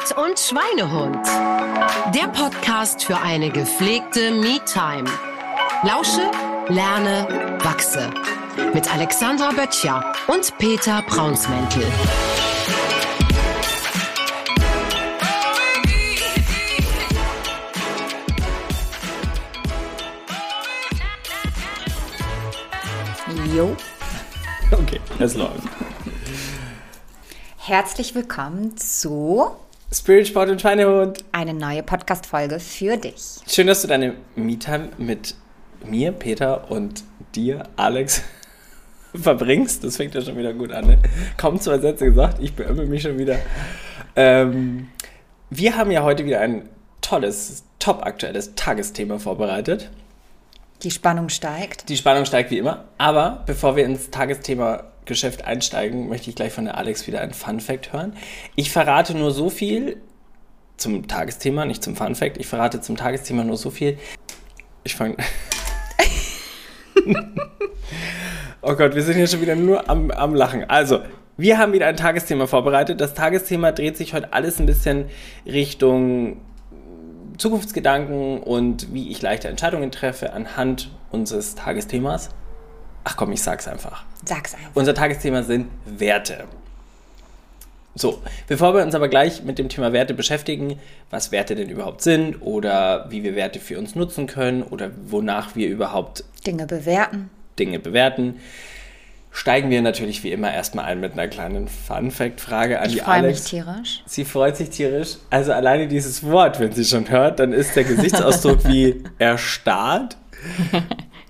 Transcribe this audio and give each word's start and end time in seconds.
Sport 0.00 0.16
und 0.16 0.38
Schweinehund. 0.38 1.26
Der 2.14 2.28
Podcast 2.28 3.04
für 3.04 3.16
eine 3.18 3.50
gepflegte 3.50 4.30
Me-Time. 4.30 5.08
Lausche, 5.82 6.30
lerne, 6.68 7.58
wachse. 7.62 8.10
Mit 8.72 8.92
Alexandra 8.92 9.50
Böttcher 9.50 10.12
und 10.28 10.56
Peter 10.58 11.02
Braunsmäntel. 11.02 11.84
Jo. 23.54 23.76
Okay, 24.72 25.00
es 25.18 25.34
läuft. 25.34 25.68
Herzlich 27.58 28.14
willkommen 28.14 28.76
zu 28.76 29.56
Spirit, 29.92 30.28
Sport 30.28 30.50
und 30.50 30.60
Schweinehund. 30.60 31.24
eine 31.32 31.52
neue 31.52 31.82
Podcast-Folge 31.82 32.60
für 32.60 32.96
dich. 32.96 33.40
Schön, 33.48 33.66
dass 33.66 33.82
du 33.82 33.88
deine 33.88 34.14
Me-Time 34.36 34.90
mit 34.98 35.34
mir, 35.84 36.12
Peter 36.12 36.70
und 36.70 37.02
dir, 37.34 37.64
Alex, 37.74 38.22
verbringst. 39.20 39.82
Das 39.82 39.96
fängt 39.96 40.14
ja 40.14 40.20
schon 40.20 40.36
wieder 40.36 40.54
gut 40.54 40.70
an. 40.70 40.86
Ne? 40.86 40.98
Kaum 41.36 41.60
zwei 41.60 41.78
Sätze 41.78 42.04
gesagt, 42.04 42.38
ich 42.40 42.54
beömmel 42.54 42.86
mich 42.86 43.02
schon 43.02 43.18
wieder. 43.18 43.38
Ähm, 44.14 44.90
wir 45.50 45.76
haben 45.76 45.90
ja 45.90 46.04
heute 46.04 46.24
wieder 46.24 46.38
ein 46.38 46.68
tolles, 47.00 47.64
top 47.80 48.06
aktuelles 48.06 48.54
Tagesthema 48.54 49.18
vorbereitet. 49.18 49.90
Die 50.84 50.92
Spannung 50.92 51.30
steigt. 51.30 51.88
Die 51.88 51.96
Spannung 51.96 52.26
steigt 52.26 52.52
wie 52.52 52.58
immer. 52.58 52.84
Aber 52.96 53.42
bevor 53.44 53.74
wir 53.74 53.84
ins 53.86 54.10
Tagesthema 54.10 54.84
Geschäft 55.10 55.44
einsteigen, 55.44 56.08
möchte 56.08 56.30
ich 56.30 56.36
gleich 56.36 56.52
von 56.52 56.64
der 56.64 56.78
Alex 56.78 57.06
wieder 57.06 57.20
ein 57.20 57.34
Fun 57.34 57.60
Fact 57.60 57.92
hören. 57.92 58.14
Ich 58.56 58.70
verrate 58.70 59.14
nur 59.14 59.32
so 59.32 59.50
viel 59.50 59.98
zum 60.78 61.08
Tagesthema, 61.08 61.66
nicht 61.66 61.82
zum 61.82 61.96
Fun 61.96 62.14
Fact. 62.14 62.38
Ich 62.38 62.46
verrate 62.46 62.80
zum 62.80 62.96
Tagesthema 62.96 63.44
nur 63.44 63.58
so 63.58 63.70
viel. 63.70 63.98
Ich 64.84 64.94
fange. 64.94 65.16
oh 68.62 68.74
Gott, 68.74 68.94
wir 68.94 69.02
sind 69.02 69.16
hier 69.16 69.26
schon 69.26 69.42
wieder 69.42 69.56
nur 69.56 69.90
am, 69.90 70.10
am 70.12 70.34
Lachen. 70.34 70.64
Also, 70.70 71.00
wir 71.36 71.58
haben 71.58 71.72
wieder 71.72 71.88
ein 71.88 71.96
Tagesthema 71.96 72.46
vorbereitet. 72.46 73.00
Das 73.00 73.12
Tagesthema 73.12 73.72
dreht 73.72 73.96
sich 73.96 74.14
heute 74.14 74.32
alles 74.32 74.60
ein 74.60 74.66
bisschen 74.66 75.06
Richtung 75.44 76.36
Zukunftsgedanken 77.36 78.38
und 78.38 78.94
wie 78.94 79.10
ich 79.10 79.22
leichte 79.22 79.48
Entscheidungen 79.48 79.90
treffe 79.90 80.32
anhand 80.32 80.90
unseres 81.10 81.56
Tagesthemas. 81.56 82.30
Ach 83.04 83.16
komm, 83.16 83.32
ich 83.32 83.42
sag's 83.42 83.66
einfach. 83.66 84.04
Sag's 84.24 84.54
einfach. 84.54 84.70
Unser 84.74 84.94
Tagesthema 84.94 85.42
sind 85.42 85.68
Werte. 85.86 86.44
So, 87.94 88.22
bevor 88.46 88.74
wir 88.74 88.82
uns 88.82 88.94
aber 88.94 89.08
gleich 89.08 89.42
mit 89.42 89.58
dem 89.58 89.68
Thema 89.68 89.92
Werte 89.92 90.14
beschäftigen, 90.14 90.78
was 91.10 91.32
Werte 91.32 91.54
denn 91.56 91.68
überhaupt 91.68 92.02
sind 92.02 92.40
oder 92.40 93.06
wie 93.10 93.24
wir 93.24 93.34
Werte 93.34 93.58
für 93.58 93.78
uns 93.78 93.94
nutzen 93.94 94.26
können 94.26 94.62
oder 94.62 94.90
wonach 95.06 95.56
wir 95.56 95.68
überhaupt 95.68 96.24
Dinge 96.46 96.66
bewerten. 96.66 97.30
Dinge 97.58 97.80
bewerten, 97.80 98.36
steigen 99.32 99.70
wir 99.70 99.82
natürlich 99.82 100.22
wie 100.22 100.30
immer 100.30 100.52
erstmal 100.54 100.84
ein 100.84 101.00
mit 101.00 101.14
einer 101.14 101.26
kleinen 101.26 101.66
Fun-Fact-Frage 101.68 102.78
an 102.80 102.86
Ich 102.86 102.94
die 102.94 103.00
freue 103.00 103.22
mich 103.22 103.26
Alex. 103.26 103.44
tierisch. 103.44 104.02
Sie 104.06 104.24
freut 104.24 104.56
sich 104.56 104.70
tierisch. 104.70 105.16
Also 105.30 105.52
alleine 105.52 105.88
dieses 105.88 106.22
Wort, 106.24 106.60
wenn 106.60 106.72
sie 106.72 106.84
schon 106.84 107.10
hört, 107.10 107.40
dann 107.40 107.52
ist 107.52 107.74
der 107.74 107.84
Gesichtsausdruck 107.84 108.64
wie 108.68 109.02
erstarrt. 109.18 110.16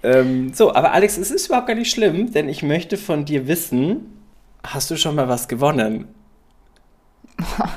Ähm, 0.02 0.52
so, 0.54 0.74
aber 0.74 0.92
Alex, 0.92 1.16
es 1.16 1.30
ist 1.30 1.46
überhaupt 1.46 1.66
gar 1.66 1.74
nicht 1.74 1.90
schlimm, 1.90 2.32
denn 2.32 2.48
ich 2.48 2.62
möchte 2.62 2.96
von 2.96 3.24
dir 3.24 3.46
wissen, 3.46 4.22
hast 4.64 4.90
du 4.90 4.96
schon 4.96 5.14
mal 5.14 5.28
was 5.28 5.48
gewonnen? 5.48 6.08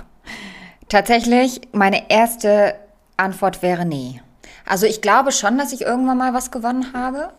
Tatsächlich, 0.89 1.61
meine 1.71 2.09
erste 2.09 2.75
Antwort 3.17 3.62
wäre 3.62 3.85
nee. 3.85 4.22
Also 4.66 4.85
ich 4.85 5.01
glaube 5.01 5.31
schon, 5.31 5.57
dass 5.57 5.73
ich 5.73 5.81
irgendwann 5.81 6.17
mal 6.17 6.33
was 6.33 6.51
gewonnen 6.51 6.94
habe, 6.94 7.33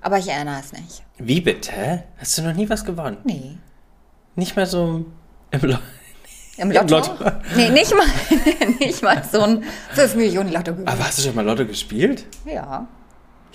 aber 0.00 0.18
ich 0.18 0.28
erinnere 0.28 0.60
es 0.60 0.72
nicht. 0.72 1.02
Wie 1.18 1.40
bitte? 1.40 2.04
Hast 2.18 2.36
du 2.38 2.42
noch 2.42 2.54
nie 2.54 2.68
was 2.68 2.84
gewonnen? 2.84 3.18
Nee. 3.24 3.58
Nicht 4.36 4.56
mal 4.56 4.66
so 4.66 5.04
im 5.50 5.60
Lo 5.60 5.76
Im 6.56 6.70
Lotto? 6.70 6.96
Lotto. 6.96 7.14
Nee, 7.56 7.68
nicht 7.70 7.92
mal, 7.94 8.06
nicht 8.78 9.02
mal 9.02 9.22
so 9.30 9.40
ein 9.40 9.64
5 9.92 10.14
Millionen 10.14 10.52
Lotto 10.52 10.72
gewinnen. 10.72 10.88
Aber 10.88 11.04
hast 11.04 11.18
du 11.18 11.22
schon 11.22 11.34
mal 11.34 11.44
Lotto 11.44 11.66
gespielt? 11.66 12.26
Ja, 12.44 12.86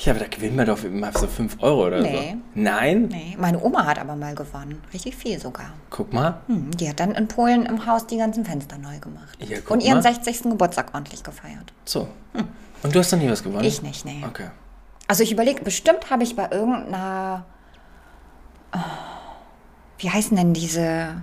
Ja, 0.01 0.13
aber 0.13 0.21
da 0.21 0.27
gewinnt 0.27 0.55
man 0.55 0.65
doch 0.65 0.81
immer 0.83 1.11
so 1.11 1.27
5 1.27 1.57
Euro 1.61 1.87
oder 1.87 2.01
Nee. 2.01 2.31
so. 2.31 2.37
Nein? 2.55 3.07
nee. 3.11 3.35
Meine 3.37 3.61
Oma 3.61 3.85
hat 3.85 3.99
aber 3.99 4.15
mal 4.15 4.33
gewonnen. 4.33 4.81
Richtig 4.93 5.15
viel 5.15 5.37
sogar. 5.39 5.71
Guck 5.89 6.13
mal. 6.13 6.39
Hm, 6.47 6.71
die 6.71 6.87
hat 6.87 6.99
dann 7.01 7.11
in 7.15 7.27
Polen 7.27 7.65
im 7.65 7.85
Haus 7.85 8.07
die 8.07 8.15
ganzen 8.17 8.45
Fenster 8.45 8.77
neu 8.77 8.97
gemacht. 8.99 9.37
Ja, 9.39 9.57
guck 9.59 9.71
Und 9.71 9.83
ihren 9.83 9.95
mal. 10.01 10.01
60. 10.03 10.43
Geburtstag 10.43 10.93
ordentlich 10.93 11.21
gefeiert. 11.23 11.73
So. 11.83 12.07
Und 12.81 12.95
du 12.95 12.99
hast 12.99 13.11
noch 13.11 13.19
nie 13.19 13.29
was 13.29 13.43
gewonnen? 13.43 13.65
Ich 13.65 13.81
nicht, 13.81 14.05
nee. 14.05 14.23
Okay. 14.25 14.47
Also 15.07 15.23
ich 15.23 15.31
überlege, 15.33 15.63
bestimmt 15.63 16.09
habe 16.09 16.23
ich 16.23 16.35
bei 16.35 16.47
irgendeiner, 16.49 17.45
oh, 18.73 18.77
wie 19.97 20.09
heißen 20.09 20.37
denn 20.37 20.53
diese 20.53 21.21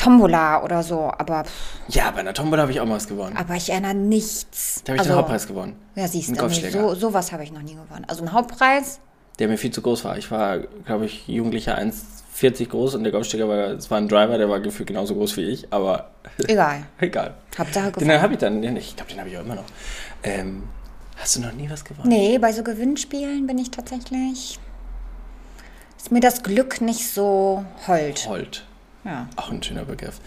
Tombola 0.00 0.62
oder 0.64 0.82
so, 0.82 1.12
aber, 1.18 1.44
pff, 1.44 1.78
Ja, 1.88 2.10
bei 2.10 2.20
einer 2.20 2.32
Tombola 2.34 2.62
habe 2.62 2.72
ich 2.72 2.80
auch 2.80 2.86
mal 2.86 2.94
was 2.96 3.06
gewonnen. 3.08 3.36
aber 3.36 3.54
ich 3.54 3.68
erinnere 3.70 3.94
nichts. 3.94 4.82
Da 4.84 4.92
habe 4.92 5.02
ich 5.02 5.08
den 5.08 5.16
Hauptpreis 5.16 5.46
gewonnen. 5.46 5.76
Ja, 5.94 6.08
siehst 6.08 6.28
Einen 6.28 6.36
du, 6.38 6.42
nee, 6.46 6.48
Golfschläger. 6.48 6.80
so, 6.80 6.94
sowas 6.94 7.32
habe 7.32 7.44
ich 7.44 7.52
noch 7.52 7.62
nie 7.62 7.74
gewonnen. 7.74 8.04
Also 8.08 8.22
ein 8.24 8.32
Hauptpreis, 8.32 9.00
Der 9.38 9.48
mir 9.48 9.58
viel 9.58 9.70
zu 9.72 9.82
groß 9.82 10.04
war. 10.04 10.16
Ich 10.18 10.30
war, 10.30 10.58
glaube 10.86 11.04
ich, 11.06 11.26
Jugendlicher 11.28 11.78
1,40 11.78 12.68
groß 12.68 12.94
und 12.94 13.04
der 13.04 13.12
Golfschläger 13.12 13.48
war, 13.48 13.58
es 13.72 13.90
war 13.90 13.98
ein 13.98 14.08
Driver, 14.08 14.38
der 14.38 14.48
war 14.48 14.60
gefühlt 14.60 14.86
genauso 14.88 15.14
groß 15.14 15.36
wie 15.36 15.42
ich, 15.42 15.72
aber 15.72 16.10
egal. 16.48 16.82
egal. 16.98 17.34
Hauptsache 17.58 17.92
Den 17.92 17.92
gewonnen. 17.92 18.22
habe 18.22 18.32
ich 18.34 18.38
dann, 18.38 18.62
den- 18.62 18.76
ich 18.76 18.96
glaube, 18.96 19.10
den 19.10 19.18
habe 19.20 19.28
ich 19.28 19.36
auch 19.36 19.42
immer 19.42 19.56
noch. 19.56 19.64
Ähm, 20.22 20.62
hast 21.18 21.36
du 21.36 21.40
noch 21.40 21.52
nie 21.52 21.68
was 21.70 21.84
gewonnen? 21.84 22.08
Nee, 22.08 22.38
bei 22.38 22.52
so 22.52 22.62
Gewinnspielen 22.62 23.46
bin 23.46 23.58
ich 23.58 23.70
tatsächlich, 23.70 24.58
ist 25.98 26.10
mir 26.12 26.20
das 26.20 26.42
Glück 26.42 26.80
nicht 26.80 27.10
so 27.12 27.64
hold. 27.86 28.26
Holt. 28.28 28.64
Ja. 29.04 29.28
Auch 29.36 29.50
ein 29.50 29.62
schöner 29.62 29.84
Begriff. 29.84 30.20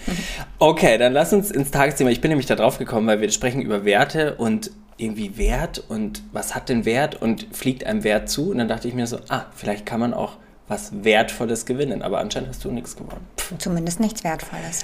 Okay, 0.59 0.97
dann 0.97 1.13
lass 1.13 1.31
uns 1.34 1.51
ins 1.51 1.72
Tagesthema. 1.72 2.09
Ich 2.09 2.22
bin 2.22 2.29
nämlich 2.29 2.47
da 2.47 2.56
drauf 2.56 2.79
gekommen, 2.79 3.07
weil 3.07 3.22
wir 3.22 3.31
sprechen 3.31 3.61
über 3.61 3.85
Werte 3.85 4.35
und 4.35 4.72
irgendwie 4.97 5.38
Wert 5.38 5.84
und 5.89 6.23
was 6.31 6.56
hat 6.56 6.69
denn 6.69 6.85
Wert 6.85 7.22
und 7.22 7.47
fliegt 7.56 7.85
einem 7.85 8.03
Wert 8.03 8.29
zu? 8.29 8.51
Und 8.51 8.59
dann 8.59 8.67
dachte 8.67 8.88
ich 8.88 8.94
mir 8.94 9.07
so, 9.07 9.19
ah, 9.29 9.45
vielleicht 9.56 9.85
kann 9.85 10.00
man 10.00 10.13
auch 10.13 10.38
was 10.67 11.03
Wertvolles 11.03 11.66
gewinnen. 11.66 12.01
Aber 12.01 12.19
anscheinend 12.19 12.50
hast 12.50 12.63
du 12.63 12.72
nichts 12.72 12.95
gewonnen. 12.95 13.25
Zumindest 13.57 14.00
nichts 14.00 14.23
Wertvolles. 14.23 14.84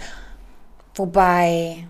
Wobei, 0.96 1.88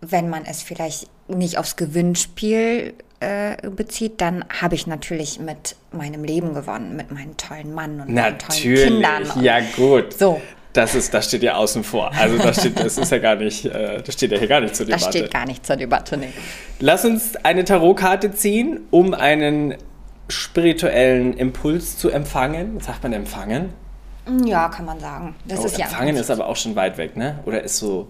wenn 0.00 0.28
man 0.28 0.44
es 0.44 0.62
vielleicht 0.62 1.08
nicht 1.28 1.58
aufs 1.58 1.76
Gewinnspiel 1.76 2.94
äh, 3.20 3.70
bezieht, 3.70 4.20
dann 4.20 4.44
habe 4.60 4.74
ich 4.74 4.86
natürlich 4.86 5.40
mit 5.40 5.76
meinem 5.90 6.24
Leben 6.24 6.54
gewonnen, 6.54 6.96
mit 6.96 7.10
meinem 7.10 7.36
tollen 7.36 7.72
Mann 7.72 8.00
und 8.00 8.12
meinen 8.12 8.38
tollen 8.38 8.38
Natürlich, 8.48 8.84
Kindern. 8.84 9.30
Und 9.30 9.42
ja 9.42 9.60
gut. 9.76 10.12
So. 10.12 10.40
Das, 10.72 10.94
ist, 10.94 11.12
das 11.12 11.26
steht 11.26 11.42
ja 11.42 11.54
außen 11.56 11.84
vor. 11.84 12.10
Also 12.18 12.38
das 12.38 12.60
steht, 12.60 12.78
das 12.80 12.96
ist 12.98 13.12
ja 13.12 13.18
gar 13.18 13.34
nicht, 13.36 13.66
äh, 13.66 14.02
das 14.02 14.14
steht 14.14 14.32
ja 14.32 14.38
hier 14.38 14.48
gar 14.48 14.60
nicht 14.60 14.74
zur 14.74 14.86
Das 14.86 15.00
Debatte. 15.02 15.18
steht 15.18 15.30
gar 15.32 15.46
nicht 15.46 15.66
zur 15.66 15.76
Debatte. 15.76 16.16
Nee. 16.16 16.32
Lass 16.80 17.04
uns 17.04 17.36
eine 17.44 17.64
Tarotkarte 17.64 18.32
ziehen, 18.32 18.80
um 18.90 19.12
einen 19.12 19.74
spirituellen 20.28 21.34
Impuls 21.34 21.98
zu 21.98 22.10
empfangen. 22.10 22.80
Sagt 22.80 23.02
man 23.02 23.12
empfangen? 23.12 23.72
Ja, 24.44 24.68
kann 24.68 24.84
man 24.86 24.98
sagen. 25.00 25.34
Das 25.46 25.60
Oh, 25.60 25.66
ist 25.66 25.78
ja 25.78 25.86
empfangen 25.86 26.16
ist 26.16 26.30
aber 26.30 26.46
auch 26.46 26.56
schon 26.56 26.74
weit 26.76 26.96
weg, 26.96 27.16
ne? 27.16 27.40
Oder 27.44 27.62
ist 27.62 27.76
so, 27.78 28.08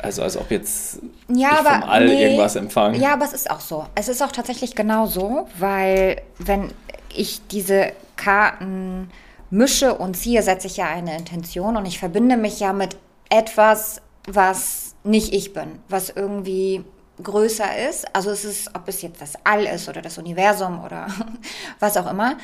also 0.00 0.22
als 0.22 0.36
ob 0.36 0.50
jetzt 0.50 0.98
ja, 1.28 1.50
ich 1.52 1.58
aber 1.58 1.80
vom 1.80 1.88
All 1.90 2.06
nee, 2.06 2.22
irgendwas 2.24 2.56
empfangen. 2.56 3.00
Ja, 3.00 3.12
aber 3.12 3.26
es 3.26 3.32
ist 3.32 3.50
auch 3.50 3.60
so. 3.60 3.86
Es 3.94 4.08
ist 4.08 4.22
auch 4.22 4.32
tatsächlich 4.32 4.74
genau 4.74 5.06
so, 5.06 5.46
weil 5.58 6.20
wenn 6.38 6.70
ich 7.14 7.46
diese 7.48 7.92
Karten 8.16 9.10
mische 9.54 9.94
und 9.94 10.16
ziehe, 10.16 10.42
setze 10.42 10.66
ich 10.66 10.76
ja 10.76 10.88
eine 10.88 11.16
Intention 11.16 11.76
und 11.76 11.86
ich 11.86 11.98
verbinde 11.98 12.36
mich 12.36 12.60
ja 12.60 12.72
mit 12.72 12.96
etwas, 13.30 14.02
was 14.26 14.94
nicht 15.04 15.32
ich 15.32 15.52
bin, 15.52 15.78
was 15.88 16.10
irgendwie 16.10 16.84
größer 17.22 17.88
ist. 17.88 18.04
Also 18.14 18.30
es 18.30 18.44
ist, 18.44 18.74
ob 18.74 18.88
es 18.88 19.02
jetzt 19.02 19.22
das 19.22 19.34
All 19.44 19.64
ist 19.64 19.88
oder 19.88 20.02
das 20.02 20.18
Universum 20.18 20.84
oder 20.84 21.06
was 21.78 21.96
auch 21.96 22.10
immer. 22.10 22.36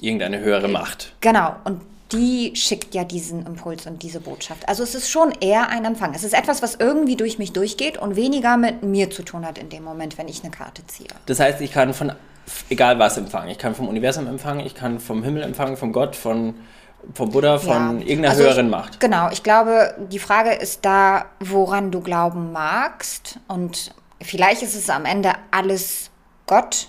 Irgendeine 0.00 0.40
höhere 0.40 0.68
Macht. 0.68 1.14
Genau. 1.20 1.54
Und 1.64 1.82
die 2.12 2.52
schickt 2.56 2.94
ja 2.94 3.04
diesen 3.04 3.46
Impuls 3.46 3.86
und 3.86 4.02
diese 4.02 4.20
Botschaft. 4.20 4.68
Also 4.68 4.82
es 4.82 4.94
ist 4.94 5.10
schon 5.10 5.32
eher 5.40 5.68
ein 5.68 5.84
Empfang. 5.84 6.14
Es 6.14 6.24
ist 6.24 6.34
etwas, 6.34 6.62
was 6.62 6.76
irgendwie 6.76 7.16
durch 7.16 7.38
mich 7.38 7.52
durchgeht 7.52 7.98
und 7.98 8.16
weniger 8.16 8.56
mit 8.56 8.82
mir 8.82 9.10
zu 9.10 9.22
tun 9.22 9.46
hat 9.46 9.58
in 9.58 9.68
dem 9.68 9.84
Moment, 9.84 10.18
wenn 10.18 10.28
ich 10.28 10.42
eine 10.42 10.50
Karte 10.50 10.86
ziehe. 10.86 11.08
Das 11.26 11.40
heißt, 11.40 11.60
ich 11.60 11.72
kann 11.72 11.94
von 11.94 12.12
egal 12.70 12.98
was 12.98 13.16
empfangen. 13.16 13.48
Ich 13.50 13.58
kann 13.58 13.74
vom 13.74 13.88
Universum 13.88 14.26
empfangen, 14.26 14.64
ich 14.66 14.74
kann 14.74 15.00
vom 15.00 15.22
Himmel 15.22 15.42
empfangen, 15.42 15.76
vom 15.76 15.92
Gott, 15.92 16.16
von, 16.16 16.54
vom 17.14 17.30
Buddha, 17.30 17.58
von 17.58 18.00
Ja. 18.00 18.06
irgendeiner 18.06 18.30
Also 18.30 18.42
höheren 18.44 18.66
ich, 18.66 18.70
Macht. 18.70 19.00
Genau, 19.00 19.28
ich 19.30 19.42
glaube, 19.42 19.94
die 20.10 20.18
Frage 20.18 20.52
ist 20.52 20.84
da, 20.84 21.26
woran 21.40 21.90
du 21.90 22.00
glauben 22.00 22.52
magst. 22.52 23.38
Und 23.48 23.94
vielleicht 24.20 24.62
ist 24.62 24.74
es 24.74 24.90
am 24.90 25.04
Ende 25.04 25.32
alles 25.50 26.10
Gott 26.46 26.88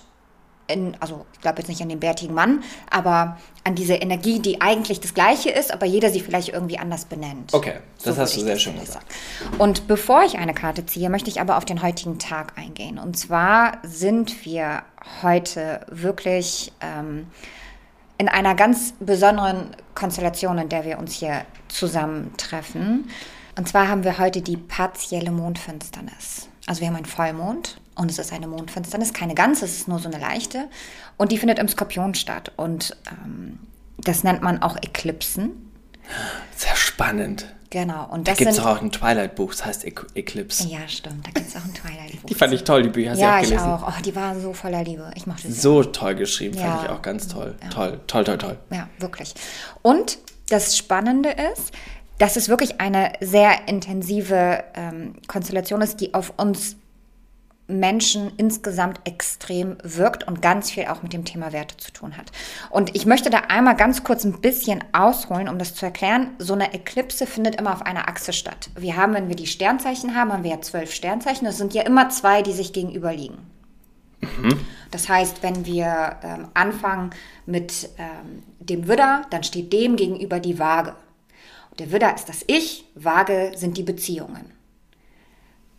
in, 0.66 0.96
also 1.00 1.26
ich 1.34 1.40
glaube 1.40 1.58
jetzt 1.58 1.68
nicht 1.68 1.82
an 1.82 1.88
den 1.90 2.00
bärtigen 2.00 2.34
Mann, 2.34 2.62
aber 2.90 3.36
an 3.64 3.74
diese 3.74 3.94
Energie, 3.94 4.40
die 4.40 4.60
eigentlich 4.60 5.00
das 5.00 5.14
gleiche 5.14 5.48
ist, 5.50 5.72
aber 5.72 5.86
jeder 5.86 6.10
sie 6.10 6.20
vielleicht 6.20 6.50
irgendwie 6.50 6.78
anders 6.78 7.06
benennt. 7.06 7.54
Okay, 7.54 7.76
das 8.02 8.16
So 8.16 8.22
hast 8.22 8.36
du 8.36 8.40
sehr 8.40 8.58
schön 8.58 8.78
gesagt. 8.78 9.06
Und 9.58 9.88
bevor 9.88 10.22
ich 10.22 10.38
eine 10.38 10.52
Karte 10.52 10.84
ziehe, 10.84 11.08
möchte 11.08 11.30
ich 11.30 11.40
aber 11.40 11.56
auf 11.56 11.64
den 11.64 11.82
heutigen 11.82 12.18
Tag 12.18 12.58
eingehen. 12.58 12.98
Und 12.98 13.16
zwar 13.18 13.78
sind 13.82 14.44
wir 14.44 14.82
heute 15.22 15.80
wirklich 15.90 16.72
ähm, 16.82 17.26
in 18.18 18.28
einer 18.28 18.54
ganz 18.54 18.94
besonderen 19.00 19.70
Konstellation, 19.94 20.58
in 20.58 20.68
der 20.68 20.84
wir 20.84 20.98
uns 20.98 21.14
hier 21.14 21.46
zusammentreffen. 21.68 23.08
Und 23.56 23.68
zwar 23.68 23.88
haben 23.88 24.04
wir 24.04 24.18
heute 24.18 24.42
die 24.42 24.58
partielle 24.58 25.30
Mondfinsternis. 25.30 26.48
Also 26.66 26.80
wir 26.80 26.88
haben 26.88 26.96
einen 26.96 27.06
Vollmond 27.06 27.78
und 27.94 28.10
es 28.10 28.18
ist 28.18 28.32
eine 28.32 28.46
Mondfinsternis, 28.46 29.12
keine 29.12 29.34
ganze, 29.34 29.64
es 29.64 29.76
ist 29.76 29.88
nur 29.88 29.98
so 29.98 30.08
eine 30.08 30.18
leichte. 30.18 30.68
Und 31.16 31.32
die 31.32 31.38
findet 31.38 31.58
im 31.58 31.68
Skorpion 31.68 32.14
statt. 32.14 32.52
Und 32.56 32.96
ähm, 33.10 33.58
das 33.98 34.24
nennt 34.24 34.42
man 34.42 34.62
auch 34.62 34.76
Eklipsen. 34.76 35.70
Sehr 36.56 36.76
spannend. 36.76 37.46
Genau. 37.70 38.04
Und 38.10 38.28
Da 38.28 38.32
das 38.32 38.38
gibt 38.38 38.50
es 38.52 38.60
auch 38.60 38.80
ein 38.80 38.92
Twilight-Buch, 38.92 39.50
das 39.50 39.64
heißt 39.64 39.84
Ec- 39.84 40.06
Eclipse. 40.14 40.68
Ja, 40.68 40.86
stimmt. 40.86 41.26
Da 41.26 41.30
gibt 41.32 41.48
es 41.48 41.56
auch 41.56 41.64
ein 41.64 41.74
Twilight-Buch. 41.74 42.28
Die 42.28 42.34
fand 42.34 42.52
ich 42.52 42.62
toll, 42.62 42.84
die 42.84 42.88
Bücher. 42.88 43.10
Hast 43.12 43.18
Ja, 43.20 43.36
auch 43.38 43.42
ich 43.42 43.48
gelesen? 43.48 43.66
auch. 43.66 43.88
Oh, 43.88 44.02
die 44.04 44.14
war 44.14 44.38
so 44.38 44.52
voller 44.52 44.84
Liebe. 44.84 45.10
Ich 45.16 45.26
mochte 45.26 45.48
sie. 45.50 45.52
So 45.60 45.82
toll 45.82 46.14
geschrieben, 46.14 46.56
Ja. 46.56 46.70
fand 46.76 46.84
ich 46.84 46.90
auch 46.90 47.02
ganz 47.02 47.26
toll. 47.26 47.56
Toll, 47.70 48.00
toll, 48.06 48.22
toll, 48.24 48.38
toll. 48.38 48.58
Ja, 48.70 48.88
wirklich. 48.98 49.34
Und 49.82 50.18
das 50.50 50.76
Spannende 50.76 51.30
ist, 51.30 51.72
dass 52.18 52.36
es 52.36 52.48
wirklich 52.48 52.80
eine 52.80 53.12
sehr 53.20 53.66
intensive 53.66 54.62
ähm, 54.74 55.14
Konstellation 55.26 55.80
ist, 55.82 56.00
die 56.00 56.14
auf 56.14 56.32
uns 56.36 56.76
Menschen 57.66 58.30
insgesamt 58.36 59.00
extrem 59.04 59.78
wirkt 59.82 60.26
und 60.26 60.42
ganz 60.42 60.70
viel 60.70 60.86
auch 60.86 61.02
mit 61.02 61.12
dem 61.12 61.24
Thema 61.24 61.52
Werte 61.52 61.76
zu 61.76 61.92
tun 61.92 62.16
hat. 62.16 62.30
Und 62.70 62.94
ich 62.94 63.06
möchte 63.06 63.30
da 63.30 63.38
einmal 63.48 63.76
ganz 63.76 64.04
kurz 64.04 64.24
ein 64.24 64.40
bisschen 64.40 64.84
ausholen, 64.92 65.48
um 65.48 65.58
das 65.58 65.74
zu 65.74 65.86
erklären. 65.86 66.30
So 66.38 66.52
eine 66.52 66.74
Eklipse 66.74 67.26
findet 67.26 67.54
immer 67.56 67.72
auf 67.72 67.82
einer 67.82 68.08
Achse 68.08 68.32
statt. 68.32 68.70
Wir 68.76 68.96
haben, 68.96 69.14
wenn 69.14 69.28
wir 69.28 69.36
die 69.36 69.46
Sternzeichen 69.46 70.14
haben, 70.14 70.32
haben 70.32 70.44
wir 70.44 70.50
ja 70.50 70.60
zwölf 70.60 70.92
Sternzeichen. 70.92 71.46
Es 71.46 71.56
sind 71.56 71.72
ja 71.72 71.82
immer 71.82 72.10
zwei, 72.10 72.42
die 72.42 72.52
sich 72.52 72.72
gegenüber 72.72 73.12
liegen. 73.12 73.38
Das 74.90 75.08
heißt, 75.08 75.42
wenn 75.42 75.66
wir 75.66 76.16
ähm, 76.22 76.48
anfangen 76.54 77.10
mit 77.46 77.90
ähm, 77.98 78.42
dem 78.58 78.88
Widder, 78.88 79.22
dann 79.30 79.42
steht 79.42 79.72
dem 79.72 79.96
gegenüber 79.96 80.40
die 80.40 80.58
Waage. 80.58 80.94
Und 81.70 81.80
der 81.80 81.92
Widder 81.92 82.14
ist 82.14 82.28
das 82.28 82.44
Ich, 82.46 82.86
Waage 82.94 83.52
sind 83.56 83.76
die 83.76 83.82
Beziehungen. 83.82 84.53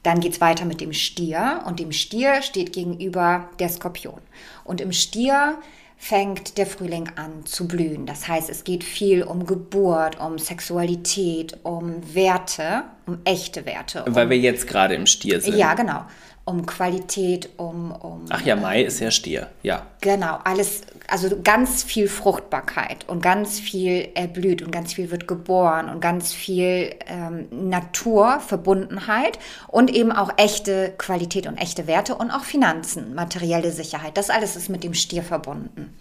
Dann 0.05 0.19
geht 0.19 0.33
es 0.33 0.41
weiter 0.41 0.65
mit 0.65 0.81
dem 0.81 0.93
Stier 0.93 1.63
und 1.65 1.79
dem 1.79 1.91
Stier 1.91 2.43
steht 2.43 2.73
gegenüber 2.73 3.49
der 3.57 3.69
Skorpion. 3.69 4.21
Und 4.63 4.79
im 4.79 4.91
Stier 4.91 5.57
fängt 5.97 6.59
der 6.59 6.67
Frühling 6.67 7.09
an 7.15 7.43
zu 7.45 7.67
blühen. 7.67 8.05
Das 8.05 8.27
heißt, 8.27 8.47
es 8.51 8.63
geht 8.63 8.83
viel 8.83 9.23
um 9.23 9.47
Geburt, 9.47 10.19
um 10.19 10.37
Sexualität, 10.37 11.57
um 11.63 11.95
Werte, 12.13 12.83
um 13.05 13.19
echte 13.23 13.65
Werte. 13.65 14.03
Um, 14.03 14.15
Weil 14.15 14.29
wir 14.29 14.37
jetzt 14.37 14.67
gerade 14.67 14.95
im 14.95 15.05
Stier 15.05 15.41
sind. 15.41 15.55
ja, 15.55 15.73
genau. 15.73 16.05
Um 16.47 16.67
Qualität, 16.67 17.49
um, 17.57 17.91
um 17.91 18.25
Ach 18.29 18.41
ja, 18.41 18.55
Mai 18.55 18.83
ist 18.83 18.99
ja 18.99 19.09
Stier. 19.09 19.49
Ja. 19.63 19.87
Genau, 20.01 20.37
alles, 20.43 20.81
also 21.07 21.41
ganz 21.43 21.81
viel 21.83 22.07
Fruchtbarkeit 22.07 23.09
und 23.09 23.23
ganz 23.23 23.59
viel 23.59 24.09
erblüht 24.13 24.61
und 24.61 24.69
ganz 24.69 24.93
viel 24.93 25.09
wird 25.09 25.27
geboren 25.27 25.89
und 25.89 26.01
ganz 26.01 26.33
viel 26.33 26.93
ähm, 27.07 27.47
Naturverbundenheit 27.49 29.39
und 29.67 29.89
eben 29.89 30.11
auch 30.11 30.29
echte 30.37 30.93
Qualität 30.99 31.47
und 31.47 31.57
echte 31.57 31.87
Werte 31.87 32.13
und 32.13 32.29
auch 32.29 32.43
Finanzen, 32.43 33.15
materielle 33.15 33.71
Sicherheit. 33.71 34.15
Das 34.15 34.29
alles 34.29 34.55
ist 34.55 34.69
mit 34.69 34.83
dem 34.83 34.93
Stier 34.93 35.23
verbunden. 35.23 35.95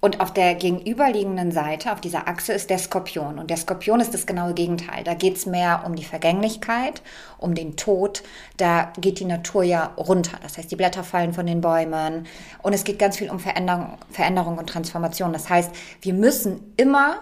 Und 0.00 0.20
auf 0.20 0.32
der 0.32 0.54
gegenüberliegenden 0.54 1.52
Seite, 1.52 1.92
auf 1.92 2.00
dieser 2.00 2.26
Achse, 2.26 2.54
ist 2.54 2.70
der 2.70 2.78
Skorpion. 2.78 3.38
Und 3.38 3.50
der 3.50 3.58
Skorpion 3.58 4.00
ist 4.00 4.14
das 4.14 4.24
genaue 4.24 4.54
Gegenteil. 4.54 5.04
Da 5.04 5.12
geht 5.12 5.36
es 5.36 5.44
mehr 5.44 5.82
um 5.84 5.94
die 5.94 6.04
Vergänglichkeit, 6.04 7.02
um 7.36 7.54
den 7.54 7.76
Tod. 7.76 8.22
Da 8.56 8.92
geht 8.98 9.20
die 9.20 9.26
Natur 9.26 9.62
ja 9.62 9.92
runter. 9.98 10.38
Das 10.42 10.56
heißt, 10.56 10.70
die 10.70 10.76
Blätter 10.76 11.04
fallen 11.04 11.34
von 11.34 11.46
den 11.46 11.60
Bäumen. 11.60 12.26
Und 12.62 12.72
es 12.72 12.84
geht 12.84 12.98
ganz 12.98 13.18
viel 13.18 13.30
um 13.30 13.40
Veränderung, 13.40 13.98
Veränderung 14.10 14.56
und 14.56 14.68
Transformation. 14.70 15.34
Das 15.34 15.50
heißt, 15.50 15.70
wir 16.00 16.14
müssen 16.14 16.72
immer 16.78 17.18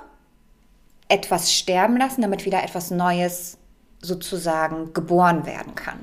etwas 1.09 1.53
sterben 1.53 1.97
lassen, 1.97 2.23
damit 2.23 2.45
wieder 2.45 2.63
etwas 2.63 2.93
Neues 2.93 3.59
sozusagen 4.01 4.93
geboren 4.93 5.47
werden 5.47 5.75
kann. 5.75 5.99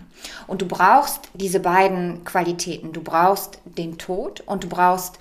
Und 0.47 0.61
du 0.61 0.67
brauchst 0.67 1.29
diese 1.33 1.61
beiden 1.61 2.25
Qualitäten. 2.25 2.91
Du 2.91 3.01
brauchst 3.01 3.59
den 3.63 3.97
Tod 3.97 4.41
und 4.41 4.65
du 4.65 4.67
brauchst 4.67 5.19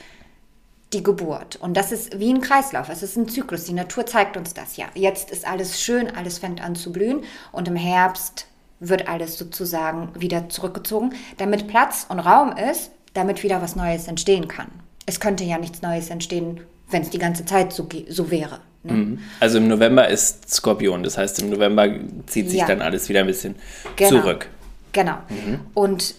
die 0.94 1.02
Geburt. 1.02 1.56
Und 1.56 1.76
das 1.76 1.92
ist 1.92 2.18
wie 2.18 2.32
ein 2.32 2.40
Kreislauf. 2.40 2.88
Es 2.88 3.02
ist 3.02 3.16
ein 3.16 3.28
Zyklus. 3.28 3.64
Die 3.64 3.72
Natur 3.72 4.06
zeigt 4.06 4.36
uns 4.36 4.54
das 4.54 4.76
ja. 4.76 4.86
Jetzt 4.94 5.30
ist 5.30 5.46
alles 5.46 5.80
schön, 5.82 6.10
alles 6.14 6.38
fängt 6.38 6.62
an 6.62 6.74
zu 6.74 6.92
blühen 6.92 7.24
und 7.52 7.68
im 7.68 7.76
Herbst 7.76 8.46
wird 8.80 9.08
alles 9.08 9.36
sozusagen 9.38 10.08
wieder 10.18 10.48
zurückgezogen, 10.48 11.14
damit 11.36 11.68
Platz 11.68 12.06
und 12.08 12.20
Raum 12.20 12.54
ist, 12.56 12.90
damit 13.14 13.42
wieder 13.42 13.60
was 13.62 13.76
Neues 13.76 14.08
entstehen 14.08 14.48
kann. 14.48 14.68
Es 15.06 15.20
könnte 15.20 15.44
ja 15.44 15.58
nichts 15.58 15.82
Neues 15.82 16.10
entstehen, 16.10 16.60
wenn 16.90 17.02
es 17.02 17.10
die 17.10 17.18
ganze 17.18 17.44
Zeit 17.44 17.72
so, 17.72 17.88
so 18.08 18.30
wäre. 18.30 18.60
Ne? 18.82 19.18
Also 19.40 19.58
im 19.58 19.68
November 19.68 20.08
ist 20.08 20.52
Skorpion. 20.52 21.02
Das 21.02 21.16
heißt, 21.16 21.40
im 21.40 21.50
November 21.50 21.88
zieht 22.26 22.50
sich 22.50 22.60
Ja. 22.60 22.66
dann 22.66 22.82
alles 22.82 23.08
wieder 23.08 23.20
ein 23.20 23.26
bisschen 23.26 23.54
Genau. 23.96 24.10
zurück. 24.20 24.48
Genau. 24.92 25.16
Und 25.72 26.14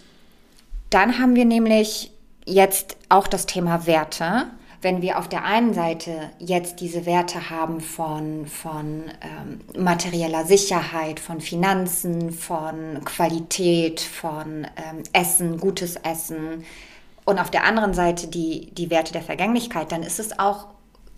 dann 0.90 1.20
haben 1.20 1.36
wir 1.36 1.46
nämlich 1.46 2.12
jetzt 2.46 2.98
auch 3.10 3.28
das 3.28 3.46
Thema 3.46 3.86
Werte. 3.86 4.46
Wenn 4.86 5.02
wir 5.02 5.18
auf 5.18 5.28
der 5.28 5.44
einen 5.44 5.74
Seite 5.74 6.30
jetzt 6.38 6.80
diese 6.80 7.08
Werte 7.08 7.50
haben 7.50 7.82
von, 7.82 8.46
von 8.46 9.06
ähm, 9.20 9.84
materieller 9.84 10.46
Sicherheit, 10.46 11.20
von 11.20 11.42
Finanzen, 11.42 12.30
von 12.30 13.04
Qualität, 13.04 14.00
von 14.00 14.68
ähm, 14.76 15.02
Essen, 15.12 15.60
gutes 15.60 15.96
Essen 15.96 16.66
und 17.26 17.40
auf 17.40 17.50
der 17.50 17.64
anderen 17.64 17.96
Seite 17.96 18.28
die, 18.28 18.70
die 18.76 18.92
Werte 18.92 19.12
der 19.12 19.24
Vergänglichkeit, 19.24 19.92
dann 19.92 20.04
ist 20.04 20.20
es 20.20 20.38
auch 20.38 20.68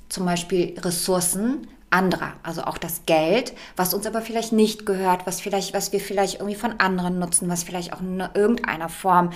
zum 0.07 0.23
Beispiel 0.23 0.73
Ressourcen 0.79 1.67
anderer, 1.89 2.35
also 2.43 2.63
auch 2.63 2.77
das 2.77 3.05
Geld, 3.05 3.53
was 3.75 3.93
uns 3.93 4.07
aber 4.07 4.21
vielleicht 4.21 4.53
nicht 4.53 4.85
gehört, 4.85 5.27
was 5.27 5.41
vielleicht, 5.41 5.73
was 5.73 5.91
wir 5.91 5.99
vielleicht 5.99 6.35
irgendwie 6.35 6.55
von 6.55 6.79
anderen 6.79 7.19
nutzen, 7.19 7.49
was 7.49 7.63
vielleicht 7.63 7.91
auch 7.91 7.99
in 7.99 8.23
irgendeiner 8.33 8.87
Form 8.87 9.31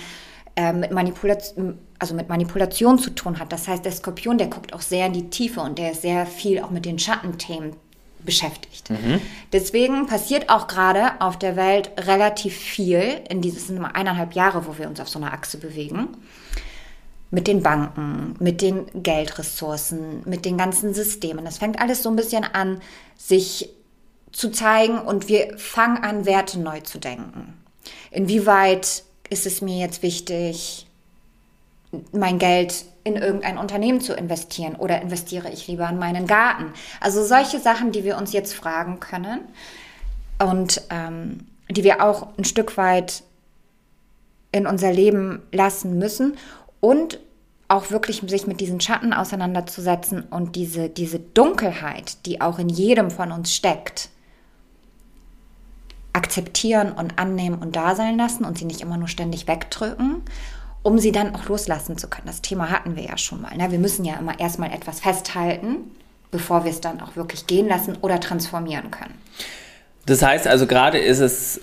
äh, 0.56 0.72
mit 0.72 0.90
Manipulation, 0.90 1.78
also 1.98 2.14
mit 2.14 2.28
Manipulation 2.28 2.98
zu 2.98 3.10
tun 3.10 3.38
hat. 3.38 3.52
Das 3.52 3.68
heißt, 3.68 3.84
der 3.84 3.92
Skorpion, 3.92 4.38
der 4.38 4.48
guckt 4.48 4.72
auch 4.72 4.80
sehr 4.80 5.06
in 5.06 5.12
die 5.12 5.30
Tiefe 5.30 5.60
und 5.60 5.78
der 5.78 5.92
ist 5.92 6.02
sehr 6.02 6.26
viel 6.26 6.60
auch 6.60 6.70
mit 6.70 6.84
den 6.84 6.98
Schattenthemen 6.98 7.76
beschäftigt. 8.24 8.88
Deswegen 9.52 10.06
passiert 10.06 10.48
auch 10.48 10.68
gerade 10.68 11.20
auf 11.20 11.38
der 11.38 11.56
Welt 11.56 11.90
relativ 11.98 12.56
viel 12.56 13.20
in 13.28 13.40
diesen 13.40 13.84
eineinhalb 13.84 14.34
Jahre, 14.34 14.66
wo 14.66 14.78
wir 14.78 14.88
uns 14.88 15.00
auf 15.00 15.08
so 15.08 15.18
einer 15.18 15.32
Achse 15.32 15.58
bewegen 15.58 16.08
mit 17.32 17.46
den 17.46 17.62
Banken, 17.62 18.36
mit 18.40 18.60
den 18.60 18.86
Geldressourcen, 19.02 20.22
mit 20.26 20.44
den 20.44 20.58
ganzen 20.58 20.92
Systemen. 20.92 21.46
Das 21.46 21.58
fängt 21.58 21.80
alles 21.80 22.02
so 22.02 22.10
ein 22.10 22.16
bisschen 22.16 22.44
an, 22.44 22.80
sich 23.16 23.70
zu 24.32 24.50
zeigen 24.50 24.98
und 24.98 25.28
wir 25.28 25.58
fangen 25.58 26.04
an, 26.04 26.26
Werte 26.26 26.60
neu 26.60 26.80
zu 26.80 26.98
denken. 26.98 27.54
Inwieweit 28.10 29.04
ist 29.32 29.46
es 29.46 29.62
mir 29.62 29.78
jetzt 29.78 30.02
wichtig, 30.02 30.86
mein 32.12 32.38
Geld 32.38 32.84
in 33.02 33.16
irgendein 33.16 33.58
Unternehmen 33.58 34.00
zu 34.00 34.14
investieren 34.14 34.76
oder 34.76 35.00
investiere 35.00 35.50
ich 35.50 35.66
lieber 35.66 35.88
in 35.88 35.98
meinen 35.98 36.26
Garten? 36.26 36.72
Also 37.00 37.24
solche 37.24 37.58
Sachen, 37.58 37.92
die 37.92 38.04
wir 38.04 38.18
uns 38.18 38.32
jetzt 38.32 38.54
fragen 38.54 39.00
können 39.00 39.40
und 40.38 40.82
ähm, 40.90 41.46
die 41.70 41.82
wir 41.82 42.04
auch 42.04 42.28
ein 42.36 42.44
Stück 42.44 42.76
weit 42.76 43.22
in 44.52 44.66
unser 44.66 44.92
Leben 44.92 45.42
lassen 45.50 45.98
müssen 45.98 46.36
und 46.80 47.18
auch 47.68 47.90
wirklich 47.90 48.22
sich 48.26 48.46
mit 48.46 48.60
diesen 48.60 48.82
Schatten 48.82 49.14
auseinanderzusetzen 49.14 50.24
und 50.30 50.56
diese, 50.56 50.90
diese 50.90 51.18
Dunkelheit, 51.18 52.26
die 52.26 52.42
auch 52.42 52.58
in 52.58 52.68
jedem 52.68 53.10
von 53.10 53.32
uns 53.32 53.54
steckt, 53.54 54.10
akzeptieren 56.12 56.92
und 56.92 57.18
annehmen 57.18 57.58
und 57.58 57.76
da 57.76 57.94
sein 57.94 58.16
lassen 58.16 58.44
und 58.44 58.58
sie 58.58 58.64
nicht 58.64 58.80
immer 58.80 58.96
nur 58.96 59.08
ständig 59.08 59.48
wegdrücken, 59.48 60.22
um 60.82 60.98
sie 60.98 61.12
dann 61.12 61.34
auch 61.34 61.46
loslassen 61.46 61.96
zu 61.96 62.08
können. 62.08 62.26
Das 62.26 62.42
Thema 62.42 62.70
hatten 62.70 62.96
wir 62.96 63.04
ja 63.04 63.16
schon 63.16 63.40
mal. 63.40 63.56
Ne? 63.56 63.70
Wir 63.70 63.78
müssen 63.78 64.04
ja 64.04 64.16
immer 64.16 64.38
erstmal 64.38 64.72
etwas 64.72 65.00
festhalten, 65.00 65.90
bevor 66.30 66.64
wir 66.64 66.70
es 66.70 66.80
dann 66.80 67.00
auch 67.00 67.16
wirklich 67.16 67.46
gehen 67.46 67.68
lassen 67.68 67.96
oder 68.00 68.20
transformieren 68.20 68.90
können. 68.90 69.14
Das 70.06 70.22
heißt 70.22 70.46
also, 70.46 70.66
gerade 70.66 70.98
ist 70.98 71.20
es 71.20 71.60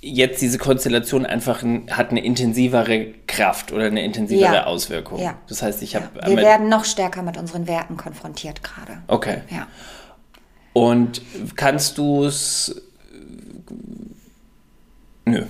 jetzt 0.00 0.42
diese 0.42 0.58
Konstellation 0.58 1.24
einfach 1.24 1.62
ein, 1.62 1.86
hat 1.90 2.10
eine 2.10 2.22
intensivere 2.22 3.14
Kraft 3.26 3.72
oder 3.72 3.86
eine 3.86 4.04
intensivere 4.04 4.54
Ja. 4.54 4.64
Auswirkung. 4.64 5.18
Ja. 5.18 5.38
Das 5.48 5.62
heißt, 5.62 5.82
ich 5.82 5.96
habe 5.96 6.08
Ja. 6.20 6.28
Wir 6.28 6.36
werden 6.36 6.68
noch 6.68 6.84
stärker 6.84 7.22
mit 7.22 7.38
unseren 7.38 7.66
Werten 7.66 7.96
konfrontiert 7.96 8.62
gerade. 8.62 8.98
Okay. 9.06 9.38
Ja. 9.50 9.66
Und 10.74 11.22
kannst 11.56 11.96
du 11.98 12.24
es. 12.24 12.82
Nö. 15.34 15.46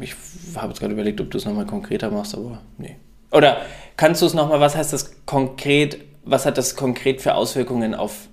Ich 0.00 0.14
habe 0.56 0.68
jetzt 0.68 0.80
gerade 0.80 0.94
überlegt, 0.94 1.20
ob 1.20 1.30
du 1.30 1.36
es 1.36 1.44
nochmal 1.44 1.66
konkreter 1.66 2.10
machst, 2.10 2.34
aber 2.34 2.62
nee. 2.78 2.96
Oder 3.30 3.62
kannst 3.96 4.22
du 4.22 4.26
es 4.26 4.32
nochmal, 4.32 4.60
was 4.60 4.74
heißt 4.74 4.92
das 4.92 5.26
konkret, 5.26 5.98
was 6.24 6.46
hat 6.46 6.56
das 6.56 6.76
konkret 6.76 7.20
für 7.20 7.34
Auswirkungen 7.34 7.94
auf 7.94 8.28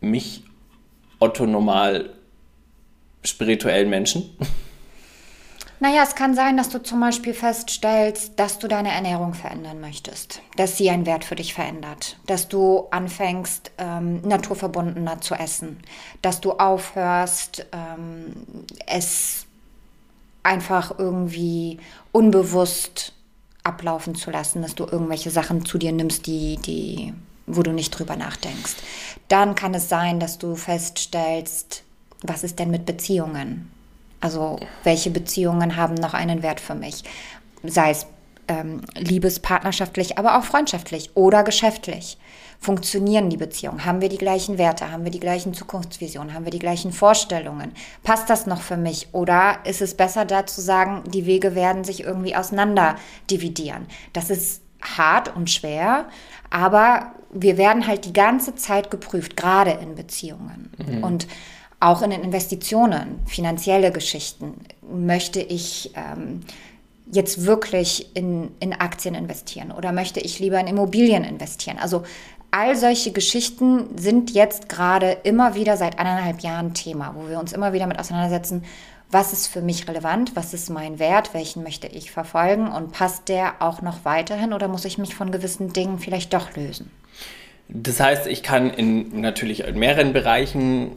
mich, 0.00 0.42
Otto 1.20 1.46
Normal, 1.46 2.10
spirituellen 3.22 3.90
Menschen? 3.90 4.36
Naja, 5.80 6.02
es 6.02 6.14
kann 6.14 6.34
sein, 6.34 6.56
dass 6.56 6.70
du 6.70 6.82
zum 6.82 7.00
Beispiel 7.00 7.34
feststellst, 7.34 8.38
dass 8.38 8.58
du 8.58 8.68
deine 8.68 8.90
Ernährung 8.90 9.34
verändern 9.34 9.82
möchtest, 9.82 10.40
dass 10.56 10.78
sie 10.78 10.88
einen 10.88 11.04
Wert 11.04 11.24
für 11.24 11.34
dich 11.34 11.52
verändert, 11.52 12.16
dass 12.26 12.48
du 12.48 12.86
anfängst, 12.90 13.72
ähm, 13.76 14.22
naturverbundener 14.22 15.20
zu 15.20 15.34
essen, 15.34 15.80
dass 16.22 16.40
du 16.40 16.52
aufhörst, 16.52 17.66
ähm, 17.72 18.32
es 18.86 19.43
einfach 20.44 20.98
irgendwie 20.98 21.80
unbewusst 22.12 23.12
ablaufen 23.64 24.14
zu 24.14 24.30
lassen, 24.30 24.62
dass 24.62 24.74
du 24.74 24.84
irgendwelche 24.84 25.30
Sachen 25.30 25.64
zu 25.64 25.78
dir 25.78 25.90
nimmst, 25.90 26.26
die, 26.26 26.56
die, 26.58 27.14
wo 27.46 27.62
du 27.62 27.72
nicht 27.72 27.90
drüber 27.90 28.14
nachdenkst. 28.14 28.76
Dann 29.28 29.54
kann 29.54 29.74
es 29.74 29.88
sein, 29.88 30.20
dass 30.20 30.38
du 30.38 30.54
feststellst, 30.54 31.82
was 32.22 32.44
ist 32.44 32.58
denn 32.58 32.70
mit 32.70 32.86
Beziehungen? 32.86 33.70
Also 34.20 34.58
welche 34.84 35.10
Beziehungen 35.10 35.76
haben 35.76 35.94
noch 35.94 36.14
einen 36.14 36.42
Wert 36.42 36.60
für 36.60 36.74
mich? 36.74 37.04
Sei 37.62 37.90
es 37.90 38.06
ähm, 38.48 38.80
liebespartnerschaftlich, 38.94 40.18
aber 40.18 40.38
auch 40.38 40.44
freundschaftlich 40.44 41.10
oder 41.14 41.42
geschäftlich. 41.42 42.18
Funktionieren 42.60 43.28
die 43.28 43.36
Beziehungen? 43.36 43.84
Haben 43.84 44.00
wir 44.00 44.08
die 44.08 44.18
gleichen 44.18 44.56
Werte? 44.56 44.90
Haben 44.90 45.04
wir 45.04 45.10
die 45.10 45.20
gleichen 45.20 45.52
Zukunftsvisionen? 45.52 46.32
Haben 46.32 46.46
wir 46.46 46.50
die 46.50 46.58
gleichen 46.58 46.92
Vorstellungen? 46.92 47.72
Passt 48.02 48.30
das 48.30 48.46
noch 48.46 48.62
für 48.62 48.78
mich? 48.78 49.08
Oder 49.12 49.58
ist 49.64 49.82
es 49.82 49.94
besser 49.94 50.24
da 50.24 50.46
zu 50.46 50.62
sagen, 50.62 51.02
die 51.10 51.26
Wege 51.26 51.54
werden 51.54 51.84
sich 51.84 52.04
irgendwie 52.04 52.34
auseinander 52.34 52.96
dividieren? 53.30 53.86
Das 54.14 54.30
ist 54.30 54.62
hart 54.80 55.34
und 55.36 55.50
schwer, 55.50 56.06
aber 56.50 57.12
wir 57.32 57.58
werden 57.58 57.86
halt 57.86 58.04
die 58.04 58.12
ganze 58.12 58.54
Zeit 58.54 58.90
geprüft, 58.90 59.36
gerade 59.36 59.72
in 59.72 59.94
Beziehungen. 59.94 60.70
Mhm. 60.78 61.04
Und 61.04 61.26
auch 61.80 62.00
in 62.00 62.10
den 62.10 62.22
Investitionen, 62.22 63.20
finanzielle 63.26 63.92
Geschichten, 63.92 64.54
möchte 64.90 65.40
ich 65.40 65.92
ähm, 65.96 66.40
jetzt 67.14 67.46
wirklich 67.46 68.14
in, 68.14 68.50
in 68.60 68.72
Aktien 68.72 69.14
investieren 69.14 69.70
oder 69.70 69.92
möchte 69.92 70.20
ich 70.20 70.40
lieber 70.40 70.58
in 70.58 70.66
Immobilien 70.66 71.24
investieren? 71.24 71.78
Also 71.78 72.02
all 72.50 72.76
solche 72.76 73.12
Geschichten 73.12 73.96
sind 73.96 74.32
jetzt 74.32 74.68
gerade 74.68 75.18
immer 75.22 75.54
wieder 75.54 75.76
seit 75.76 75.98
eineinhalb 75.98 76.40
Jahren 76.40 76.74
Thema, 76.74 77.14
wo 77.16 77.28
wir 77.28 77.38
uns 77.38 77.52
immer 77.52 77.72
wieder 77.72 77.86
mit 77.86 77.98
auseinandersetzen, 77.98 78.64
was 79.10 79.32
ist 79.32 79.46
für 79.46 79.60
mich 79.60 79.88
relevant, 79.88 80.34
was 80.34 80.54
ist 80.54 80.70
mein 80.70 80.98
Wert, 80.98 81.34
welchen 81.34 81.62
möchte 81.62 81.86
ich 81.86 82.10
verfolgen 82.10 82.68
und 82.68 82.92
passt 82.92 83.28
der 83.28 83.54
auch 83.60 83.80
noch 83.80 84.04
weiterhin 84.04 84.52
oder 84.52 84.66
muss 84.66 84.84
ich 84.84 84.98
mich 84.98 85.14
von 85.14 85.30
gewissen 85.30 85.72
Dingen 85.72 85.98
vielleicht 85.98 86.34
doch 86.34 86.56
lösen? 86.56 86.90
Das 87.68 88.00
heißt, 88.00 88.26
ich 88.26 88.42
kann 88.42 88.70
in 88.70 89.20
natürlich 89.20 89.64
in 89.64 89.78
mehreren 89.78 90.12
Bereichen 90.12 90.92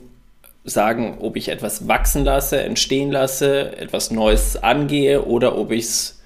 sagen, 0.68 1.18
ob 1.22 1.38
ich 1.38 1.50
etwas 1.50 1.88
wachsen 1.88 2.26
lasse, 2.26 2.62
entstehen 2.62 3.12
lasse, 3.12 3.78
etwas 3.78 4.12
Neues 4.12 4.62
angehe 4.62 5.24
oder 5.24 5.58
ob 5.58 5.72
ich 5.72 5.86
es 5.86 6.20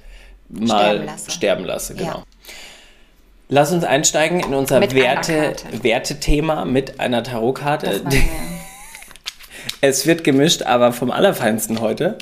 mal 0.49 0.95
sterben 0.95 1.05
lasse. 1.05 1.31
Sterben 1.31 1.65
lasse 1.65 1.95
genau. 1.95 2.09
Ja. 2.09 2.23
Lass 3.49 3.71
uns 3.71 3.83
einsteigen 3.83 4.39
in 4.39 4.53
unser 4.53 4.79
mit 4.79 4.95
Werte, 4.95 5.55
Wertethema 5.81 6.65
mit 6.65 6.99
einer 6.99 7.21
Tarotkarte. 7.21 8.01
es 9.81 10.07
wird 10.07 10.23
gemischt, 10.23 10.63
aber 10.63 10.93
vom 10.93 11.11
Allerfeinsten 11.11 11.81
heute. 11.81 12.17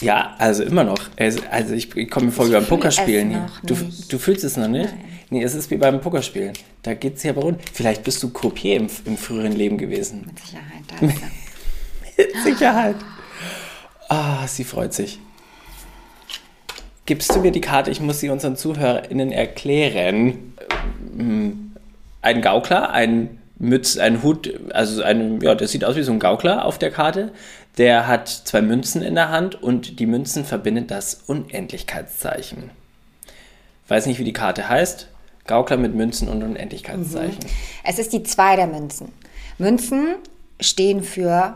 Ja, 0.00 0.36
also 0.38 0.62
immer 0.62 0.84
noch. 0.84 0.98
Also 1.16 1.74
ich, 1.74 1.94
ich 1.96 2.10
komme 2.10 2.26
mir 2.26 2.32
vor 2.32 2.46
wie 2.48 2.52
beim 2.52 2.66
Pokerspielen. 2.66 3.48
Du, 3.64 3.74
du 4.08 4.18
fühlst 4.18 4.44
es 4.44 4.56
noch 4.56 4.68
nicht? 4.68 4.90
Nein. 4.90 5.04
Nee, 5.30 5.42
es 5.42 5.54
ist 5.54 5.70
wie 5.70 5.76
beim 5.76 6.00
Pokerspielen. 6.00 6.54
Da 6.82 6.94
geht 6.94 7.16
es 7.16 7.22
ja 7.22 7.32
aber 7.32 7.42
rund. 7.42 7.60
Vielleicht 7.72 8.04
bist 8.04 8.22
du 8.22 8.30
Croupier 8.30 8.76
im, 8.76 8.88
im 9.04 9.16
früheren 9.16 9.52
Leben 9.52 9.76
gewesen. 9.76 10.24
Mit 10.26 10.38
Sicherheit. 10.38 10.84
Danke. 10.88 11.14
Mit 12.16 12.36
Sicherheit. 12.44 12.96
Ah, 14.08 14.44
oh, 14.44 14.46
sie 14.46 14.64
freut 14.64 14.94
sich. 14.94 15.18
Gibst 17.04 17.34
du 17.34 17.40
mir 17.40 17.52
die 17.52 17.60
Karte? 17.60 17.90
Ich 17.90 18.00
muss 18.00 18.20
sie 18.20 18.30
unseren 18.30 18.56
ZuhörerInnen 18.56 19.32
erklären. 19.32 20.54
Ähm, 21.18 21.72
ein 22.22 22.40
Gaukler, 22.40 22.90
ein 22.90 23.38
Mütz, 23.58 23.98
ein 23.98 24.22
Hut, 24.22 24.52
also 24.70 25.02
ein, 25.02 25.40
ja, 25.40 25.54
das 25.54 25.72
sieht 25.72 25.84
aus 25.84 25.96
wie 25.96 26.02
so 26.02 26.12
ein 26.12 26.20
Gaukler 26.20 26.64
auf 26.64 26.78
der 26.78 26.90
Karte. 26.90 27.32
Der 27.78 28.08
hat 28.08 28.28
zwei 28.28 28.60
Münzen 28.60 29.02
in 29.02 29.14
der 29.14 29.30
Hand 29.30 29.62
und 29.62 30.00
die 30.00 30.06
Münzen 30.06 30.44
verbindet 30.44 30.90
das 30.90 31.14
Unendlichkeitszeichen. 31.26 32.70
Weiß 33.86 34.06
nicht, 34.06 34.18
wie 34.18 34.24
die 34.24 34.32
Karte 34.32 34.68
heißt. 34.68 35.08
Gaukler 35.46 35.78
mit 35.78 35.94
Münzen 35.94 36.28
und 36.28 36.42
Unendlichkeitszeichen. 36.42 37.38
Mhm. 37.38 37.48
Es 37.84 37.98
ist 37.98 38.12
die 38.12 38.22
zwei 38.24 38.56
der 38.56 38.66
Münzen. 38.66 39.12
Münzen 39.58 40.16
stehen 40.60 41.02
für 41.02 41.54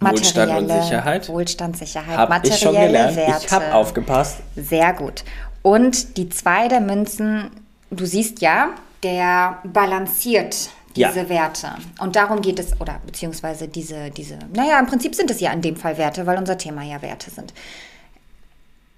Wohlstand 0.00 0.52
und 0.52 0.68
Sicherheit. 0.68 1.28
Wohlstand, 1.28 1.76
Sicherheit, 1.78 2.16
hab 2.16 2.28
materielle 2.28 2.54
ich 2.54 2.62
schon 2.62 2.74
gelernt. 2.74 3.16
Werte. 3.16 3.46
Ich 3.46 3.52
habe 3.52 3.74
aufgepasst. 3.74 4.38
Sehr 4.56 4.92
gut. 4.92 5.24
Und 5.62 6.16
die 6.16 6.28
zwei 6.28 6.68
der 6.68 6.80
Münzen, 6.80 7.50
du 7.90 8.04
siehst 8.04 8.40
ja, 8.40 8.70
der 9.02 9.58
balanciert 9.64 10.70
diese 10.96 11.20
ja. 11.20 11.28
Werte. 11.28 11.74
Und 12.00 12.16
darum 12.16 12.42
geht 12.42 12.58
es, 12.58 12.80
oder 12.80 13.00
beziehungsweise 13.04 13.68
diese, 13.68 14.10
diese, 14.10 14.38
naja, 14.54 14.78
im 14.78 14.86
Prinzip 14.86 15.14
sind 15.14 15.30
es 15.30 15.40
ja 15.40 15.52
in 15.52 15.62
dem 15.62 15.76
Fall 15.76 15.98
Werte, 15.98 16.26
weil 16.26 16.38
unser 16.38 16.58
Thema 16.58 16.82
ja 16.82 17.02
Werte 17.02 17.30
sind. 17.30 17.52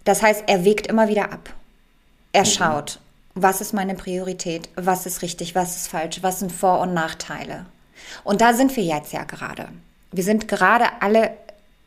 Das 0.05 0.23
heißt, 0.23 0.45
er 0.47 0.65
wägt 0.65 0.87
immer 0.87 1.09
wieder 1.09 1.33
ab. 1.33 1.51
Er 2.33 2.43
mhm. 2.43 2.47
schaut, 2.47 2.99
was 3.35 3.61
ist 3.61 3.73
meine 3.73 3.95
Priorität, 3.95 4.69
was 4.77 5.07
ist 5.07 5.23
richtig, 5.23 5.55
was 5.55 5.77
ist 5.77 5.89
falsch, 5.89 6.23
was 6.23 6.41
sind 6.41 6.53
Vor- 6.53 6.81
und 6.81 6.95
Nachteile. 6.95 7.67
Und 8.23 8.41
da 8.41 8.53
sind 8.53 8.77
wir 8.77 8.85
jetzt 8.85 9.13
ja 9.13 9.25
gerade. 9.25 9.69
Wir 10.13 10.25
sind 10.25 10.47
gerade 10.47 10.87
alle 11.01 11.37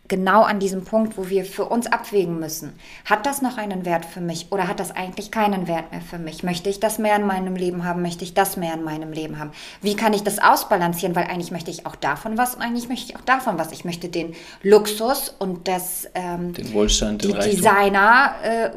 genau 0.08 0.44
an 0.44 0.60
diesem 0.60 0.84
Punkt, 0.84 1.18
wo 1.18 1.30
wir 1.30 1.46
für 1.46 1.66
uns 1.66 1.88
abwägen 1.88 2.40
müssen. 2.40 2.74
Hat 3.06 3.26
das 3.26 3.42
noch 3.42 3.58
einen 3.58 3.86
Wert 3.86 4.06
für 4.06 4.22
mich 4.22 4.48
oder 4.52 4.68
hat 4.68 4.80
das 4.80 4.92
eigentlich 4.92 5.32
keinen 5.32 5.68
Wert 5.68 5.92
mehr 5.92 6.02
für 6.02 6.18
mich? 6.18 6.44
Möchte 6.44 6.70
ich 6.70 6.80
das 6.80 6.98
mehr 6.98 7.16
in 7.16 7.26
meinem 7.26 7.56
Leben 7.56 7.84
haben? 7.84 8.02
Möchte 8.02 8.24
ich 8.24 8.34
das 8.34 8.58
mehr 8.58 8.74
in 8.74 8.84
meinem 8.84 9.12
Leben 9.12 9.40
haben? 9.40 9.52
Wie 9.82 9.96
kann 9.96 10.14
ich 10.14 10.24
das 10.24 10.40
ausbalancieren? 10.40 11.16
Weil 11.16 11.26
eigentlich 11.26 11.52
möchte 11.52 11.72
ich 11.72 11.86
auch 11.86 11.96
davon 11.96 12.38
was 12.38 12.56
und 12.56 12.62
eigentlich 12.62 12.90
möchte 12.90 13.12
ich 13.12 13.16
auch 13.18 13.26
davon 13.26 13.58
was. 13.58 13.72
Ich 13.72 13.86
möchte 13.86 14.10
den 14.10 14.34
Luxus 14.64 15.36
und 15.40 15.68
das 15.68 16.08
ähm, 16.16 16.54
den 16.54 16.74
Wohlstand, 16.74 17.24
die 17.24 17.34
Designer 17.34 18.36
äh, 18.44 18.70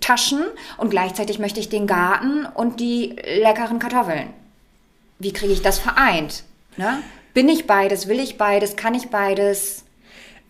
Taschen 0.00 0.44
und 0.78 0.90
gleichzeitig 0.90 1.38
möchte 1.38 1.60
ich 1.60 1.68
den 1.68 1.86
Garten 1.86 2.46
und 2.46 2.80
die 2.80 3.16
leckeren 3.40 3.78
Kartoffeln. 3.78 4.30
Wie 5.18 5.32
kriege 5.32 5.52
ich 5.52 5.62
das 5.62 5.78
vereint? 5.78 6.42
Ne? 6.76 7.02
Bin 7.34 7.48
ich 7.48 7.66
beides? 7.66 8.08
Will 8.08 8.20
ich 8.20 8.38
beides? 8.38 8.76
Kann 8.76 8.94
ich 8.94 9.08
beides? 9.08 9.85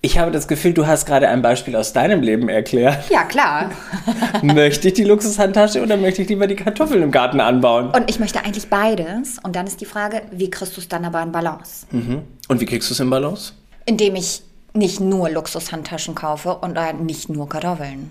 Ich 0.02 0.18
habe 0.18 0.30
das 0.30 0.46
Gefühl, 0.46 0.72
du 0.72 0.86
hast 0.86 1.06
gerade 1.06 1.28
ein 1.28 1.42
Beispiel 1.42 1.74
aus 1.74 1.92
deinem 1.92 2.22
Leben 2.22 2.48
erklärt. 2.48 3.10
Ja, 3.10 3.24
klar. 3.24 3.70
möchte 4.42 4.88
ich 4.88 4.94
die 4.94 5.04
Luxushandtasche 5.04 5.82
oder 5.82 5.96
möchte 5.96 6.22
ich 6.22 6.28
lieber 6.28 6.46
die 6.46 6.54
Kartoffeln 6.54 7.02
im 7.02 7.10
Garten 7.10 7.40
anbauen? 7.40 7.90
Und 7.90 8.08
ich 8.08 8.18
möchte 8.18 8.44
eigentlich 8.44 8.68
beides. 8.68 9.38
Und 9.42 9.56
dann 9.56 9.66
ist 9.66 9.80
die 9.80 9.86
Frage, 9.86 10.22
wie 10.30 10.50
kriegst 10.50 10.76
du 10.76 10.80
es 10.80 10.88
dann 10.88 11.04
aber 11.04 11.22
in 11.22 11.32
Balance? 11.32 11.86
Mhm. 11.90 12.22
Und 12.48 12.60
wie 12.60 12.66
kriegst 12.66 12.88
du 12.90 12.94
es 12.94 13.00
in 13.00 13.10
Balance? 13.10 13.52
Indem 13.84 14.14
ich 14.14 14.42
nicht 14.74 15.00
nur 15.00 15.30
Luxushandtaschen 15.30 16.14
kaufe 16.14 16.54
und 16.56 16.78
nicht 17.04 17.28
nur 17.28 17.48
Kartoffeln. 17.48 18.10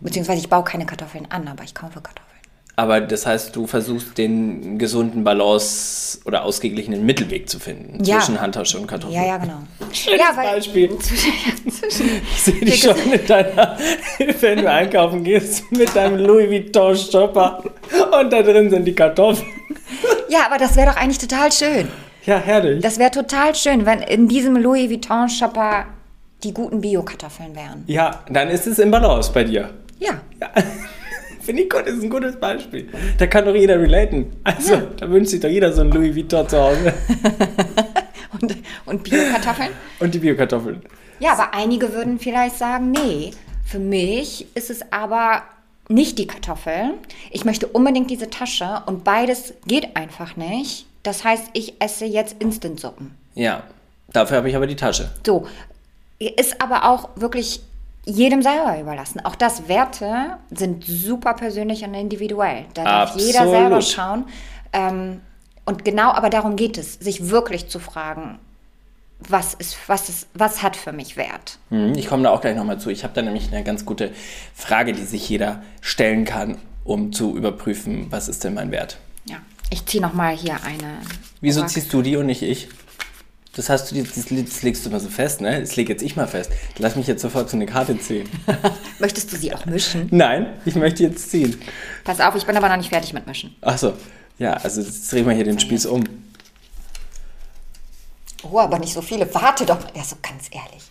Beziehungsweise 0.00 0.40
ich 0.40 0.48
baue 0.48 0.64
keine 0.64 0.86
Kartoffeln 0.86 1.26
an, 1.30 1.46
aber 1.46 1.62
ich 1.64 1.74
kaufe 1.74 2.00
Kartoffeln. 2.00 2.33
Aber 2.76 3.00
das 3.00 3.24
heißt, 3.24 3.54
du 3.54 3.68
versuchst 3.68 4.18
den 4.18 4.78
gesunden 4.78 5.22
Balance 5.22 6.18
oder 6.24 6.42
ausgeglichenen 6.42 7.06
Mittelweg 7.06 7.48
zu 7.48 7.60
finden 7.60 8.02
ja. 8.02 8.18
zwischen 8.18 8.40
Handtasche 8.40 8.78
und 8.78 8.88
Kartoffeln. 8.88 9.20
Ja, 9.20 9.28
ja, 9.28 9.36
genau. 9.36 9.58
Schönes 9.92 10.20
ja, 10.20 10.32
Beispiel. 10.34 10.90
ich 11.64 12.42
sehe 12.42 12.60
dich 12.60 12.80
schon 12.82 12.96
in 13.12 13.24
deiner, 13.26 13.78
wenn 14.40 14.58
du 14.58 14.70
einkaufen 14.70 15.22
gehst, 15.22 15.70
mit 15.70 15.94
deinem 15.94 16.18
Louis 16.18 16.50
Vuitton 16.50 16.96
Shopper 16.96 17.62
und 18.20 18.32
da 18.32 18.42
drin 18.42 18.68
sind 18.70 18.84
die 18.84 18.94
Kartoffeln. 18.94 19.48
Ja, 20.28 20.46
aber 20.46 20.58
das 20.58 20.74
wäre 20.74 20.90
doch 20.90 20.96
eigentlich 20.96 21.18
total 21.18 21.52
schön. 21.52 21.88
Ja, 22.26 22.38
herrlich. 22.38 22.82
Das 22.82 22.98
wäre 22.98 23.12
total 23.12 23.54
schön, 23.54 23.86
wenn 23.86 24.00
in 24.00 24.26
diesem 24.26 24.56
Louis 24.56 24.90
Vuitton 24.90 25.28
Shopper 25.28 25.86
die 26.42 26.52
guten 26.52 26.80
Bio-Kartoffeln 26.80 27.54
wären. 27.54 27.84
Ja, 27.86 28.24
dann 28.28 28.48
ist 28.48 28.66
es 28.66 28.80
im 28.80 28.90
Balance 28.90 29.30
bei 29.32 29.44
dir. 29.44 29.70
Ja. 30.00 30.20
ja. 30.40 30.50
Finde 31.44 31.62
ich 31.62 31.70
gut, 31.70 31.82
das 31.86 31.94
ist 31.94 32.02
ein 32.02 32.10
gutes 32.10 32.36
Beispiel. 32.36 32.88
Da 33.18 33.26
kann 33.26 33.44
doch 33.44 33.54
jeder 33.54 33.78
relaten. 33.78 34.32
Also, 34.44 34.74
ja. 34.74 34.82
da 34.96 35.10
wünscht 35.10 35.30
sich 35.30 35.40
doch 35.40 35.48
jeder 35.48 35.72
so 35.72 35.82
ein 35.82 35.90
Louis 35.90 36.16
Vuitton 36.16 36.48
zu 36.48 36.58
Hause. 36.58 36.94
und, 38.40 38.56
und 38.86 39.04
Bio-Kartoffeln? 39.04 39.70
Und 40.00 40.14
die 40.14 40.18
Bio-Kartoffeln. 40.20 40.82
Ja, 41.20 41.32
aber 41.32 41.52
einige 41.52 41.92
würden 41.92 42.18
vielleicht 42.18 42.56
sagen, 42.56 42.92
nee, 42.92 43.32
für 43.64 43.78
mich 43.78 44.46
ist 44.54 44.70
es 44.70 44.90
aber 44.90 45.42
nicht 45.88 46.18
die 46.18 46.26
Kartoffel. 46.26 46.94
Ich 47.30 47.44
möchte 47.44 47.66
unbedingt 47.66 48.10
diese 48.10 48.30
Tasche 48.30 48.82
und 48.86 49.04
beides 49.04 49.52
geht 49.66 49.96
einfach 49.96 50.36
nicht. 50.36 50.86
Das 51.02 51.24
heißt, 51.24 51.50
ich 51.52 51.74
esse 51.80 52.06
jetzt 52.06 52.36
Instant-Suppen. 52.38 53.14
Ja, 53.34 53.64
dafür 54.12 54.38
habe 54.38 54.48
ich 54.48 54.56
aber 54.56 54.66
die 54.66 54.76
Tasche. 54.76 55.10
So, 55.26 55.46
ist 56.18 56.60
aber 56.62 56.88
auch 56.88 57.10
wirklich 57.16 57.60
jedem 58.06 58.42
selber 58.42 58.78
überlassen. 58.80 59.20
Auch 59.24 59.34
das 59.34 59.68
Werte 59.68 60.36
sind 60.50 60.84
super 60.84 61.34
persönlich 61.34 61.84
und 61.84 61.94
individuell. 61.94 62.66
Da 62.74 62.84
darf 62.84 63.16
jeder 63.16 63.48
selber 63.48 63.80
schauen. 63.82 64.24
Ähm, 64.72 65.20
und 65.64 65.84
genau, 65.84 66.10
aber 66.12 66.28
darum 66.30 66.56
geht 66.56 66.76
es, 66.78 66.94
sich 66.94 67.30
wirklich 67.30 67.68
zu 67.68 67.78
fragen, 67.78 68.38
was 69.20 69.54
ist, 69.54 69.76
was 69.86 70.08
ist, 70.10 70.26
was 70.34 70.62
hat 70.62 70.76
für 70.76 70.92
mich 70.92 71.16
Wert? 71.16 71.58
Hm, 71.70 71.94
Ich 71.94 72.08
komme 72.08 72.24
da 72.24 72.30
auch 72.30 72.40
gleich 72.42 72.56
nochmal 72.56 72.78
zu. 72.78 72.90
Ich 72.90 73.04
habe 73.04 73.14
da 73.14 73.22
nämlich 73.22 73.50
eine 73.52 73.64
ganz 73.64 73.86
gute 73.86 74.10
Frage, 74.54 74.92
die 74.92 75.04
sich 75.04 75.26
jeder 75.28 75.62
stellen 75.80 76.24
kann, 76.26 76.58
um 76.84 77.12
zu 77.12 77.34
überprüfen, 77.36 78.08
was 78.10 78.28
ist 78.28 78.44
denn 78.44 78.54
mein 78.54 78.70
Wert. 78.70 78.98
Ja. 79.26 79.36
Ich 79.70 79.86
ziehe 79.86 80.02
nochmal 80.02 80.36
hier 80.36 80.56
eine. 80.64 80.98
Wieso 81.40 81.60
Orakel- 81.60 81.72
ziehst 81.72 81.92
du 81.92 82.02
die 82.02 82.16
und 82.16 82.26
nicht 82.26 82.42
ich? 82.42 82.68
Das 83.56 83.68
hast 83.68 83.92
du, 83.92 84.02
das, 84.02 84.14
das 84.14 84.62
legst 84.62 84.84
du 84.84 84.90
immer 84.90 84.98
so 85.00 85.08
fest, 85.08 85.40
ne? 85.40 85.60
Das 85.60 85.76
lege 85.76 85.92
jetzt 85.92 86.02
ich 86.02 86.16
mal 86.16 86.26
fest. 86.26 86.50
Lass 86.78 86.96
mich 86.96 87.06
jetzt 87.06 87.22
sofort 87.22 87.48
so 87.48 87.56
eine 87.56 87.66
Karte 87.66 87.96
ziehen. 87.98 88.28
Möchtest 88.98 89.32
du 89.32 89.36
sie 89.36 89.54
auch 89.54 89.64
mischen? 89.66 90.08
Nein, 90.10 90.46
ich 90.64 90.74
möchte 90.74 91.04
jetzt 91.04 91.30
ziehen. 91.30 91.60
Pass 92.02 92.20
auf, 92.20 92.34
ich 92.34 92.46
bin 92.46 92.56
aber 92.56 92.68
noch 92.68 92.76
nicht 92.76 92.88
fertig 92.88 93.12
mit 93.12 93.26
Mischen. 93.28 93.54
Ach 93.60 93.78
so, 93.78 93.92
ja, 94.38 94.54
also 94.54 94.80
jetzt 94.80 95.10
drehen 95.12 95.24
wir 95.26 95.34
hier 95.34 95.44
den 95.44 95.60
Spieß 95.60 95.86
um. 95.86 96.02
Oh, 98.42 98.58
aber 98.58 98.78
nicht 98.78 98.92
so 98.92 99.00
viele. 99.02 99.32
Warte 99.34 99.64
doch. 99.64 99.78
Ja, 99.94 100.02
so 100.04 100.16
ganz 100.20 100.48
ehrlich. 100.50 100.82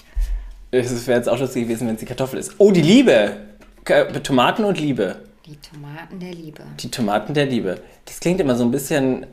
Es 0.71 1.05
wäre 1.05 1.19
jetzt 1.19 1.29
auch 1.29 1.37
lustig 1.39 1.63
gewesen, 1.63 1.87
wenn 1.87 1.95
es 1.95 1.99
die 1.99 2.05
Kartoffel 2.07 2.39
ist. 2.39 2.53
Oh, 2.57 2.71
die 2.71 2.81
Liebe! 2.81 3.37
Ka- 3.83 4.05
Tomaten 4.05 4.63
und 4.63 4.79
Liebe. 4.79 5.17
Die 5.45 5.57
Tomaten 5.57 6.19
der 6.19 6.31
Liebe. 6.33 6.63
Die 6.79 6.89
Tomaten 6.89 7.33
der 7.33 7.45
Liebe. 7.45 7.81
Das 8.05 8.19
klingt 8.21 8.39
immer 8.39 8.55
so 8.55 8.63
ein 8.63 8.71
bisschen 8.71 9.23
äh, 9.23 9.27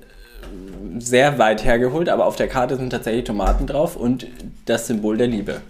sehr 0.99 1.39
weit 1.39 1.65
hergeholt, 1.65 2.09
aber 2.09 2.27
auf 2.27 2.37
der 2.37 2.49
Karte 2.49 2.77
sind 2.77 2.91
tatsächlich 2.91 3.25
Tomaten 3.25 3.67
drauf 3.67 3.97
und 3.97 4.27
das 4.67 4.87
Symbol 4.87 5.17
der 5.17 5.27
Liebe. 5.27 5.61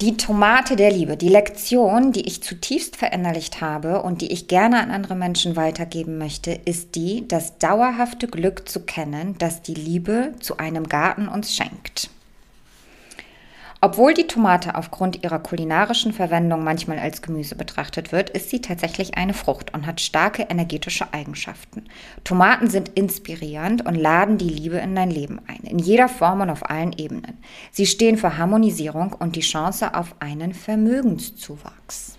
Die 0.00 0.16
Tomate 0.16 0.74
der 0.74 0.90
Liebe, 0.90 1.16
die 1.16 1.28
Lektion, 1.28 2.10
die 2.10 2.26
ich 2.26 2.42
zutiefst 2.42 2.96
verinnerlicht 2.96 3.60
habe 3.60 4.02
und 4.02 4.20
die 4.20 4.32
ich 4.32 4.48
gerne 4.48 4.80
an 4.80 4.90
andere 4.90 5.14
Menschen 5.14 5.54
weitergeben 5.54 6.18
möchte, 6.18 6.50
ist 6.50 6.96
die, 6.96 7.28
das 7.28 7.58
dauerhafte 7.58 8.26
Glück 8.26 8.68
zu 8.68 8.80
kennen, 8.80 9.36
das 9.38 9.62
die 9.62 9.74
Liebe 9.74 10.32
zu 10.40 10.56
einem 10.56 10.88
Garten 10.88 11.28
uns 11.28 11.54
schenkt. 11.54 12.10
Obwohl 13.84 14.14
die 14.14 14.28
Tomate 14.28 14.76
aufgrund 14.76 15.24
ihrer 15.24 15.40
kulinarischen 15.40 16.12
Verwendung 16.12 16.62
manchmal 16.62 17.00
als 17.00 17.20
Gemüse 17.20 17.56
betrachtet 17.56 18.12
wird, 18.12 18.30
ist 18.30 18.48
sie 18.48 18.60
tatsächlich 18.60 19.16
eine 19.16 19.34
Frucht 19.34 19.74
und 19.74 19.88
hat 19.88 20.00
starke 20.00 20.46
energetische 20.48 21.12
Eigenschaften. 21.12 21.86
Tomaten 22.22 22.70
sind 22.70 22.90
inspirierend 22.90 23.84
und 23.84 23.96
laden 23.96 24.38
die 24.38 24.48
Liebe 24.48 24.76
in 24.76 24.94
dein 24.94 25.10
Leben 25.10 25.40
ein, 25.48 25.68
in 25.68 25.80
jeder 25.80 26.08
Form 26.08 26.42
und 26.42 26.50
auf 26.50 26.70
allen 26.70 26.92
Ebenen. 26.92 27.38
Sie 27.72 27.86
stehen 27.86 28.18
für 28.18 28.38
Harmonisierung 28.38 29.14
und 29.18 29.34
die 29.34 29.40
Chance 29.40 29.96
auf 29.96 30.14
einen 30.20 30.54
Vermögenszuwachs. 30.54 32.16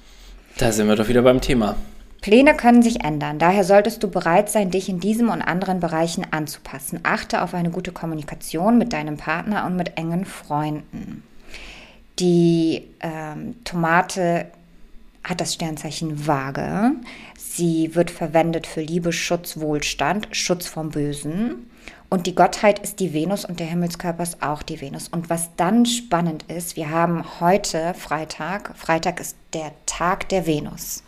Da 0.58 0.74
sind 0.74 0.90
wir 0.90 0.98
doch 0.98 1.08
wieder 1.08 1.22
beim 1.22 1.40
Thema. 1.40 1.78
Pläne 2.20 2.58
können 2.58 2.84
sich 2.84 3.06
ändern, 3.06 3.40
daher 3.40 3.64
solltest 3.64 4.04
du 4.04 4.10
bereit 4.10 4.50
sein, 4.50 4.70
dich 4.70 4.90
in 4.90 5.00
diesem 5.00 5.30
und 5.30 5.42
anderen 5.42 5.80
Bereichen 5.80 6.28
anzupassen. 6.30 7.00
Achte 7.04 7.42
auf 7.42 7.54
eine 7.54 7.70
gute 7.70 7.94
Kommunikation 7.94 8.78
mit 8.78 8.92
deinem 8.92 9.16
Partner 9.16 9.66
und 9.66 9.78
mit 9.78 9.98
engen 9.98 10.26
Freunden. 10.26 11.24
Die 12.20 12.88
ähm, 13.00 13.56
Tomate 13.64 14.48
hat 15.24 15.42
das 15.42 15.54
Sternzeichen 15.54 16.28
Waage. 16.28 16.92
Sie 17.38 17.96
wird 17.96 18.12
verwendet 18.12 18.68
für 18.68 18.82
Liebe, 18.82 19.14
Schutz, 19.14 19.58
Wohlstand, 19.60 20.28
Schutz 20.32 20.68
vom 20.68 20.90
Bösen. 20.90 21.70
Und 22.10 22.28
die 22.28 22.36
Gottheit 22.36 22.78
ist 22.80 23.00
die 23.00 23.14
Venus 23.14 23.44
und 23.44 23.60
der 23.60 23.68
Himmelskörper 23.68 24.22
ist 24.22 24.44
auch 24.44 24.62
die 24.62 24.82
Venus. 24.82 25.08
Und 25.08 25.32
was 25.32 25.50
dann 25.58 25.86
spannend 25.86 26.44
ist, 26.44 26.76
wir 26.76 26.92
haben 26.92 27.24
heute 27.40 27.96
Freitag. 27.96 28.78
Freitag 28.78 29.20
ist 29.20 29.36
der 29.54 29.72
Tag 29.88 30.30
der 30.30 30.46
Venus. 30.46 31.04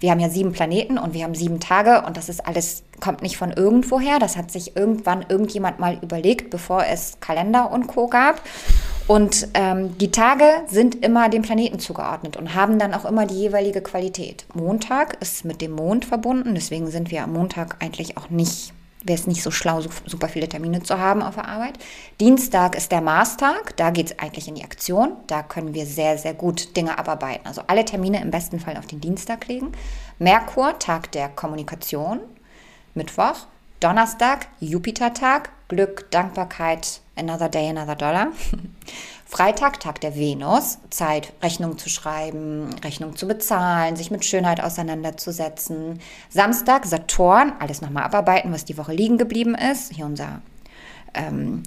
Wir 0.00 0.10
haben 0.10 0.20
ja 0.20 0.30
sieben 0.30 0.52
Planeten 0.52 0.96
und 0.96 1.12
wir 1.12 1.24
haben 1.24 1.34
sieben 1.34 1.60
Tage 1.60 2.02
und 2.06 2.16
das 2.16 2.28
ist 2.28 2.46
alles, 2.46 2.84
kommt 3.00 3.20
nicht 3.20 3.36
von 3.36 3.50
irgendwoher. 3.50 4.18
Das 4.20 4.36
hat 4.36 4.50
sich 4.50 4.76
irgendwann 4.76 5.26
irgendjemand 5.28 5.80
mal 5.80 5.98
überlegt, 6.00 6.50
bevor 6.50 6.84
es 6.84 7.18
Kalender 7.20 7.70
und 7.70 7.88
Co. 7.88 8.06
gab. 8.06 8.40
Und 9.08 9.48
ähm, 9.54 9.96
die 9.96 10.10
Tage 10.10 10.44
sind 10.66 11.02
immer 11.02 11.30
dem 11.30 11.40
Planeten 11.40 11.78
zugeordnet 11.78 12.36
und 12.36 12.54
haben 12.54 12.78
dann 12.78 12.92
auch 12.92 13.06
immer 13.06 13.26
die 13.26 13.40
jeweilige 13.40 13.80
Qualität. 13.80 14.44
Montag 14.52 15.16
ist 15.22 15.46
mit 15.46 15.62
dem 15.62 15.72
Mond 15.72 16.04
verbunden, 16.04 16.54
deswegen 16.54 16.90
sind 16.90 17.10
wir 17.10 17.24
am 17.24 17.32
Montag 17.32 17.82
eigentlich 17.82 18.18
auch 18.18 18.28
nicht, 18.28 18.74
wäre 19.02 19.18
es 19.18 19.26
nicht 19.26 19.42
so 19.42 19.50
schlau, 19.50 19.80
so 19.80 19.88
super 20.04 20.28
viele 20.28 20.46
Termine 20.46 20.82
zu 20.82 20.98
haben 20.98 21.22
auf 21.22 21.36
der 21.36 21.48
Arbeit. 21.48 21.78
Dienstag 22.20 22.76
ist 22.76 22.92
der 22.92 23.00
Marstag, 23.00 23.74
da 23.78 23.88
geht 23.88 24.10
es 24.10 24.18
eigentlich 24.18 24.46
in 24.46 24.56
die 24.56 24.64
Aktion. 24.64 25.12
Da 25.26 25.42
können 25.42 25.72
wir 25.72 25.86
sehr, 25.86 26.18
sehr 26.18 26.34
gut 26.34 26.76
Dinge 26.76 26.98
abarbeiten. 26.98 27.46
Also 27.46 27.62
alle 27.66 27.86
Termine 27.86 28.20
im 28.20 28.30
besten 28.30 28.60
Fall 28.60 28.76
auf 28.76 28.86
den 28.86 29.00
Dienstag 29.00 29.48
legen. 29.48 29.72
Merkur, 30.18 30.78
Tag 30.78 31.10
der 31.12 31.30
Kommunikation. 31.30 32.20
Mittwoch, 32.92 33.46
Donnerstag, 33.80 34.48
Jupitertag, 34.58 35.50
Glück, 35.68 36.10
Dankbarkeit, 36.10 37.00
another 37.16 37.48
day, 37.48 37.68
another 37.68 37.94
dollar. 37.94 38.28
Freitag, 39.26 39.78
Tag 39.78 40.00
der 40.00 40.16
Venus, 40.16 40.78
Zeit, 40.88 41.34
Rechnung 41.42 41.76
zu 41.76 41.90
schreiben, 41.90 42.70
Rechnung 42.82 43.14
zu 43.14 43.28
bezahlen, 43.28 43.94
sich 43.94 44.10
mit 44.10 44.24
Schönheit 44.24 44.60
auseinanderzusetzen. 44.62 46.00
Samstag, 46.30 46.86
Saturn, 46.86 47.52
alles 47.58 47.82
nochmal 47.82 48.04
abarbeiten, 48.04 48.52
was 48.52 48.64
die 48.64 48.78
Woche 48.78 48.94
liegen 48.94 49.18
geblieben 49.18 49.54
ist. 49.54 49.92
Hier 49.92 50.06
unser 50.06 50.40
ähm, 51.14 51.62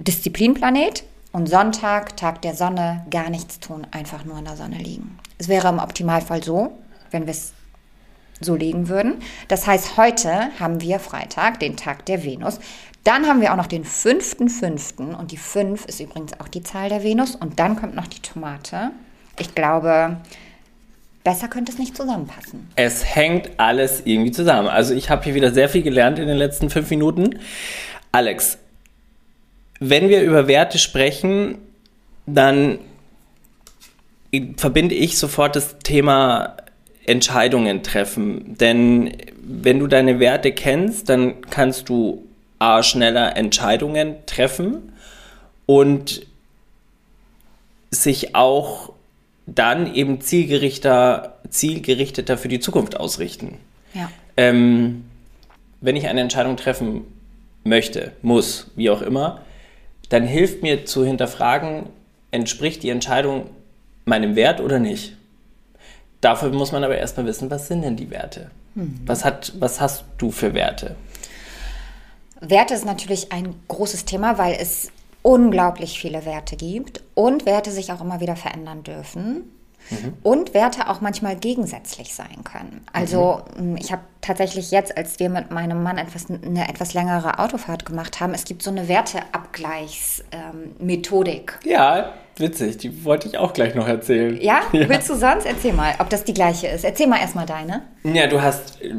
Disziplinplanet. 0.00 1.04
Und 1.30 1.48
Sonntag, 1.48 2.16
Tag 2.18 2.42
der 2.42 2.54
Sonne, 2.54 3.06
gar 3.10 3.30
nichts 3.30 3.58
tun, 3.58 3.86
einfach 3.90 4.24
nur 4.24 4.38
in 4.38 4.44
der 4.44 4.56
Sonne 4.56 4.76
liegen. 4.76 5.18
Es 5.38 5.48
wäre 5.48 5.68
im 5.68 5.78
Optimalfall 5.78 6.42
so, 6.42 6.72
wenn 7.10 7.26
wir 7.26 7.30
es 7.30 7.54
so 8.42 8.54
legen 8.54 8.88
würden. 8.88 9.16
Das 9.48 9.66
heißt, 9.66 9.96
heute 9.96 10.50
haben 10.58 10.80
wir 10.80 10.98
Freitag, 10.98 11.60
den 11.60 11.76
Tag 11.76 12.06
der 12.06 12.24
Venus. 12.24 12.58
Dann 13.04 13.26
haben 13.26 13.40
wir 13.40 13.52
auch 13.52 13.56
noch 13.56 13.66
den 13.66 13.84
5.5. 13.84 15.16
und 15.16 15.32
die 15.32 15.36
5 15.36 15.86
ist 15.86 16.00
übrigens 16.00 16.38
auch 16.38 16.48
die 16.48 16.62
Zahl 16.62 16.88
der 16.88 17.02
Venus. 17.02 17.34
Und 17.34 17.58
dann 17.58 17.76
kommt 17.76 17.94
noch 17.94 18.06
die 18.06 18.20
Tomate. 18.20 18.92
Ich 19.38 19.54
glaube, 19.54 20.18
besser 21.24 21.48
könnte 21.48 21.72
es 21.72 21.78
nicht 21.78 21.96
zusammenpassen. 21.96 22.68
Es 22.76 23.16
hängt 23.16 23.50
alles 23.58 24.02
irgendwie 24.04 24.30
zusammen. 24.30 24.68
Also 24.68 24.94
ich 24.94 25.10
habe 25.10 25.24
hier 25.24 25.34
wieder 25.34 25.52
sehr 25.52 25.68
viel 25.68 25.82
gelernt 25.82 26.18
in 26.18 26.28
den 26.28 26.36
letzten 26.36 26.70
fünf 26.70 26.90
Minuten. 26.90 27.38
Alex, 28.12 28.58
wenn 29.80 30.08
wir 30.08 30.22
über 30.22 30.46
Werte 30.46 30.78
sprechen, 30.78 31.58
dann 32.26 32.78
verbinde 34.56 34.94
ich 34.94 35.18
sofort 35.18 35.56
das 35.56 35.78
Thema 35.80 36.56
Entscheidungen 37.06 37.82
treffen. 37.82 38.56
Denn 38.58 39.16
wenn 39.42 39.78
du 39.78 39.86
deine 39.86 40.20
Werte 40.20 40.52
kennst, 40.52 41.08
dann 41.08 41.40
kannst 41.50 41.88
du 41.88 42.26
A, 42.58 42.82
schneller 42.82 43.36
Entscheidungen 43.36 44.16
treffen 44.26 44.92
und 45.66 46.26
sich 47.90 48.34
auch 48.34 48.92
dann 49.46 49.92
eben 49.92 50.20
zielgerichteter, 50.20 51.38
zielgerichteter 51.50 52.38
für 52.38 52.48
die 52.48 52.60
Zukunft 52.60 52.96
ausrichten. 52.98 53.58
Ja. 53.94 54.10
Ähm, 54.36 55.04
wenn 55.80 55.96
ich 55.96 56.06
eine 56.06 56.20
Entscheidung 56.20 56.56
treffen 56.56 57.02
möchte, 57.64 58.12
muss, 58.22 58.70
wie 58.76 58.90
auch 58.90 59.02
immer, 59.02 59.42
dann 60.08 60.24
hilft 60.24 60.62
mir 60.62 60.84
zu 60.84 61.04
hinterfragen, 61.04 61.86
entspricht 62.30 62.82
die 62.82 62.90
Entscheidung 62.90 63.50
meinem 64.04 64.36
Wert 64.36 64.60
oder 64.60 64.78
nicht. 64.78 65.16
Dafür 66.22 66.50
muss 66.50 66.72
man 66.72 66.82
aber 66.84 66.96
erstmal 66.96 67.26
wissen, 67.26 67.50
was 67.50 67.68
sind 67.68 67.82
denn 67.82 67.96
die 67.96 68.10
Werte? 68.10 68.50
Was, 69.04 69.22
hat, 69.24 69.52
was 69.58 69.82
hast 69.82 70.04
du 70.16 70.30
für 70.30 70.54
Werte? 70.54 70.96
Werte 72.40 72.72
ist 72.74 72.86
natürlich 72.86 73.32
ein 73.32 73.54
großes 73.68 74.06
Thema, 74.06 74.38
weil 74.38 74.56
es 74.58 74.90
unglaublich 75.22 76.00
viele 76.00 76.24
Werte 76.24 76.56
gibt 76.56 77.02
und 77.14 77.44
Werte 77.44 77.70
sich 77.70 77.92
auch 77.92 78.00
immer 78.00 78.20
wieder 78.20 78.36
verändern 78.36 78.82
dürfen. 78.82 79.44
Und 80.22 80.54
Werte 80.54 80.88
auch 80.88 81.00
manchmal 81.00 81.34
gegensätzlich 81.34 82.14
sein 82.14 82.44
können. 82.44 82.86
Also 82.92 83.42
mh, 83.58 83.80
ich 83.80 83.90
habe 83.90 84.02
tatsächlich 84.20 84.70
jetzt, 84.70 84.96
als 84.96 85.18
wir 85.18 85.28
mit 85.28 85.50
meinem 85.50 85.82
Mann 85.82 85.98
etwas, 85.98 86.26
eine 86.30 86.68
etwas 86.68 86.94
längere 86.94 87.40
Autofahrt 87.40 87.84
gemacht 87.84 88.20
haben, 88.20 88.32
es 88.32 88.44
gibt 88.44 88.62
so 88.62 88.70
eine 88.70 88.86
Werteabgleichsmethodik. 88.86 91.58
Ja, 91.64 92.12
witzig, 92.36 92.78
die 92.78 93.04
wollte 93.04 93.28
ich 93.28 93.38
auch 93.38 93.52
gleich 93.52 93.74
noch 93.74 93.86
erzählen. 93.86 94.38
ja? 94.40 94.62
willst 94.72 95.08
du 95.10 95.14
sonst? 95.14 95.46
Erzähl 95.46 95.72
mal, 95.72 95.94
ob 95.98 96.10
das 96.10 96.24
die 96.24 96.34
gleiche 96.34 96.68
ist. 96.68 96.84
Erzähl 96.84 97.06
mal 97.06 97.20
erstmal 97.20 97.46
deine. 97.46 97.82
Ja, 98.04 98.26
du 98.26 98.42
hast 98.42 98.82
äh, 98.82 98.92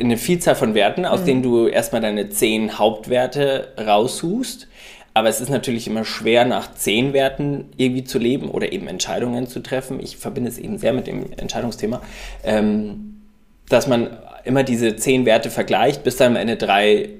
eine 0.00 0.16
Vielzahl 0.16 0.54
von 0.54 0.74
Werten, 0.74 1.04
aus 1.04 1.24
denen 1.24 1.42
du 1.42 1.66
erstmal 1.66 2.00
deine 2.00 2.28
zehn 2.30 2.78
Hauptwerte 2.78 3.72
raussuchst. 3.78 4.68
Aber 5.16 5.28
es 5.28 5.40
ist 5.40 5.48
natürlich 5.48 5.86
immer 5.86 6.04
schwer, 6.04 6.44
nach 6.44 6.74
zehn 6.74 7.12
Werten 7.12 7.66
irgendwie 7.76 8.02
zu 8.02 8.18
leben 8.18 8.50
oder 8.50 8.72
eben 8.72 8.88
Entscheidungen 8.88 9.46
zu 9.46 9.60
treffen. 9.60 10.00
Ich 10.00 10.16
verbinde 10.16 10.50
es 10.50 10.58
eben 10.58 10.78
sehr 10.78 10.92
mit 10.92 11.06
dem 11.06 11.26
Entscheidungsthema, 11.36 12.02
ähm, 12.42 13.22
dass 13.68 13.86
man 13.86 14.16
immer 14.44 14.64
diese 14.64 14.96
zehn 14.96 15.24
Werte 15.24 15.50
vergleicht, 15.50 16.02
bis 16.02 16.16
dann 16.16 16.32
am 16.32 16.36
Ende 16.36 16.56
drei 16.56 17.10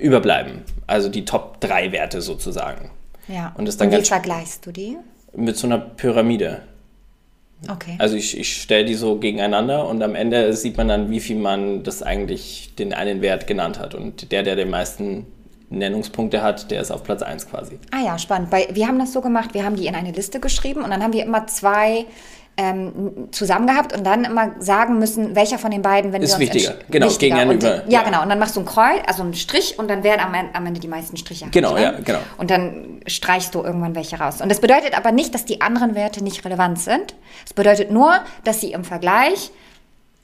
überbleiben. 0.00 0.62
Also 0.86 1.08
die 1.08 1.24
Top 1.24 1.60
drei 1.60 1.92
Werte 1.92 2.20
sozusagen. 2.20 2.90
Ja. 3.28 3.54
Und 3.56 3.66
das 3.68 3.76
dann 3.76 3.90
wie 3.90 3.96
ganz- 3.96 4.08
vergleichst 4.08 4.64
du 4.66 4.72
die? 4.72 4.96
Mit 5.34 5.56
so 5.56 5.66
einer 5.66 5.78
Pyramide. 5.78 6.62
Okay. 7.68 7.96
Also 7.98 8.16
ich, 8.16 8.38
ich 8.38 8.62
stelle 8.62 8.84
die 8.84 8.94
so 8.94 9.16
gegeneinander 9.16 9.88
und 9.88 10.02
am 10.02 10.14
Ende 10.14 10.52
sieht 10.54 10.76
man 10.76 10.86
dann, 10.88 11.10
wie 11.10 11.20
viel 11.20 11.36
man 11.36 11.82
das 11.82 12.02
eigentlich 12.02 12.74
den 12.76 12.92
einen 12.94 13.20
Wert 13.20 13.46
genannt 13.46 13.78
hat. 13.78 13.94
Und 13.94 14.30
der, 14.30 14.42
der 14.44 14.54
den 14.56 14.70
meisten 14.70 15.26
Nennungspunkte 15.68 16.40
hat, 16.42 16.70
der 16.70 16.80
ist 16.80 16.90
auf 16.90 17.02
Platz 17.02 17.20
1 17.22 17.48
quasi. 17.50 17.78
Ah 17.90 18.02
ja, 18.04 18.18
spannend. 18.18 18.50
Bei, 18.50 18.68
wir 18.72 18.86
haben 18.86 18.98
das 18.98 19.12
so 19.12 19.20
gemacht, 19.20 19.54
wir 19.54 19.64
haben 19.64 19.76
die 19.76 19.86
in 19.86 19.94
eine 19.94 20.12
Liste 20.12 20.40
geschrieben 20.40 20.82
und 20.82 20.90
dann 20.90 21.02
haben 21.02 21.12
wir 21.12 21.24
immer 21.24 21.46
zwei 21.46 22.06
ähm, 22.58 23.28
zusammen 23.30 23.68
gehabt 23.68 23.96
und 23.96 24.04
dann 24.04 24.24
immer 24.24 24.50
sagen 24.58 24.98
müssen, 24.98 25.36
welcher 25.36 25.58
von 25.58 25.70
den 25.70 25.80
beiden, 25.80 26.12
wenn 26.12 26.22
Ist 26.22 26.38
wir 26.38 26.46
uns 26.46 26.54
wichtiger. 26.54 26.74
Genau, 26.90 27.06
wichtiger. 27.06 27.36
gegenüber. 27.36 27.74
Und, 27.74 27.86
ja, 27.86 28.00
Ja. 28.00 28.02
genau. 28.02 28.22
Und 28.22 28.28
dann 28.28 28.38
machst 28.40 28.56
du 28.56 28.60
ein 28.60 28.66
Kreuz, 28.66 29.00
also 29.06 29.22
einen 29.22 29.34
Strich 29.34 29.78
und 29.78 29.88
dann 29.88 30.02
werden 30.02 30.20
am, 30.20 30.34
am 30.52 30.66
Ende 30.66 30.80
die 30.80 30.88
meisten 30.88 31.16
Striche. 31.16 31.46
hab 31.46 31.52
Genau, 31.52 31.76
ich, 31.76 31.82
ja, 31.82 31.92
genau. 31.92 32.18
Und 32.36 32.50
dann 32.50 33.00
streichst 33.06 33.54
du 33.54 33.62
irgendwann 33.62 33.94
welche 33.94 34.18
raus. 34.18 34.40
Und 34.40 34.48
das 34.50 34.60
bedeutet 34.60 34.96
aber 34.98 35.12
nicht, 35.12 35.34
dass 35.34 35.44
die 35.44 35.60
anderen 35.60 35.94
Werte 35.94 36.22
nicht 36.22 36.44
relevant 36.44 36.80
sind. 36.80 37.14
Es 37.46 37.54
bedeutet 37.54 37.92
nur, 37.92 38.12
dass 38.42 38.60
sie 38.60 38.72
im 38.72 38.82
Vergleich 38.84 39.52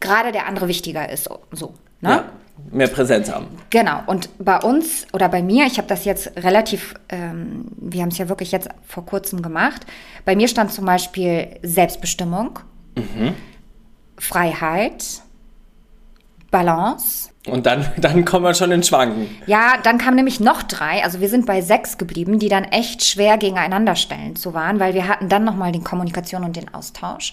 gerade 0.01 0.33
der 0.33 0.47
andere 0.49 0.67
wichtiger 0.67 1.09
ist. 1.09 1.31
So. 1.53 1.73
Ne? 2.05 2.11
Ja, 2.11 2.25
mehr 2.71 2.89
Präsenz 2.89 3.31
haben. 3.31 3.47
Genau, 3.71 4.01
und 4.07 4.29
bei 4.39 4.59
uns 4.59 5.07
oder 5.13 5.29
bei 5.29 5.43
mir, 5.43 5.67
ich 5.67 5.79
habe 5.79 5.89
das 5.89 6.05
jetzt 6.05 6.37
relativ, 6.37 6.95
ähm, 7.09 7.67
wir 7.77 8.03
haben 8.03 8.11
es 8.11 8.19
ja 8.19 8.29
wirklich 8.29 8.53
jetzt 8.53 8.69
vor 8.87 9.05
kurzem 9.05 9.43
gemacht. 9.43 9.87
Bei 10.25 10.37
mir 10.37 10.49
stand 10.49 10.73
zum 10.73 10.87
Beispiel 10.87 11.59
Selbstbestimmung, 11.63 12.59
Freiheit, 14.19 15.23
Balance. 16.51 17.31
Und 17.47 17.67
dann, 17.67 17.85
dann 17.97 18.25
kommen 18.25 18.45
wir 18.45 18.55
schon 18.55 18.71
in 18.71 18.83
Schwanken. 18.83 19.29
Ja, 19.47 19.75
dann 19.83 19.99
kamen 19.99 20.17
nämlich 20.17 20.39
noch 20.39 20.63
drei, 20.63 21.03
also 21.03 21.21
wir 21.21 21.29
sind 21.29 21.47
bei 21.47 21.61
sechs 21.61 21.99
geblieben, 21.99 22.39
die 22.39 22.49
dann 22.49 22.65
echt 22.65 23.05
schwer 23.05 23.39
gegeneinander 23.39 23.97
stellen 23.97 24.37
zu 24.37 24.55
waren, 24.55 24.79
weil 24.79 24.95
wir 24.95 25.09
hatten 25.09 25.29
dann 25.29 25.45
nochmal 25.45 25.73
die 25.73 25.83
Kommunikation 25.83 26.45
und 26.45 26.55
den 26.57 26.73
Austausch, 26.73 27.33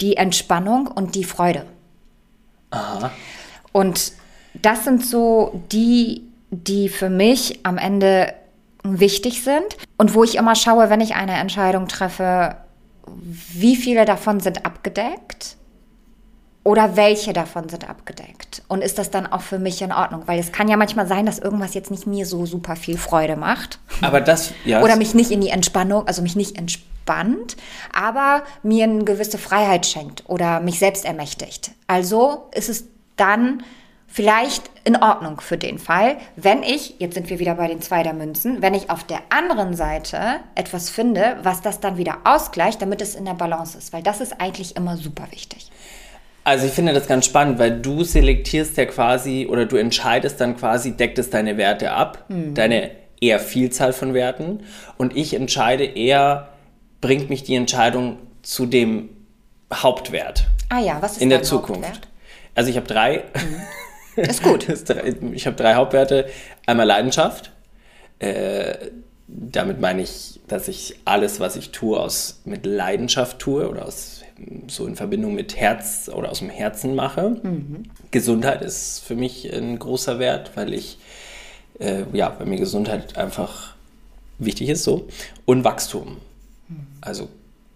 die 0.00 0.16
Entspannung 0.16 0.86
und 0.86 1.14
die 1.14 1.24
Freude. 1.24 1.66
Und 3.72 4.12
das 4.54 4.84
sind 4.84 5.04
so 5.04 5.62
die, 5.72 6.22
die 6.50 6.88
für 6.88 7.10
mich 7.10 7.60
am 7.64 7.78
Ende 7.78 8.34
wichtig 8.84 9.42
sind 9.42 9.76
und 9.96 10.14
wo 10.14 10.24
ich 10.24 10.36
immer 10.36 10.54
schaue, 10.54 10.90
wenn 10.90 11.00
ich 11.00 11.14
eine 11.14 11.34
Entscheidung 11.34 11.88
treffe, 11.88 12.56
wie 13.06 13.76
viele 13.76 14.04
davon 14.04 14.40
sind 14.40 14.66
abgedeckt 14.66 15.56
oder 16.64 16.96
welche 16.96 17.32
davon 17.32 17.68
sind 17.68 17.88
abgedeckt. 17.88 18.62
Und 18.68 18.82
ist 18.82 18.98
das 18.98 19.10
dann 19.10 19.26
auch 19.26 19.40
für 19.40 19.58
mich 19.58 19.82
in 19.82 19.92
Ordnung? 19.92 20.22
Weil 20.26 20.38
es 20.38 20.52
kann 20.52 20.68
ja 20.68 20.76
manchmal 20.76 21.08
sein, 21.08 21.26
dass 21.26 21.38
irgendwas 21.38 21.74
jetzt 21.74 21.90
nicht 21.90 22.06
mir 22.06 22.26
so 22.26 22.46
super 22.46 22.76
viel 22.76 22.96
Freude 22.96 23.36
macht. 23.36 23.80
Aber 24.00 24.20
das, 24.20 24.52
ja. 24.64 24.82
Oder 24.82 24.96
mich 24.96 25.14
nicht 25.14 25.30
in 25.30 25.40
die 25.40 25.48
Entspannung, 25.48 26.06
also 26.06 26.22
mich 26.22 26.36
nicht 26.36 26.56
entspannt, 26.56 27.56
aber 27.92 28.42
mir 28.62 28.84
eine 28.84 29.04
gewisse 29.04 29.38
Freiheit 29.38 29.86
schenkt 29.86 30.24
oder 30.28 30.60
mich 30.60 30.78
selbst 30.78 31.04
ermächtigt. 31.04 31.72
Also 31.88 32.48
ist 32.52 32.68
es 32.68 32.84
dann 33.16 33.62
vielleicht 34.06 34.70
in 34.84 34.96
Ordnung 34.96 35.40
für 35.40 35.56
den 35.56 35.78
Fall, 35.78 36.16
wenn 36.36 36.62
ich, 36.62 36.96
jetzt 36.98 37.14
sind 37.14 37.30
wir 37.30 37.38
wieder 37.38 37.54
bei 37.54 37.68
den 37.68 37.80
zwei 37.80 38.02
der 38.02 38.12
Münzen, 38.12 38.60
wenn 38.60 38.74
ich 38.74 38.90
auf 38.90 39.04
der 39.04 39.20
anderen 39.30 39.74
Seite 39.74 40.40
etwas 40.54 40.90
finde, 40.90 41.36
was 41.42 41.62
das 41.62 41.80
dann 41.80 41.96
wieder 41.96 42.18
ausgleicht, 42.24 42.82
damit 42.82 43.00
es 43.00 43.14
in 43.14 43.24
der 43.24 43.32
Balance 43.32 43.78
ist. 43.78 43.92
Weil 43.92 44.02
das 44.02 44.20
ist 44.20 44.40
eigentlich 44.40 44.76
immer 44.76 44.96
super 44.96 45.24
wichtig. 45.30 45.70
Also 46.44 46.66
ich 46.66 46.72
finde 46.72 46.92
das 46.92 47.06
ganz 47.06 47.24
spannend, 47.24 47.58
weil 47.58 47.80
du 47.80 48.02
selektierst 48.02 48.76
ja 48.76 48.84
quasi 48.84 49.46
oder 49.48 49.64
du 49.64 49.76
entscheidest 49.76 50.40
dann 50.40 50.56
quasi, 50.56 50.92
deckt 50.92 51.18
es 51.18 51.30
deine 51.30 51.56
Werte 51.56 51.92
ab, 51.92 52.24
deine 52.28 52.90
eher 53.20 53.38
Vielzahl 53.38 53.92
von 53.92 54.12
Werten 54.12 54.64
und 54.98 55.16
ich 55.16 55.34
entscheide 55.34 55.84
eher, 55.84 56.48
bringt 57.00 57.30
mich 57.30 57.44
die 57.44 57.54
Entscheidung 57.54 58.18
zu 58.42 58.66
dem 58.66 59.10
Hauptwert 59.72 60.48
Ah 60.72 60.80
ja, 60.80 60.96
was 61.02 61.12
ist 61.12 61.22
in 61.22 61.28
der 61.28 61.42
Zukunft. 61.42 61.84
Hauptwert? 61.84 62.08
Also 62.54 62.70
ich 62.70 62.76
habe 62.76 62.86
drei. 62.86 63.24
Ist 64.16 64.42
gut. 64.42 64.68
Das 64.68 64.80
ist 64.80 64.88
drei- 64.90 65.14
ich 65.32 65.46
habe 65.46 65.56
drei 65.56 65.74
Hauptwerte. 65.74 66.26
Einmal 66.66 66.86
Leidenschaft. 66.86 67.52
Äh, 68.18 68.74
damit 69.26 69.80
meine 69.80 70.02
ich, 70.02 70.40
dass 70.48 70.68
ich 70.68 70.96
alles, 71.06 71.40
was 71.40 71.56
ich 71.56 71.70
tue, 71.70 71.98
aus, 71.98 72.40
mit 72.44 72.66
Leidenschaft 72.66 73.38
tue 73.38 73.66
oder 73.68 73.86
aus, 73.86 74.22
so 74.68 74.86
in 74.86 74.94
Verbindung 74.96 75.34
mit 75.34 75.56
Herz 75.56 76.10
oder 76.12 76.30
aus 76.30 76.40
dem 76.40 76.50
Herzen 76.50 76.94
mache. 76.94 77.40
Gesundheit 78.10 78.60
ist 78.62 79.00
für 79.04 79.14
mich 79.14 79.50
ein 79.52 79.78
großer 79.78 80.18
Wert, 80.18 80.50
weil 80.56 80.74
ich, 80.74 80.98
äh, 81.78 82.02
ja, 82.12 82.34
weil 82.38 82.46
mir 82.46 82.58
Gesundheit 82.58 83.16
einfach 83.16 83.74
wichtig 84.38 84.68
ist 84.68 84.82
so. 84.84 85.08
Und 85.46 85.64
Wachstum. 85.64 86.18
Also 87.00 87.28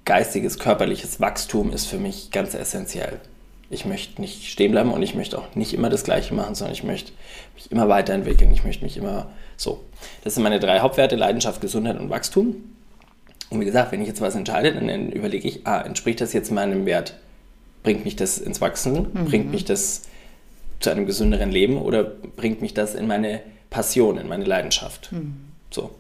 geistiges, 0.05 0.59
körperliches 0.59 1.21
Wachstum 1.21 1.73
ist 1.73 1.87
für 1.87 1.99
mich 1.99 2.31
ganz 2.31 2.55
essentiell. 2.55 3.21
Ich 3.69 3.85
möchte 3.85 4.21
nicht 4.21 4.45
stehen 4.51 4.71
bleiben 4.73 4.93
und 4.93 5.03
ich 5.03 5.15
möchte 5.15 5.39
auch 5.39 5.55
nicht 5.55 5.75
immer 5.75 5.91
das 5.91 6.05
Gleiche 6.05 6.35
machen, 6.35 6.55
sondern 6.55 6.75
ich 6.75 6.85
möchte 6.85 7.13
mich 7.55 7.71
immer 7.73 7.89
weiterentwickeln. 7.89 8.53
Ich 8.53 8.65
möchte 8.65 8.85
mich 8.85 8.97
immer 8.97 9.29
so. 9.57 9.83
Das 10.23 10.35
sind 10.35 10.43
meine 10.43 10.61
drei 10.61 10.81
Hauptwerte: 10.81 11.17
Leidenschaft, 11.17 11.61
Gesundheit 11.61 11.99
und 11.99 12.11
Wachstum. 12.11 12.57
Und 13.51 13.61
wie 13.61 13.65
gesagt, 13.65 13.93
wenn 13.93 14.01
ich 14.03 14.09
jetzt 14.09 14.21
was 14.21 14.35
entscheide, 14.35 14.73
dann 14.73 15.11
überlege 15.13 15.47
ich, 15.47 15.67
ah, 15.67 15.81
entspricht 15.81 16.21
das 16.21 16.33
jetzt 16.33 16.51
meinem 16.51 16.85
Wert? 16.87 17.17
Bringt 17.83 18.05
mich 18.05 18.17
das 18.17 18.39
ins 18.39 18.61
Wachsen? 18.61 19.13
Bringt 19.27 19.51
mich 19.53 19.65
das 19.65 20.03
zu 20.81 20.91
einem 20.91 21.07
gesünderen 21.07 21.51
Leben 21.53 21.79
oder 21.79 22.03
bringt 22.03 22.61
mich 22.61 22.75
das 22.75 22.95
in 22.97 23.07
meine 23.07 23.41
Passion, 23.71 24.19
in 24.19 24.29
meine 24.29 24.45
Leidenschaft? 24.45 25.11
So. 25.71 25.91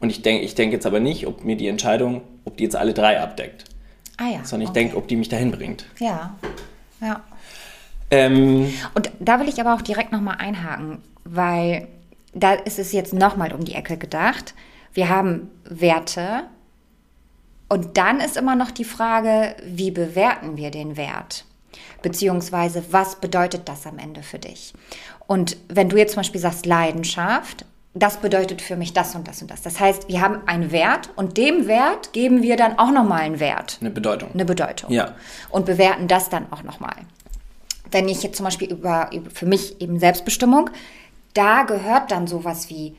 Und 0.00 0.10
ich 0.10 0.22
denke 0.22 0.44
ich 0.44 0.54
denk 0.54 0.72
jetzt 0.72 0.86
aber 0.86 1.00
nicht, 1.00 1.26
ob 1.26 1.44
mir 1.44 1.56
die 1.56 1.66
Entscheidung, 1.68 2.22
ob 2.44 2.56
die 2.56 2.64
jetzt 2.64 2.76
alle 2.76 2.94
drei 2.94 3.20
abdeckt, 3.20 3.64
Ah 4.18 4.28
ja. 4.28 4.44
sondern 4.44 4.62
ich 4.64 4.70
okay. 4.70 4.80
denke, 4.80 4.96
ob 4.96 5.08
die 5.08 5.16
mich 5.16 5.28
dahin 5.28 5.50
bringt. 5.50 5.86
Ja, 5.98 6.36
ja. 7.00 7.22
Ähm, 8.10 8.72
Und 8.94 9.10
da 9.18 9.40
will 9.40 9.48
ich 9.48 9.60
aber 9.60 9.74
auch 9.74 9.82
direkt 9.82 10.12
nochmal 10.12 10.36
einhaken, 10.38 11.02
weil 11.24 11.88
da 12.34 12.52
ist 12.52 12.78
es 12.78 12.92
jetzt 12.92 13.12
nochmal 13.12 13.52
um 13.52 13.64
die 13.64 13.74
Ecke 13.74 13.96
gedacht. 13.96 14.54
Wir 14.92 15.08
haben 15.08 15.50
Werte 15.64 16.44
und 17.68 17.96
dann 17.96 18.20
ist 18.20 18.36
immer 18.36 18.54
noch 18.54 18.70
die 18.70 18.84
Frage, 18.84 19.56
wie 19.64 19.90
bewerten 19.90 20.56
wir 20.56 20.70
den 20.70 20.96
Wert? 20.96 21.44
Beziehungsweise, 22.02 22.84
was 22.90 23.16
bedeutet 23.16 23.68
das 23.68 23.86
am 23.86 23.98
Ende 23.98 24.22
für 24.22 24.38
dich? 24.38 24.72
Und 25.26 25.56
wenn 25.68 25.88
du 25.88 25.96
jetzt 25.96 26.12
zum 26.12 26.20
Beispiel 26.20 26.40
sagst 26.40 26.64
Leidenschaft, 26.64 27.64
das 27.98 28.18
bedeutet 28.18 28.60
für 28.60 28.76
mich 28.76 28.92
das 28.92 29.14
und 29.14 29.26
das 29.26 29.40
und 29.40 29.50
das. 29.50 29.62
Das 29.62 29.80
heißt, 29.80 30.08
wir 30.08 30.20
haben 30.20 30.46
einen 30.46 30.70
Wert 30.70 31.10
und 31.16 31.36
dem 31.38 31.66
Wert 31.66 32.12
geben 32.12 32.42
wir 32.42 32.56
dann 32.56 32.78
auch 32.78 32.90
nochmal 32.90 33.22
einen 33.22 33.40
Wert 33.40 33.78
eine 33.80 33.90
Bedeutung. 33.90 34.30
eine 34.34 34.44
Bedeutung. 34.44 34.90
Ja. 34.90 35.14
Und 35.50 35.66
bewerten 35.66 36.06
das 36.06 36.28
dann 36.28 36.52
auch 36.52 36.62
nochmal. 36.62 36.96
Wenn 37.90 38.08
ich 38.08 38.22
jetzt 38.22 38.36
zum 38.36 38.44
Beispiel 38.44 38.70
über, 38.70 39.10
über 39.12 39.30
für 39.30 39.46
mich 39.46 39.80
eben 39.80 39.98
Selbstbestimmung, 39.98 40.70
da 41.32 41.62
gehört 41.62 42.10
dann 42.10 42.26
sowas 42.26 42.68
wie, 42.68 42.96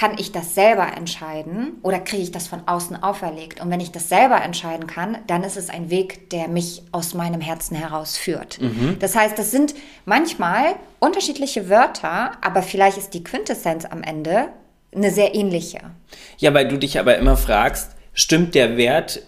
kann 0.00 0.12
ich 0.16 0.32
das 0.32 0.54
selber 0.54 0.96
entscheiden 0.96 1.72
oder 1.82 1.98
kriege 1.98 2.22
ich 2.22 2.32
das 2.32 2.48
von 2.48 2.62
außen 2.66 3.02
auferlegt? 3.02 3.60
Und 3.60 3.70
wenn 3.70 3.80
ich 3.80 3.92
das 3.92 4.08
selber 4.08 4.42
entscheiden 4.42 4.86
kann, 4.86 5.18
dann 5.26 5.44
ist 5.44 5.58
es 5.58 5.68
ein 5.68 5.90
Weg, 5.90 6.30
der 6.30 6.48
mich 6.48 6.80
aus 6.90 7.12
meinem 7.12 7.42
Herzen 7.42 7.76
heraus 7.76 8.16
führt. 8.16 8.58
Das 8.98 9.14
heißt, 9.14 9.38
das 9.38 9.50
sind 9.50 9.74
manchmal 10.06 10.76
unterschiedliche 11.00 11.68
Wörter, 11.68 12.32
aber 12.40 12.62
vielleicht 12.62 12.96
ist 12.96 13.12
die 13.12 13.22
Quintessenz 13.22 13.84
am 13.84 14.02
Ende 14.02 14.48
eine 14.94 15.10
sehr 15.10 15.34
ähnliche. 15.34 15.80
Ja, 16.38 16.54
weil 16.54 16.66
du 16.68 16.78
dich 16.78 16.98
aber 16.98 17.18
immer 17.18 17.36
fragst, 17.36 17.90
stimmt 18.14 18.54
der 18.54 18.78
Wert, 18.78 19.20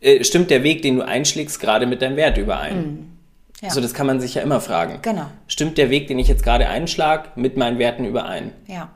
äh, 0.00 0.22
stimmt 0.22 0.50
der 0.50 0.62
Weg, 0.62 0.82
den 0.82 0.98
du 0.98 1.04
einschlägst, 1.04 1.58
gerade 1.58 1.86
mit 1.86 2.02
deinem 2.02 2.14
Wert 2.14 2.38
überein? 2.38 3.18
Ja. 3.60 3.70
So, 3.70 3.80
das 3.80 3.94
kann 3.94 4.06
man 4.06 4.20
sich 4.20 4.36
ja 4.36 4.42
immer 4.42 4.60
fragen. 4.60 5.00
Genau. 5.02 5.26
Stimmt 5.48 5.76
der 5.76 5.90
Weg, 5.90 6.06
den 6.06 6.20
ich 6.20 6.28
jetzt 6.28 6.44
gerade 6.44 6.68
einschlag, 6.68 7.36
mit 7.36 7.56
meinen 7.56 7.80
Werten 7.80 8.04
überein? 8.04 8.52
Ja. 8.68 8.90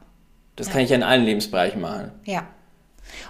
Das 0.57 0.71
kann 0.71 0.83
ich 0.83 0.91
ja 0.91 0.97
in 0.97 1.03
allen 1.03 1.25
Lebensbereichen 1.25 1.81
machen. 1.81 2.13
Ja. 2.25 2.47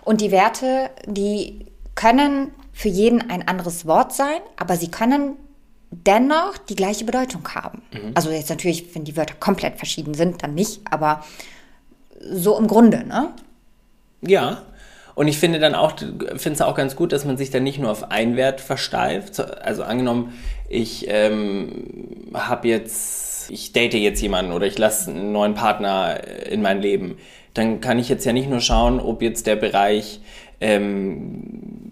Und 0.04 0.20
die 0.20 0.30
Werte, 0.30 0.90
die 1.06 1.66
können 1.94 2.52
für 2.72 2.88
jeden 2.88 3.30
ein 3.30 3.46
anderes 3.46 3.86
Wort 3.86 4.12
sein, 4.12 4.40
aber 4.56 4.76
sie 4.76 4.90
können 4.90 5.36
dennoch 5.90 6.56
die 6.56 6.74
gleiche 6.74 7.04
Bedeutung 7.04 7.46
haben. 7.54 7.82
Also 8.14 8.30
jetzt 8.30 8.48
natürlich, 8.50 8.94
wenn 8.94 9.04
die 9.04 9.16
Wörter 9.16 9.34
komplett 9.38 9.76
verschieden 9.76 10.14
sind, 10.14 10.42
dann 10.42 10.54
nicht, 10.54 10.80
aber 10.90 11.22
so 12.18 12.58
im 12.58 12.66
Grunde, 12.66 13.04
ne? 13.04 13.28
Ja. 14.22 14.62
Und 15.14 15.28
ich 15.28 15.38
finde 15.38 15.58
dann 15.58 15.74
auch, 15.74 15.98
finde 15.98 16.52
es 16.52 16.62
auch 16.62 16.74
ganz 16.74 16.96
gut, 16.96 17.12
dass 17.12 17.26
man 17.26 17.36
sich 17.36 17.50
dann 17.50 17.64
nicht 17.64 17.78
nur 17.78 17.90
auf 17.90 18.10
einen 18.10 18.36
Wert 18.36 18.62
versteift. 18.62 19.34
So, 19.34 19.42
Also 19.44 19.82
angenommen, 19.82 20.32
ich 20.70 21.04
ähm, 21.08 22.30
habe 22.32 22.68
jetzt, 22.68 23.31
ich 23.50 23.72
date 23.72 23.94
jetzt 23.94 24.20
jemanden 24.20 24.52
oder 24.52 24.66
ich 24.66 24.78
lasse 24.78 25.10
einen 25.10 25.32
neuen 25.32 25.54
Partner 25.54 26.20
in 26.50 26.62
mein 26.62 26.80
Leben, 26.80 27.16
dann 27.54 27.80
kann 27.80 27.98
ich 27.98 28.08
jetzt 28.08 28.24
ja 28.24 28.32
nicht 28.32 28.48
nur 28.48 28.60
schauen, 28.60 29.00
ob 29.00 29.22
jetzt 29.22 29.46
der 29.46 29.56
Bereich, 29.56 30.20
ähm, 30.60 31.82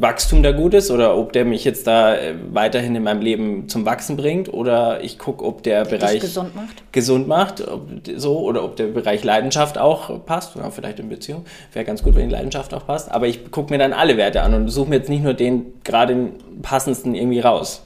Wachstum 0.00 0.42
da 0.42 0.52
gut 0.52 0.72
ist 0.72 0.90
oder 0.90 1.16
ob 1.16 1.34
der 1.34 1.44
mich 1.44 1.64
jetzt 1.64 1.86
da 1.86 2.14
äh, 2.16 2.34
weiterhin 2.52 2.96
in 2.96 3.02
meinem 3.02 3.20
Leben 3.20 3.68
zum 3.68 3.84
Wachsen 3.84 4.16
bringt 4.16 4.52
oder 4.52 5.04
ich 5.04 5.18
gucke, 5.18 5.44
ob 5.44 5.62
der, 5.62 5.84
Der 5.84 5.98
Bereich 5.98 6.20
gesund 6.20 6.56
macht. 6.56 6.92
gesund 6.92 7.28
macht, 7.28 7.68
ob, 7.68 7.82
so 8.16 8.38
oder 8.40 8.64
ob 8.64 8.76
der 8.76 8.86
Bereich 8.86 9.22
Leidenschaft 9.24 9.76
auch 9.76 10.24
passt 10.24 10.56
oder 10.56 10.70
vielleicht 10.70 11.00
in 11.00 11.10
Beziehung. 11.10 11.44
Wäre 11.74 11.84
ganz 11.84 12.02
gut, 12.02 12.14
wenn 12.16 12.28
die 12.28 12.34
Leidenschaft 12.34 12.72
auch 12.72 12.86
passt. 12.86 13.10
Aber 13.10 13.26
ich 13.26 13.50
gucke 13.50 13.70
mir 13.72 13.78
dann 13.78 13.92
alle 13.92 14.16
Werte 14.16 14.40
an 14.42 14.54
und 14.54 14.68
suche 14.68 14.88
mir 14.88 14.96
jetzt 14.96 15.10
nicht 15.10 15.22
nur 15.22 15.34
den 15.34 15.66
gerade 15.84 16.14
den 16.14 16.32
passendsten 16.62 17.14
irgendwie 17.14 17.40
raus. 17.40 17.82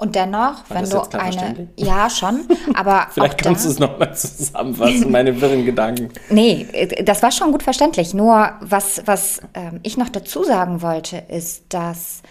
Und 0.00 0.14
dennoch, 0.14 0.64
wenn 0.70 0.88
das 0.88 1.10
du 1.10 1.18
eine. 1.18 1.68
Ja, 1.76 2.08
schon. 2.08 2.46
Aber 2.72 3.08
Vielleicht 3.10 3.34
auch 3.34 3.36
kannst 3.36 3.66
du 3.66 3.68
es 3.68 3.78
nochmal 3.78 4.16
zusammenfassen, 4.16 5.10
meine 5.10 5.38
wirren 5.38 5.66
Gedanken. 5.66 6.08
Nee, 6.30 6.66
das 7.04 7.22
war 7.22 7.30
schon 7.30 7.52
gut 7.52 7.62
verständlich. 7.62 8.14
Nur 8.14 8.50
was, 8.60 9.02
was 9.04 9.42
ähm, 9.52 9.80
ich 9.82 9.98
noch 9.98 10.08
dazu 10.08 10.42
sagen 10.42 10.80
wollte, 10.80 11.18
ist, 11.28 11.64
dass 11.68 12.22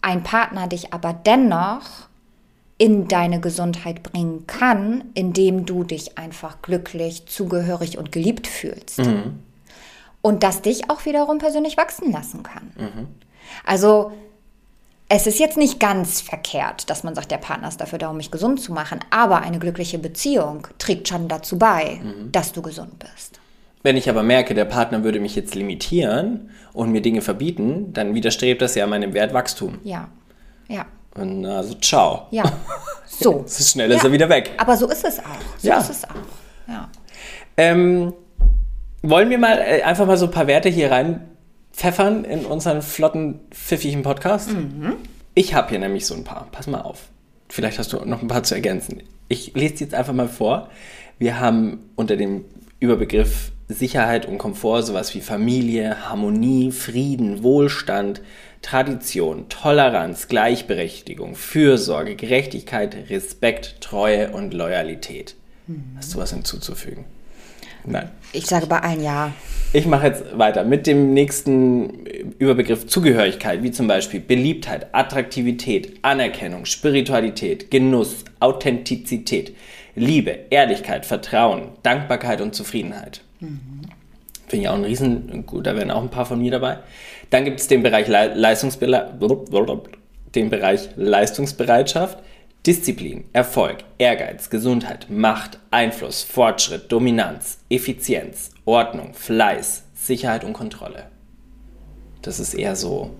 ein 0.00 0.22
Partner 0.22 0.66
dich 0.66 0.94
aber 0.94 1.12
dennoch 1.12 1.82
in 2.78 3.06
deine 3.06 3.38
Gesundheit 3.40 4.02
bringen 4.02 4.46
kann, 4.46 5.04
indem 5.12 5.66
du 5.66 5.84
dich 5.84 6.16
einfach 6.16 6.62
glücklich, 6.62 7.26
zugehörig 7.26 7.98
und 7.98 8.12
geliebt 8.12 8.46
fühlst. 8.46 9.02
Und 10.22 10.42
das 10.42 10.62
dich 10.62 10.88
auch 10.88 11.04
wiederum 11.04 11.36
persönlich 11.36 11.76
wachsen 11.76 12.12
lassen 12.12 12.44
kann. 12.44 12.70
Also 13.66 14.12
es 15.08 15.26
ist 15.26 15.38
jetzt 15.38 15.56
nicht 15.56 15.80
ganz 15.80 16.20
verkehrt, 16.20 16.90
dass 16.90 17.02
man 17.02 17.14
sagt, 17.14 17.30
der 17.30 17.38
Partner 17.38 17.68
ist 17.68 17.80
dafür 17.80 17.98
da, 17.98 18.08
um 18.10 18.16
mich 18.18 18.30
gesund 18.30 18.60
zu 18.60 18.72
machen, 18.72 19.00
aber 19.10 19.40
eine 19.40 19.58
glückliche 19.58 19.98
Beziehung 19.98 20.66
trägt 20.78 21.08
schon 21.08 21.28
dazu 21.28 21.58
bei, 21.58 22.00
dass 22.30 22.52
du 22.52 22.60
gesund 22.62 22.98
bist. 22.98 23.40
Wenn 23.82 23.96
ich 23.96 24.10
aber 24.10 24.22
merke, 24.22 24.54
der 24.54 24.64
Partner 24.66 25.04
würde 25.04 25.20
mich 25.20 25.34
jetzt 25.36 25.54
limitieren 25.54 26.50
und 26.74 26.90
mir 26.90 27.00
Dinge 27.00 27.22
verbieten, 27.22 27.92
dann 27.92 28.14
widerstrebt 28.14 28.60
das 28.60 28.74
ja 28.74 28.86
meinem 28.86 29.14
Wert 29.14 29.32
Wachstum. 29.32 29.78
Ja, 29.84 30.08
ja, 30.68 30.84
Und 31.14 31.46
also 31.46 31.74
ciao. 31.74 32.26
ja. 32.30 32.44
So. 33.06 33.44
So 33.46 33.64
schnell 33.64 33.90
ist 33.92 34.02
Ja. 34.02 34.08
er 34.08 34.12
wieder 34.12 34.28
weg. 34.28 34.50
Aber 34.58 34.76
so 34.76 34.88
ist 34.90 35.04
es 35.04 35.18
auch. 35.20 35.24
So 35.58 35.68
Ja. 35.68 35.78
ist 35.78 35.90
es 35.90 36.04
auch. 36.04 36.10
Ja. 36.68 36.88
Ähm, 37.56 38.12
wollen 39.02 39.30
wir 39.30 39.38
mal 39.38 39.58
äh, 39.58 39.82
einfach 39.82 40.06
mal 40.06 40.16
so 40.18 40.26
ein 40.26 40.30
paar 40.32 40.46
Werte 40.46 40.68
hier 40.68 40.90
rein 40.90 41.26
pfeffern 41.78 42.24
in 42.24 42.44
unseren 42.44 42.82
flotten, 42.82 43.38
pfiffigen 43.50 44.02
Podcast? 44.02 44.50
Ich 45.34 45.54
habe 45.54 45.70
hier 45.70 45.78
nämlich 45.78 46.06
so 46.06 46.14
ein 46.14 46.24
paar. 46.24 46.48
Pass 46.50 46.66
mal 46.66 46.80
auf. 46.80 47.08
Vielleicht 47.48 47.78
hast 47.78 47.92
du 47.92 48.04
noch 48.04 48.20
ein 48.20 48.26
paar 48.26 48.42
zu 48.42 48.56
ergänzen. 48.56 49.04
Ich 49.28 49.54
lese 49.54 49.84
jetzt 49.84 49.94
einfach 49.94 50.12
mal 50.12 50.28
vor. 50.28 50.68
Wir 51.20 51.38
haben 51.38 51.78
unter 51.94 52.16
dem 52.16 52.44
Überbegriff 52.80 53.52
Sicherheit 53.68 54.26
und 54.26 54.38
Komfort 54.38 54.82
sowas 54.82 55.14
wie 55.14 55.20
Familie, 55.20 56.08
Harmonie, 56.08 56.72
Frieden, 56.72 57.44
Wohlstand, 57.44 58.22
Tradition, 58.60 59.48
Toleranz, 59.48 60.26
Gleichberechtigung, 60.26 61.36
Fürsorge, 61.36 62.16
Gerechtigkeit, 62.16 63.08
Respekt, 63.08 63.76
Treue 63.80 64.30
und 64.30 64.52
Loyalität. 64.52 65.36
Hast 65.96 66.14
du 66.14 66.18
was 66.18 66.32
hinzuzufügen? 66.32 67.04
Nein. 67.84 68.10
Ich 68.32 68.46
sage 68.46 68.66
bei 68.66 68.80
allen 68.80 69.02
ja. 69.02 69.32
Ich 69.72 69.86
mache 69.86 70.06
jetzt 70.06 70.38
weiter 70.38 70.64
mit 70.64 70.86
dem 70.86 71.12
nächsten 71.12 72.06
Überbegriff 72.38 72.86
Zugehörigkeit, 72.86 73.62
wie 73.62 73.70
zum 73.70 73.86
Beispiel 73.86 74.20
Beliebtheit, 74.20 74.86
Attraktivität, 74.92 75.98
Anerkennung, 76.02 76.64
Spiritualität, 76.64 77.70
Genuss, 77.70 78.24
Authentizität, 78.40 79.54
Liebe, 79.94 80.38
Ehrlichkeit, 80.48 81.04
Vertrauen, 81.04 81.68
Dankbarkeit 81.82 82.40
und 82.40 82.54
Zufriedenheit. 82.54 83.20
Finde 84.46 84.64
ich 84.64 84.68
auch 84.68 84.74
ein 84.74 84.84
riesen, 84.84 85.44
gut, 85.44 85.66
da 85.66 85.76
wären 85.76 85.90
auch 85.90 86.02
ein 86.02 86.08
paar 86.08 86.24
von 86.24 86.40
mir 86.40 86.50
dabei. 86.50 86.78
Dann 87.28 87.44
gibt 87.44 87.60
es 87.60 87.68
den 87.68 87.82
Bereich 87.82 88.08
Le 88.08 88.32
Leistungsbele 88.34 89.18
den 90.34 90.50
Bereich 90.50 90.88
Leistungsbereitschaft, 90.96 92.18
Disziplin, 92.66 93.24
Erfolg, 93.32 93.78
Ehrgeiz, 93.98 94.50
Gesundheit, 94.50 95.06
Macht, 95.08 95.58
Einfluss, 95.70 96.22
Fortschritt, 96.22 96.90
Dominanz, 96.92 97.58
Effizienz, 97.70 98.50
Ordnung, 98.64 99.14
Fleiß, 99.14 99.84
Sicherheit 99.94 100.44
und 100.44 100.52
Kontrolle. 100.52 101.06
Das 102.20 102.40
ist 102.40 102.54
eher 102.54 102.76
so, 102.76 103.10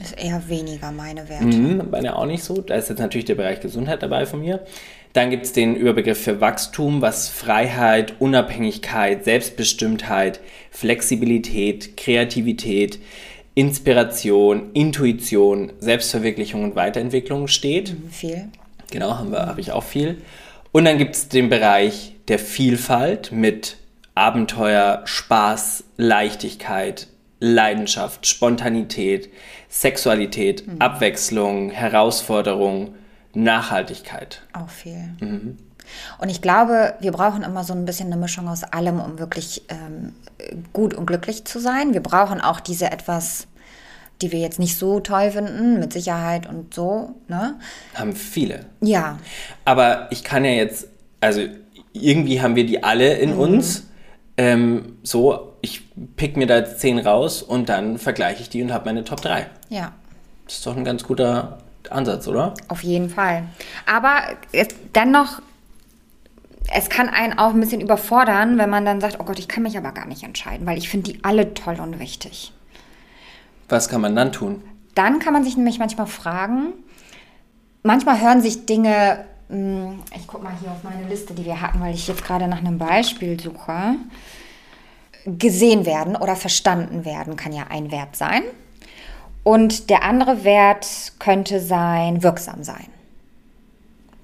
Ist 0.00 0.18
eher 0.18 0.48
weniger 0.48 0.90
meine 0.90 1.28
Werte. 1.28 1.44
hm, 1.44 1.90
bei 1.90 2.00
mir 2.02 2.16
auch 2.16 2.26
nicht 2.26 2.42
so. 2.42 2.60
Da 2.60 2.74
ist 2.74 2.88
jetzt 2.88 2.98
natürlich 2.98 3.26
der 3.26 3.34
Bereich 3.36 3.60
Gesundheit 3.60 4.02
dabei 4.02 4.26
von 4.26 4.40
mir. 4.40 4.64
Dann 5.12 5.30
gibt 5.30 5.46
es 5.46 5.52
den 5.52 5.76
Überbegriff 5.76 6.22
für 6.22 6.40
Wachstum, 6.40 7.00
was 7.00 7.28
Freiheit, 7.28 8.14
Unabhängigkeit, 8.18 9.24
Selbstbestimmtheit, 9.24 10.40
Flexibilität, 10.70 11.96
Kreativität, 11.96 12.98
Inspiration, 13.54 14.70
Intuition, 14.74 15.72
Selbstverwirklichung 15.78 16.64
und 16.64 16.76
Weiterentwicklung 16.76 17.46
steht. 17.48 17.94
Viel. 18.10 18.48
Genau, 18.90 19.16
habe 19.16 19.60
ich 19.60 19.72
auch 19.72 19.84
viel. 19.84 20.22
Und 20.72 20.84
dann 20.84 20.98
gibt 20.98 21.16
es 21.16 21.28
den 21.28 21.48
Bereich 21.48 22.14
der 22.28 22.38
Vielfalt 22.38 23.32
mit 23.32 23.78
Abenteuer, 24.14 25.02
Spaß, 25.04 25.84
Leichtigkeit, 25.96 27.08
Leidenschaft, 27.40 28.26
Spontanität, 28.26 29.30
Sexualität, 29.68 30.64
Abwechslung, 30.78 31.70
Herausforderung, 31.70 32.94
Nachhaltigkeit. 33.34 34.42
Auch 34.54 34.70
viel. 34.70 35.14
Mhm. 35.20 35.58
Und 36.18 36.30
ich 36.30 36.42
glaube, 36.42 36.94
wir 37.00 37.12
brauchen 37.12 37.42
immer 37.42 37.62
so 37.62 37.72
ein 37.72 37.84
bisschen 37.84 38.06
eine 38.06 38.20
Mischung 38.20 38.48
aus 38.48 38.64
allem, 38.64 39.00
um 39.00 39.18
wirklich 39.18 39.62
ähm, 39.68 40.14
gut 40.72 40.94
und 40.94 41.06
glücklich 41.06 41.44
zu 41.44 41.60
sein. 41.60 41.92
Wir 41.92 42.02
brauchen 42.02 42.40
auch 42.40 42.60
diese 42.60 42.90
etwas, 42.90 43.46
die 44.22 44.32
wir 44.32 44.38
jetzt 44.40 44.58
nicht 44.58 44.78
so 44.78 45.00
toll 45.00 45.30
finden, 45.30 45.78
mit 45.78 45.92
Sicherheit 45.92 46.48
und 46.48 46.72
so. 46.74 47.14
Ne? 47.28 47.58
Haben 47.94 48.14
viele. 48.14 48.66
Ja, 48.80 49.18
Aber 49.64 50.08
ich 50.10 50.24
kann 50.24 50.44
ja 50.44 50.52
jetzt, 50.52 50.88
also 51.20 51.42
irgendwie 51.92 52.40
haben 52.40 52.56
wir 52.56 52.66
die 52.66 52.82
alle 52.82 53.14
in 53.14 53.34
uns. 53.34 53.84
Ähm, 54.38 54.98
so, 55.02 55.54
ich 55.62 55.82
pick 56.16 56.36
mir 56.36 56.46
da 56.46 56.58
jetzt 56.58 56.80
zehn 56.80 56.98
raus 56.98 57.42
und 57.42 57.68
dann 57.68 57.98
vergleiche 57.98 58.42
ich 58.42 58.50
die 58.50 58.62
und 58.62 58.72
habe 58.72 58.84
meine 58.86 59.04
Top 59.04 59.20
3. 59.20 59.46
ja. 59.70 59.92
Das 60.44 60.58
ist 60.58 60.66
doch 60.66 60.76
ein 60.76 60.84
ganz 60.84 61.02
guter 61.02 61.58
Ansatz, 61.90 62.28
oder? 62.28 62.54
Auf 62.68 62.84
jeden 62.84 63.10
Fall. 63.10 63.42
Aber 63.84 64.20
es, 64.52 64.68
dennoch, 64.94 65.42
es 66.72 66.88
kann 66.88 67.08
einen 67.08 67.36
auch 67.36 67.52
ein 67.52 67.58
bisschen 67.58 67.80
überfordern, 67.80 68.56
wenn 68.56 68.70
man 68.70 68.84
dann 68.84 69.00
sagt, 69.00 69.18
oh 69.18 69.24
Gott, 69.24 69.40
ich 69.40 69.48
kann 69.48 69.64
mich 69.64 69.76
aber 69.76 69.90
gar 69.90 70.06
nicht 70.06 70.22
entscheiden, 70.22 70.64
weil 70.66 70.78
ich 70.78 70.88
finde 70.88 71.10
die 71.10 71.24
alle 71.24 71.52
toll 71.54 71.80
und 71.80 71.98
wichtig. 71.98 72.52
Was 73.68 73.88
kann 73.88 74.00
man 74.00 74.14
dann 74.14 74.32
tun? 74.32 74.62
Dann 74.94 75.18
kann 75.18 75.32
man 75.32 75.44
sich 75.44 75.56
nämlich 75.56 75.78
manchmal 75.78 76.06
fragen, 76.06 76.72
manchmal 77.82 78.20
hören 78.20 78.40
sich 78.40 78.66
Dinge, 78.66 79.24
mh, 79.48 79.94
ich 80.16 80.26
gucke 80.26 80.44
mal 80.44 80.54
hier 80.60 80.70
auf 80.70 80.82
meine 80.82 81.08
Liste, 81.08 81.34
die 81.34 81.44
wir 81.44 81.60
hatten, 81.60 81.80
weil 81.80 81.94
ich 81.94 82.08
jetzt 82.08 82.24
gerade 82.24 82.48
nach 82.48 82.58
einem 82.58 82.78
Beispiel 82.78 83.38
suche, 83.38 83.96
gesehen 85.26 85.86
werden 85.86 86.16
oder 86.16 86.36
verstanden 86.36 87.04
werden, 87.04 87.36
kann 87.36 87.52
ja 87.52 87.64
ein 87.68 87.90
Wert 87.90 88.16
sein. 88.16 88.42
Und 89.42 89.90
der 89.90 90.02
andere 90.02 90.44
Wert 90.44 91.12
könnte 91.18 91.60
sein, 91.60 92.22
wirksam 92.22 92.64
sein. 92.64 92.86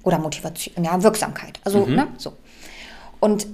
Oder 0.03 0.19
Motivation, 0.19 0.83
ja, 0.83 1.01
Wirksamkeit. 1.01 1.61
Also, 1.63 1.85
ne, 1.85 2.07
so. 2.17 2.33
Und 3.21 3.47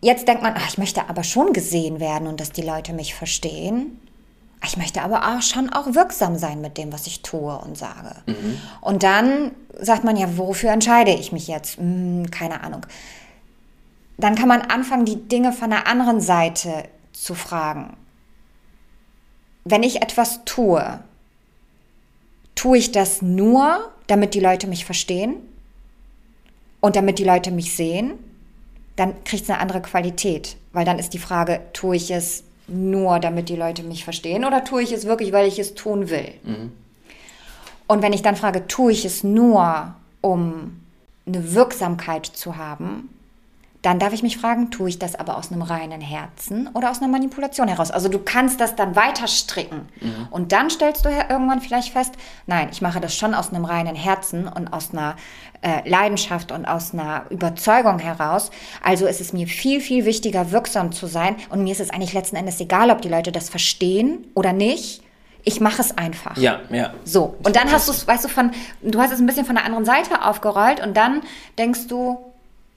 jetzt 0.00 0.28
denkt 0.28 0.42
man, 0.42 0.54
ach, 0.56 0.68
ich 0.68 0.78
möchte 0.78 1.08
aber 1.08 1.24
schon 1.24 1.52
gesehen 1.52 1.98
werden 1.98 2.28
und 2.28 2.38
dass 2.40 2.52
die 2.52 2.62
Leute 2.62 2.92
mich 2.92 3.14
verstehen. 3.14 4.00
Ich 4.64 4.76
möchte 4.76 5.02
aber 5.02 5.28
auch 5.28 5.42
schon 5.42 5.72
auch 5.72 5.94
wirksam 5.94 6.36
sein 6.36 6.60
mit 6.60 6.78
dem, 6.78 6.92
was 6.92 7.06
ich 7.06 7.22
tue 7.22 7.56
und 7.58 7.78
sage. 7.78 8.16
Und 8.80 9.02
dann 9.02 9.52
sagt 9.80 10.04
man 10.04 10.16
ja, 10.16 10.36
wofür 10.36 10.70
entscheide 10.70 11.12
ich 11.12 11.32
mich 11.32 11.46
jetzt? 11.46 11.78
Hm, 11.78 12.30
keine 12.30 12.62
Ahnung. 12.62 12.84
Dann 14.16 14.34
kann 14.34 14.48
man 14.48 14.62
anfangen, 14.62 15.04
die 15.04 15.28
Dinge 15.28 15.52
von 15.52 15.70
der 15.70 15.86
anderen 15.86 16.20
Seite 16.20 16.84
zu 17.12 17.34
fragen. 17.34 17.96
Wenn 19.64 19.82
ich 19.82 20.02
etwas 20.02 20.44
tue, 20.44 20.98
tue 22.54 22.78
ich 22.78 22.90
das 22.90 23.22
nur, 23.22 23.92
damit 24.08 24.34
die 24.34 24.40
Leute 24.40 24.66
mich 24.66 24.84
verstehen 24.84 25.36
und 26.80 26.96
damit 26.96 27.18
die 27.20 27.24
Leute 27.24 27.52
mich 27.52 27.76
sehen? 27.76 28.14
Dann 28.96 29.22
kriegt 29.22 29.44
es 29.44 29.50
eine 29.50 29.60
andere 29.60 29.80
Qualität, 29.80 30.56
weil 30.72 30.84
dann 30.84 30.98
ist 30.98 31.14
die 31.14 31.18
Frage, 31.18 31.60
tue 31.72 31.94
ich 31.94 32.10
es 32.10 32.42
nur, 32.68 33.18
damit 33.18 33.48
die 33.48 33.56
Leute 33.56 33.82
mich 33.82 34.04
verstehen 34.04 34.44
oder 34.44 34.64
tue 34.64 34.82
ich 34.82 34.92
es 34.92 35.06
wirklich, 35.06 35.32
weil 35.32 35.48
ich 35.48 35.58
es 35.58 35.74
tun 35.74 36.10
will? 36.10 36.32
Und 37.86 38.02
wenn 38.02 38.12
ich 38.12 38.22
dann 38.22 38.36
frage, 38.36 38.66
tue 38.68 38.92
ich 38.92 39.04
es 39.04 39.24
nur, 39.24 39.94
um 40.20 40.80
eine 41.26 41.54
Wirksamkeit 41.54 42.26
zu 42.26 42.56
haben, 42.56 43.08
dann 43.82 44.00
darf 44.00 44.12
ich 44.12 44.24
mich 44.24 44.38
fragen, 44.38 44.70
tue 44.72 44.88
ich 44.88 44.98
das 44.98 45.14
aber 45.14 45.36
aus 45.36 45.52
einem 45.52 45.62
reinen 45.62 46.00
Herzen 46.00 46.68
oder 46.74 46.90
aus 46.90 46.98
einer 46.98 47.08
Manipulation 47.08 47.68
heraus? 47.68 47.92
Also 47.92 48.08
du 48.08 48.18
kannst 48.18 48.60
das 48.60 48.74
dann 48.74 48.96
weiter 48.96 49.28
stricken. 49.28 49.88
Und 50.30 50.50
dann 50.50 50.68
stellst 50.68 51.04
du 51.04 51.08
ja 51.08 51.30
irgendwann 51.30 51.60
vielleicht 51.60 51.92
fest, 51.92 52.14
nein, 52.46 52.68
ich 52.72 52.82
mache 52.82 53.00
das 53.00 53.14
schon 53.14 53.34
aus 53.34 53.50
einem 53.50 53.64
reinen 53.64 53.94
Herzen 53.94 54.48
und 54.48 54.72
aus 54.72 54.90
einer 54.92 55.14
äh, 55.62 55.88
Leidenschaft 55.88 56.52
und 56.52 56.66
aus 56.66 56.92
einer 56.92 57.24
Überzeugung 57.30 57.98
heraus. 57.98 58.50
Also 58.82 59.06
ist 59.06 59.20
es 59.20 59.32
mir 59.32 59.46
viel, 59.46 59.80
viel 59.80 60.04
wichtiger, 60.04 60.52
wirksam 60.52 60.92
zu 60.92 61.06
sein. 61.06 61.36
Und 61.50 61.64
mir 61.64 61.72
ist 61.72 61.80
es 61.80 61.90
eigentlich 61.90 62.12
letzten 62.12 62.36
Endes 62.36 62.60
egal, 62.60 62.90
ob 62.90 63.02
die 63.02 63.08
Leute 63.08 63.32
das 63.32 63.48
verstehen 63.48 64.26
oder 64.34 64.52
nicht. 64.52 65.02
ich 65.44 65.60
mache 65.60 65.80
es 65.80 65.96
einfach. 65.96 66.36
Ja, 66.36 66.60
ja. 66.70 66.92
So, 67.04 67.36
und 67.42 67.56
dann 67.56 67.70
hast 67.72 67.88
du 67.88 67.92
es, 67.92 68.06
weißt 68.06 68.24
du, 68.24 68.28
von, 68.28 68.50
du 68.82 69.00
hast 69.00 69.12
es 69.12 69.18
ein 69.18 69.26
bisschen 69.26 69.46
von 69.46 69.54
der 69.54 69.64
anderen 69.64 69.84
Seite 69.84 70.24
aufgerollt 70.24 70.84
und 70.84 70.96
dann 70.96 71.22
denkst 71.58 71.86
du 71.88 72.18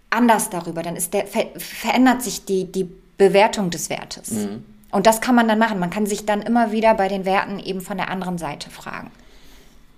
anders 0.10 0.50
darüber. 0.50 0.82
Dann 0.82 0.96
ist 0.96 1.14
der, 1.14 1.28
ver, 1.28 1.48
verändert 1.58 2.22
sich 2.22 2.46
die, 2.46 2.72
die 2.72 2.90
Bewertung 3.18 3.72
des 3.72 3.90
Wertes. 3.90 4.32
Mhm. 4.32 4.64
Und 4.92 5.06
das 5.06 5.22
kann 5.22 5.36
man 5.36 5.48
dann 5.48 5.60
machen. 5.60 5.80
Man 5.80 5.90
kann 5.90 6.06
sich 6.06 6.26
dann 6.26 6.42
immer 6.42 6.72
wieder 6.72 6.94
bei 6.94 7.08
den 7.08 7.26
Werten 7.26 7.60
eben 7.60 7.82
von 7.82 7.98
der 7.98 8.10
anderen 8.10 8.38
Seite 8.38 8.70
fragen. 8.70 9.12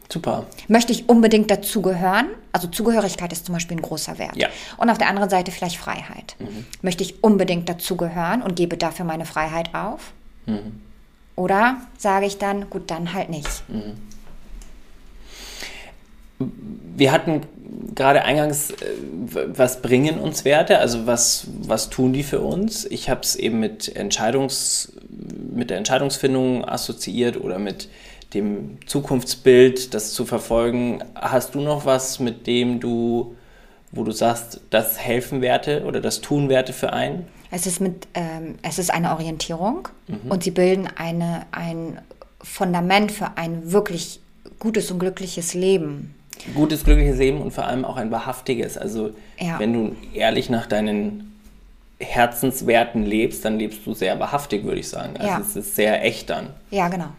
Super. 0.10 0.46
Möchte 0.68 0.92
ich 0.92 1.10
unbedingt 1.10 1.50
dazugehören? 1.50 2.28
Also 2.52 2.68
Zugehörigkeit 2.68 3.32
ist 3.34 3.46
zum 3.46 3.54
Beispiel 3.54 3.78
ein 3.78 3.82
großer 3.82 4.18
Wert. 4.20 4.36
Ja. 4.36 4.50
Und 4.78 4.90
auf 4.90 4.98
der 4.98 5.08
anderen 5.08 5.30
Seite 5.30 5.52
vielleicht 5.52 5.78
Freiheit. 5.78 6.36
Möchte 6.82 7.04
ich 7.04 7.24
unbedingt 7.24 7.68
dazugehören 7.68 8.42
und 8.42 8.56
gebe 8.56 8.78
dafür 8.78 9.06
meine 9.06 9.26
Freiheit 9.26 9.74
auf? 9.74 10.14
Oder 11.36 11.78
sage 11.98 12.26
ich 12.26 12.38
dann, 12.38 12.70
gut, 12.70 12.92
dann 12.92 13.14
halt 13.14 13.30
nicht. 13.30 13.64
Wir 16.96 17.12
hatten 17.12 17.42
gerade 17.96 18.24
eingangs, 18.24 18.72
äh, 18.72 18.76
was 19.32 19.82
bringen 19.82 20.20
uns 20.20 20.46
Werte? 20.46 20.80
Also 20.80 21.08
was, 21.08 21.48
was 21.62 21.90
tun 21.90 22.14
die 22.14 22.24
für 22.24 22.42
uns? 22.42 22.86
Ich 22.86 23.10
habe 23.10 23.22
es 23.22 23.36
eben 23.36 23.60
mit, 23.60 23.96
Entscheidungs, 23.96 24.94
mit 25.10 25.70
der 25.70 25.78
Entscheidungsfindung 25.78 26.66
assoziiert 26.66 27.40
oder 27.40 27.60
mit 27.60 27.88
dem 28.34 28.78
Zukunftsbild, 28.86 29.94
das 29.94 30.14
zu 30.14 30.26
verfolgen. 30.26 31.04
Hast 31.16 31.56
du 31.56 31.62
noch 31.62 31.86
was, 31.86 32.20
mit 32.20 32.48
dem 32.48 32.80
du, 32.80 33.36
wo 33.92 34.04
du 34.04 34.12
sagst, 34.12 34.62
das 34.70 35.00
helfen 35.00 35.42
Werte 35.42 35.84
oder 35.86 36.02
das 36.02 36.22
tun 36.22 36.50
Werte 36.50 36.74
für 36.74 36.94
einen? 36.94 37.28
Es 37.52 37.68
ist, 37.68 37.80
mit, 37.80 38.08
ähm, 38.16 38.56
es 38.64 38.80
ist 38.80 38.92
eine 38.92 39.12
Orientierung 39.12 39.88
und 40.30 40.44
sie 40.44 40.52
bilden 40.52 40.88
eine, 40.96 41.46
ein 41.52 42.00
Fundament 42.42 43.12
für 43.12 43.38
ein 43.38 43.72
wirklich 43.72 44.20
gutes 44.60 44.90
und 44.90 44.98
glückliches 45.00 45.54
Leben. 45.54 46.16
Gutes, 46.56 46.84
glückliches 46.84 47.20
Leben 47.20 47.42
und 47.42 47.52
vor 47.52 47.66
allem 47.66 47.86
auch 47.86 47.96
ein 47.98 48.10
wahrhaftiges. 48.12 48.78
Also 48.78 49.12
Ja. 49.40 49.60
wenn 49.60 49.72
du 49.74 49.96
ehrlich 50.14 50.50
nach 50.50 50.66
deinen 50.66 51.30
Herzenswerten 52.00 53.04
lebst, 53.06 53.46
dann 53.46 53.60
lebst 53.60 53.86
du 53.86 53.94
sehr 53.94 54.20
wahrhaftig, 54.20 54.64
würde 54.64 54.80
ich 54.80 54.90
sagen. 54.90 55.16
Also 55.18 55.28
Ja. 55.28 55.40
es 55.40 55.56
ist 55.56 55.76
sehr 55.76 56.04
echt 56.04 56.30
dann. 56.30 56.48
Ja, 56.72 56.88
genau. 56.90 57.10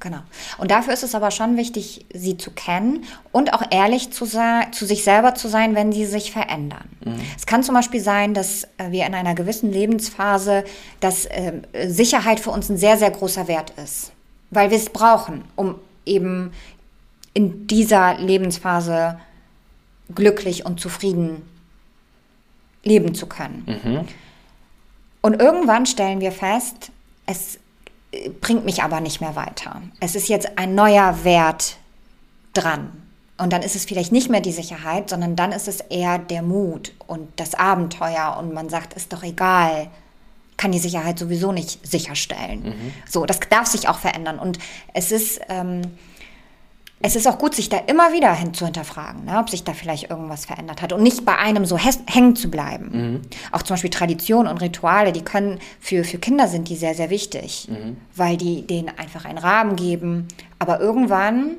Genau. 0.00 0.18
Und 0.58 0.70
dafür 0.70 0.92
ist 0.92 1.02
es 1.02 1.14
aber 1.14 1.30
schon 1.30 1.56
wichtig, 1.56 2.06
sie 2.12 2.36
zu 2.36 2.50
kennen 2.50 3.04
und 3.32 3.52
auch 3.52 3.62
ehrlich 3.70 4.10
zu, 4.10 4.26
zu 4.26 4.86
sich 4.86 5.04
selber 5.04 5.34
zu 5.34 5.48
sein, 5.48 5.74
wenn 5.74 5.92
sie 5.92 6.06
sich 6.06 6.32
verändern. 6.32 6.88
Es 7.36 7.46
kann 7.46 7.62
zum 7.62 7.74
Beispiel 7.74 8.00
sein, 8.00 8.34
dass 8.34 8.64
äh, 8.78 8.90
wir 8.90 9.06
in 9.06 9.14
einer 9.14 9.34
gewissen 9.34 9.72
Lebensphase, 9.72 10.64
dass 11.00 11.28
ähm, 11.30 11.62
Sicherheit 11.86 12.40
für 12.40 12.50
uns 12.50 12.68
ein 12.68 12.76
sehr, 12.76 12.96
sehr 12.96 13.10
großer 13.10 13.48
Wert 13.48 13.72
ist, 13.82 14.12
weil 14.50 14.70
wir 14.70 14.76
es 14.76 14.90
brauchen, 14.90 15.44
um 15.56 15.76
eben 16.04 16.52
in 17.34 17.66
dieser 17.66 18.18
Lebensphase 18.18 19.18
glücklich 20.14 20.64
und 20.64 20.80
zufrieden 20.80 21.42
leben 22.82 23.14
zu 23.14 23.26
können. 23.26 23.64
Und 25.20 25.40
irgendwann 25.40 25.86
stellen 25.86 26.20
wir 26.20 26.30
fest, 26.32 26.92
es 27.26 27.56
äh, 27.56 27.58
bringt 28.40 28.64
mich 28.64 28.82
aber 28.82 29.00
nicht 29.00 29.20
mehr 29.20 29.36
weiter. 29.36 29.82
Es 30.00 30.14
ist 30.14 30.28
jetzt 30.28 30.58
ein 30.58 30.74
neuer 30.74 31.24
Wert 31.24 31.76
dran. 32.52 33.02
Und 33.38 33.52
dann 33.52 33.62
ist 33.62 33.76
es 33.76 33.84
vielleicht 33.84 34.12
nicht 34.12 34.30
mehr 34.30 34.40
die 34.40 34.52
Sicherheit, 34.52 35.10
sondern 35.10 35.36
dann 35.36 35.52
ist 35.52 35.68
es 35.68 35.80
eher 35.80 36.18
der 36.18 36.42
Mut 36.42 36.92
und 37.06 37.28
das 37.36 37.54
Abenteuer. 37.54 38.36
Und 38.38 38.54
man 38.54 38.70
sagt, 38.70 38.94
ist 38.94 39.12
doch 39.12 39.22
egal, 39.22 39.88
kann 40.56 40.72
die 40.72 40.78
Sicherheit 40.78 41.18
sowieso 41.18 41.52
nicht 41.52 41.86
sicherstellen. 41.86 42.62
So, 43.08 43.26
das 43.26 43.40
darf 43.50 43.66
sich 43.66 43.88
auch 43.88 43.98
verändern. 43.98 44.38
Und 44.38 44.58
es 44.94 45.12
ist, 45.12 45.40
ähm, 45.48 45.82
es 47.02 47.14
ist 47.14 47.26
auch 47.28 47.38
gut, 47.38 47.54
sich 47.54 47.68
da 47.68 47.78
immer 47.86 48.12
wieder 48.12 48.32
hin 48.34 48.54
zu 48.54 48.64
hinterfragen, 48.64 49.26
ne, 49.26 49.38
ob 49.38 49.50
sich 49.50 49.64
da 49.64 49.74
vielleicht 49.74 50.10
irgendwas 50.10 50.46
verändert 50.46 50.80
hat 50.80 50.92
und 50.92 51.02
nicht 51.02 51.24
bei 51.24 51.36
einem 51.36 51.66
so 51.66 51.78
hängen 51.78 52.34
zu 52.36 52.50
bleiben. 52.50 53.22
Auch 53.52 53.62
zum 53.62 53.74
Beispiel 53.74 53.90
Traditionen 53.90 54.50
und 54.50 54.62
Rituale, 54.62 55.12
die 55.12 55.22
können 55.22 55.58
für, 55.78 56.04
für 56.04 56.18
Kinder 56.18 56.48
sind 56.48 56.68
die 56.68 56.76
sehr, 56.76 56.94
sehr 56.94 57.10
wichtig, 57.10 57.68
weil 58.14 58.36
die 58.38 58.66
denen 58.66 58.88
einfach 58.96 59.24
einen 59.26 59.38
Rahmen 59.38 59.76
geben. 59.76 60.26
Aber 60.58 60.80
irgendwann 60.80 61.56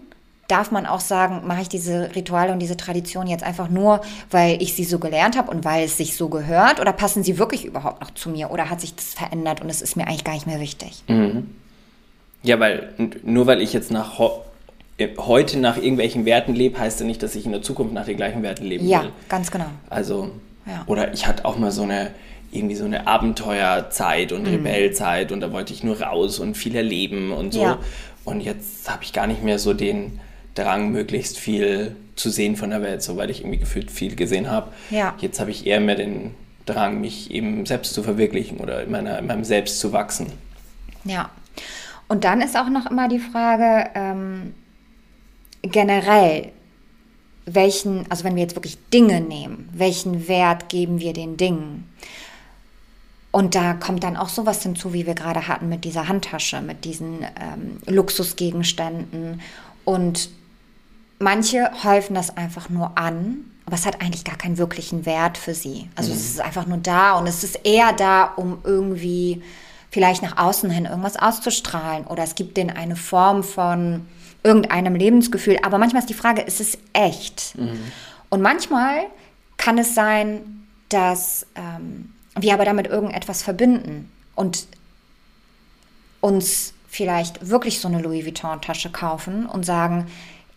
darf 0.47 0.71
man 0.71 0.85
auch 0.85 1.01
sagen, 1.01 1.45
mache 1.45 1.61
ich 1.61 1.69
diese 1.69 2.15
Rituale 2.15 2.51
und 2.51 2.59
diese 2.59 2.77
Traditionen 2.77 3.29
jetzt 3.29 3.43
einfach 3.43 3.69
nur, 3.69 4.01
weil 4.31 4.61
ich 4.61 4.73
sie 4.73 4.85
so 4.85 4.97
gelernt 4.97 5.37
habe 5.37 5.51
und 5.51 5.63
weil 5.65 5.83
es 5.85 5.97
sich 5.97 6.15
so 6.17 6.29
gehört 6.29 6.79
oder 6.79 6.93
passen 6.93 7.21
sie 7.21 7.37
wirklich 7.37 7.63
überhaupt 7.65 8.01
noch 8.01 8.11
zu 8.11 8.29
mir 8.29 8.49
oder 8.49 8.69
hat 8.69 8.81
sich 8.81 8.95
das 8.95 9.13
verändert 9.13 9.61
und 9.61 9.69
es 9.69 9.81
ist 9.81 9.95
mir 9.97 10.07
eigentlich 10.07 10.23
gar 10.23 10.33
nicht 10.33 10.47
mehr 10.47 10.59
wichtig? 10.59 11.03
Ja, 12.43 12.59
weil 12.59 12.93
nur 13.23 13.45
weil 13.45 13.61
ich 13.61 13.73
jetzt 13.73 13.91
nach 13.91 14.17
ho 14.17 14.43
heute 15.17 15.59
nach 15.59 15.77
irgendwelchen 15.77 16.25
Werten 16.25 16.55
lebe, 16.55 16.79
heißt 16.79 16.99
ja 16.99 17.05
nicht, 17.05 17.21
dass 17.21 17.35
ich 17.35 17.45
in 17.45 17.51
der 17.51 17.61
Zukunft 17.61 17.93
nach 17.93 18.05
den 18.05 18.17
gleichen 18.17 18.41
Werten 18.43 18.65
leben 18.65 18.87
Ja, 18.87 19.03
will. 19.03 19.11
ganz 19.29 19.51
genau. 19.51 19.67
Also, 19.89 20.31
Ja. 20.65 20.83
oder 20.87 21.13
ich 21.13 21.27
hatte 21.27 21.45
auch 21.45 21.57
mal 21.57 21.71
so 21.71 21.83
eine, 21.83 22.11
irgendwie 22.51 22.75
so 22.75 22.85
eine 22.85 23.05
Abenteuerzeit 23.07 24.31
Mhm. 24.31 24.37
und 24.37 24.47
Rebellzeit 24.47 25.31
und 25.31 25.41
da 25.41 25.51
wollte 25.51 25.73
ich 25.73 25.83
nur 25.83 26.01
raus 26.01 26.39
und 26.39 26.55
viel 26.55 26.75
erleben 26.75 27.31
und 27.31 27.53
so. 27.53 27.61
Ja. 27.61 27.77
Und 28.25 28.41
jetzt 28.41 28.89
habe 28.89 29.03
ich 29.03 29.13
gar 29.13 29.27
nicht 29.27 29.43
mehr 29.43 29.59
so 29.59 29.73
den 29.73 30.19
Drang, 30.55 30.91
möglichst 30.91 31.37
viel 31.37 31.95
zu 32.15 32.29
sehen 32.31 32.55
von 32.55 32.71
der 32.71 32.81
Welt, 32.81 33.03
so 33.03 33.15
weil 33.17 33.29
ich 33.29 33.41
irgendwie 33.41 33.59
gefühlt 33.59 33.91
viel 33.91 34.15
gesehen 34.15 34.49
habe. 34.49 34.71
Ja. 34.89 35.13
Jetzt 35.19 35.39
habe 35.39 35.51
ich 35.51 35.67
eher 35.67 35.79
mehr 35.79 35.95
den 35.95 36.33
Drang, 36.65 36.99
mich 36.99 37.29
eben 37.31 37.65
selbst 37.67 37.93
zu 37.93 38.01
verwirklichen 38.01 38.57
oder 38.57 38.81
in, 38.83 38.89
meiner, 38.91 39.19
in 39.19 39.27
meinem 39.27 39.43
Selbst 39.43 39.79
zu 39.79 39.93
wachsen. 39.93 40.27
Ja. 41.05 41.29
Und 42.07 42.23
dann 42.23 42.41
ist 42.41 42.57
auch 42.57 42.69
noch 42.69 42.89
immer 42.89 43.07
die 43.07 43.19
Frage, 43.19 43.89
ähm, 43.93 44.53
generell, 45.61 46.51
welchen, 47.45 48.09
also 48.09 48.23
wenn 48.23 48.35
wir 48.35 48.43
jetzt 48.43 48.55
wirklich 48.55 48.77
Dinge 48.93 49.21
nehmen, 49.21 49.69
welchen 49.73 50.27
Wert 50.27 50.69
geben 50.69 50.99
wir 50.99 51.13
den 51.13 51.37
Dingen? 51.37 51.89
Und 53.31 53.55
da 53.55 53.73
kommt 53.73 54.03
dann 54.03 54.17
auch 54.17 54.29
sowas 54.29 54.63
hinzu, 54.63 54.93
wie 54.93 55.05
wir 55.05 55.13
gerade 55.13 55.47
hatten 55.47 55.69
mit 55.69 55.83
dieser 55.83 56.07
Handtasche, 56.07 56.61
mit 56.61 56.85
diesen 56.85 57.19
ähm, 57.21 57.79
Luxusgegenständen. 57.85 59.41
Und 59.85 60.29
manche 61.19 61.69
häufen 61.83 62.15
das 62.15 62.35
einfach 62.35 62.69
nur 62.69 62.97
an, 62.97 63.45
aber 63.65 63.75
es 63.75 63.85
hat 63.85 64.01
eigentlich 64.01 64.23
gar 64.23 64.37
keinen 64.37 64.57
wirklichen 64.57 65.05
Wert 65.05 65.37
für 65.37 65.53
sie. 65.53 65.89
Also 65.95 66.13
es 66.13 66.29
ist 66.29 66.41
einfach 66.41 66.65
nur 66.67 66.77
da 66.77 67.17
und 67.17 67.27
es 67.27 67.43
ist 67.43 67.59
eher 67.63 67.93
da, 67.93 68.23
um 68.23 68.59
irgendwie 68.63 69.43
vielleicht 69.91 70.21
nach 70.21 70.37
außen 70.37 70.69
hin 70.69 70.85
irgendwas 70.85 71.17
auszustrahlen 71.17 72.05
oder 72.07 72.23
es 72.23 72.35
gibt 72.35 72.57
denen 72.57 72.69
eine 72.69 72.95
Form 72.95 73.43
von 73.43 74.07
irgendeinem 74.47 74.95
Lebensgefühl. 74.95 75.59
Aber 75.61 75.77
manchmal 75.77 76.01
ist 76.01 76.09
die 76.09 76.13
Frage, 76.13 76.41
ist 76.41 76.61
es 76.61 76.77
echt? 76.93 77.53
Und 78.29 78.41
manchmal 78.41 79.07
kann 79.57 79.77
es 79.77 79.93
sein, 79.93 80.65
dass 80.89 81.45
ähm, 81.55 82.13
wir 82.39 82.53
aber 82.53 82.63
damit 82.63 82.87
irgendetwas 82.87 83.43
verbinden 83.43 84.09
und 84.35 84.67
uns 86.21 86.73
vielleicht 86.87 87.49
wirklich 87.49 87.79
so 87.81 87.89
eine 87.89 88.01
Louis 88.01 88.25
Vuitton-Tasche 88.25 88.89
kaufen 88.89 89.45
und 89.45 89.65
sagen, 89.65 90.07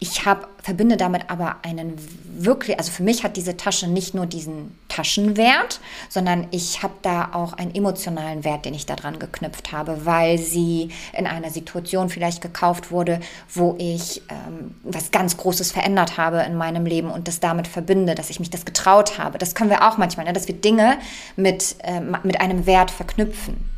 ich 0.02 0.24
hab, 0.24 0.48
verbinde 0.62 0.96
damit 0.96 1.28
aber 1.28 1.56
einen 1.62 1.94
wirklich, 2.38 2.78
also 2.78 2.90
für 2.90 3.02
mich 3.02 3.22
hat 3.22 3.36
diese 3.36 3.58
Tasche 3.58 3.86
nicht 3.86 4.14
nur 4.14 4.24
diesen 4.24 4.74
Taschenwert, 4.88 5.78
sondern 6.08 6.46
ich 6.52 6.82
habe 6.82 6.94
da 7.02 7.30
auch 7.34 7.52
einen 7.52 7.74
emotionalen 7.74 8.42
Wert, 8.42 8.64
den 8.64 8.72
ich 8.72 8.86
daran 8.86 9.18
geknüpft 9.18 9.72
habe, 9.72 10.06
weil 10.06 10.38
sie 10.38 10.88
in 11.12 11.26
einer 11.26 11.50
Situation 11.50 12.08
vielleicht 12.08 12.40
gekauft 12.40 12.90
wurde, 12.90 13.20
wo 13.52 13.76
ich 13.78 14.22
ähm, 14.30 14.74
was 14.84 15.10
ganz 15.10 15.36
Großes 15.36 15.70
verändert 15.70 16.16
habe 16.16 16.38
in 16.40 16.56
meinem 16.56 16.86
Leben 16.86 17.10
und 17.10 17.28
das 17.28 17.40
damit 17.40 17.68
verbinde, 17.68 18.14
dass 18.14 18.30
ich 18.30 18.40
mich 18.40 18.48
das 18.48 18.64
getraut 18.64 19.18
habe. 19.18 19.36
Das 19.36 19.54
können 19.54 19.68
wir 19.68 19.86
auch 19.86 19.98
manchmal, 19.98 20.24
ne? 20.24 20.32
dass 20.32 20.48
wir 20.48 20.54
Dinge 20.54 20.96
mit, 21.36 21.76
ähm, 21.82 22.16
mit 22.22 22.40
einem 22.40 22.64
Wert 22.64 22.90
verknüpfen. 22.90 23.68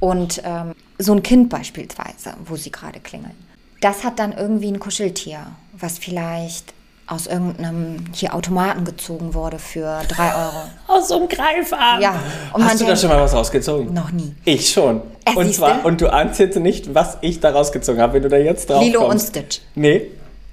Und 0.00 0.42
ähm, 0.44 0.74
so 0.98 1.12
ein 1.12 1.22
Kind 1.22 1.48
beispielsweise, 1.48 2.34
wo 2.44 2.56
sie 2.56 2.72
gerade 2.72 2.98
klingeln. 2.98 3.53
Das 3.84 4.02
hat 4.02 4.18
dann 4.18 4.32
irgendwie 4.32 4.68
ein 4.68 4.78
Kuscheltier, 4.78 5.40
was 5.78 5.98
vielleicht 5.98 6.72
aus 7.06 7.26
irgendeinem 7.26 8.06
hier 8.14 8.34
Automaten 8.34 8.86
gezogen 8.86 9.34
wurde 9.34 9.58
für 9.58 10.00
drei 10.08 10.34
Euro. 10.34 10.62
Aus 10.88 11.08
so 11.08 11.16
einem 11.18 11.28
Greifarm. 11.28 12.00
Ja, 12.00 12.18
und 12.54 12.64
Hast 12.64 12.76
du 12.76 12.78
da 12.78 12.86
denkt- 12.86 13.00
schon 13.02 13.10
mal 13.10 13.20
was 13.20 13.34
rausgezogen? 13.34 13.92
Noch 13.92 14.10
nie. 14.10 14.34
Ich 14.46 14.70
schon. 14.72 15.02
Äh, 15.26 15.34
und 15.34 15.54
zwar, 15.54 15.84
und 15.84 16.00
du 16.00 16.08
ahnst 16.10 16.40
jetzt 16.40 16.56
nicht, 16.56 16.94
was 16.94 17.18
ich 17.20 17.40
da 17.40 17.50
rausgezogen 17.50 18.00
habe, 18.00 18.14
wenn 18.14 18.22
du 18.22 18.30
da 18.30 18.38
jetzt 18.38 18.70
drauf 18.70 18.82
Lilo 18.82 19.02
und 19.02 19.08
kommst. 19.10 19.28
Stitch. 19.28 19.60
Nee, 19.74 20.12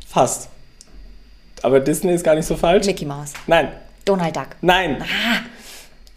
fast. 0.09 0.49
Aber 1.61 1.79
Disney 1.79 2.13
ist 2.13 2.25
gar 2.25 2.35
nicht 2.35 2.45
so 2.47 2.57
falsch. 2.57 2.85
Mickey 2.85 3.05
Mouse. 3.05 3.31
Nein, 3.47 3.69
Donald 4.03 4.35
Duck. 4.35 4.47
nein, 4.59 5.01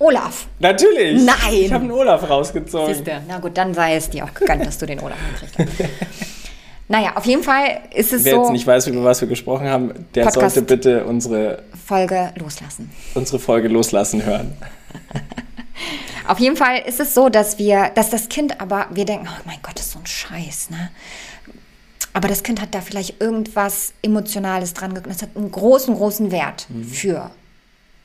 Olaf. 0.00 0.48
natürlich. 0.58 1.22
Nein. 1.22 1.36
Ich 1.52 1.72
habe 1.72 1.84
einen 1.84 1.92
Olaf 1.92 2.28
rausgezogen. 2.28 2.92
Siehste. 2.92 3.20
Na 3.28 3.38
gut, 3.38 3.56
dann 3.56 3.72
sei 3.72 3.94
es 3.94 4.10
dir 4.10 4.24
auch 4.24 4.34
gegönnt, 4.34 4.66
dass 4.66 4.78
du 4.78 4.86
den 4.86 4.98
Olaf 4.98 5.16
gekriegt 5.40 5.70
hast. 5.78 5.90
Naja, 6.88 7.16
auf 7.16 7.24
jeden 7.24 7.42
Fall 7.42 7.80
ist 7.94 8.12
es 8.12 8.24
Wer 8.24 8.34
so, 8.34 8.42
jetzt 8.42 8.52
nicht 8.52 8.66
weiß, 8.66 8.86
über 8.88 9.04
was 9.04 9.20
wir 9.20 9.28
gesprochen 9.28 9.66
haben, 9.68 10.06
der 10.14 10.24
Podcast. 10.24 10.54
sollte 10.54 10.62
bitte 10.62 11.04
unsere, 11.04 11.62
Folge 11.86 12.32
loslassen. 12.36 12.90
unsere 13.14 13.38
Folge 13.38 13.68
loslassen 13.68 14.24
hören. 14.24 14.52
Auf 16.26 16.38
jeden 16.38 16.56
Fall 16.56 16.78
ist 16.86 17.00
es 17.00 17.14
so, 17.14 17.28
dass 17.28 17.58
wir, 17.58 17.90
dass 17.94 18.08
das 18.08 18.28
Kind 18.28 18.60
aber, 18.60 18.86
wir 18.90 19.04
denken, 19.04 19.28
oh 19.28 19.42
mein 19.44 19.58
Gott, 19.62 19.74
das 19.74 19.86
ist 19.86 19.92
so 19.92 19.98
ein 19.98 20.06
Scheiß, 20.06 20.70
ne? 20.70 20.90
Aber 22.14 22.28
das 22.28 22.42
Kind 22.42 22.62
hat 22.62 22.74
da 22.74 22.80
vielleicht 22.80 23.20
irgendwas 23.20 23.92
Emotionales 24.00 24.72
dran 24.72 24.94
geguckt. 24.94 25.14
Das 25.14 25.22
hat 25.22 25.36
einen 25.36 25.50
großen, 25.50 25.94
großen 25.96 26.30
Wert 26.30 26.68
für 26.88 27.32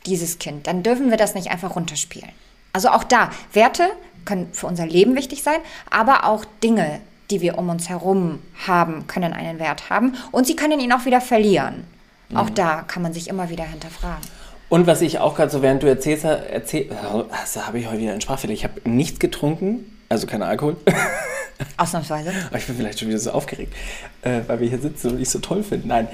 dieses 0.08 0.40
Kind. 0.40 0.66
Dann 0.66 0.82
dürfen 0.82 1.12
wir 1.12 1.18
das 1.18 1.36
nicht 1.36 1.52
einfach 1.52 1.76
runterspielen. 1.76 2.32
Also 2.74 2.90
auch 2.90 3.04
da, 3.04 3.30
Werte 3.54 3.88
können 4.26 4.50
für 4.52 4.66
unser 4.66 4.88
Leben 4.88 5.16
wichtig 5.16 5.44
sein, 5.44 5.60
aber 5.92 6.26
auch 6.26 6.44
Dinge, 6.64 7.02
die 7.32 7.42
wir 7.42 7.58
um 7.58 7.70
uns 7.70 7.90
herum 7.90 8.40
haben, 8.68 9.08
können 9.08 9.34
einen 9.34 9.60
Wert 9.60 9.90
haben 9.90 10.16
und 10.32 10.48
sie 10.48 10.56
können 10.56 10.80
ihn 10.80 10.92
auch 10.92 11.06
wieder 11.06 11.22
verlieren. 11.22 11.86
Auch 12.34 12.50
da 12.50 12.84
kann 12.84 13.02
man 13.02 13.12
sich 13.14 13.28
immer 13.28 13.50
wieder 13.50 13.64
hinterfragen. 13.64 14.22
Und 14.70 14.86
was 14.86 15.02
ich 15.02 15.18
auch 15.18 15.36
gerade 15.36 15.50
so, 15.50 15.64
während 15.64 15.82
du 15.82 15.88
erzählst, 15.88 16.26
erzähl, 16.26 16.92
also 17.32 17.66
habe 17.66 17.80
ich 17.80 17.88
heute 17.88 18.00
wieder 18.00 18.12
einen 18.12 18.22
Sprachfehler. 18.22 18.54
Ich 18.54 18.64
habe 18.64 18.88
nichts 18.88 19.20
getrunken, 19.20 19.98
also 20.10 20.28
kein 20.28 20.44
Alkohol. 20.44 20.78
Ausnahmsweise. 21.78 22.32
Aber 22.48 22.58
ich 22.58 22.68
bin 22.68 22.76
vielleicht 22.76 23.00
schon 23.00 23.08
wieder 23.08 23.18
so 23.18 23.32
aufgeregt, 23.32 23.74
äh, 24.22 24.42
weil 24.46 24.60
wir 24.60 24.70
hier 24.70 24.80
sitzen 24.80 25.12
und 25.12 25.22
ich 25.22 25.30
so 25.30 25.40
toll 25.40 25.64
finde. 25.64 25.88
Nein, 25.88 26.08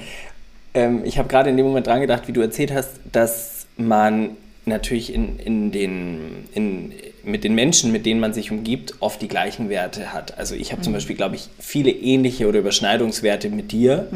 ähm, 0.72 1.04
ich 1.04 1.18
habe 1.18 1.28
gerade 1.28 1.50
in 1.50 1.56
dem 1.58 1.66
Moment 1.66 1.86
dran 1.86 2.00
gedacht, 2.00 2.28
wie 2.28 2.32
du 2.32 2.40
erzählt 2.40 2.72
hast, 2.72 2.92
dass 3.12 3.66
man 3.76 4.30
natürlich 4.66 5.14
in, 5.14 5.38
in 5.38 5.72
den, 5.72 6.48
in, 6.52 6.92
mit 7.24 7.44
den 7.44 7.54
Menschen, 7.54 7.92
mit 7.92 8.04
denen 8.04 8.20
man 8.20 8.32
sich 8.32 8.50
umgibt, 8.50 8.94
oft 9.00 9.22
die 9.22 9.28
gleichen 9.28 9.68
Werte 9.68 10.12
hat. 10.12 10.36
Also 10.38 10.54
ich 10.54 10.72
habe 10.72 10.82
zum 10.82 10.92
Beispiel, 10.92 11.16
glaube 11.16 11.36
ich, 11.36 11.48
viele 11.58 11.90
ähnliche 11.90 12.48
oder 12.48 12.58
Überschneidungswerte 12.58 13.48
mit 13.48 13.72
dir. 13.72 14.08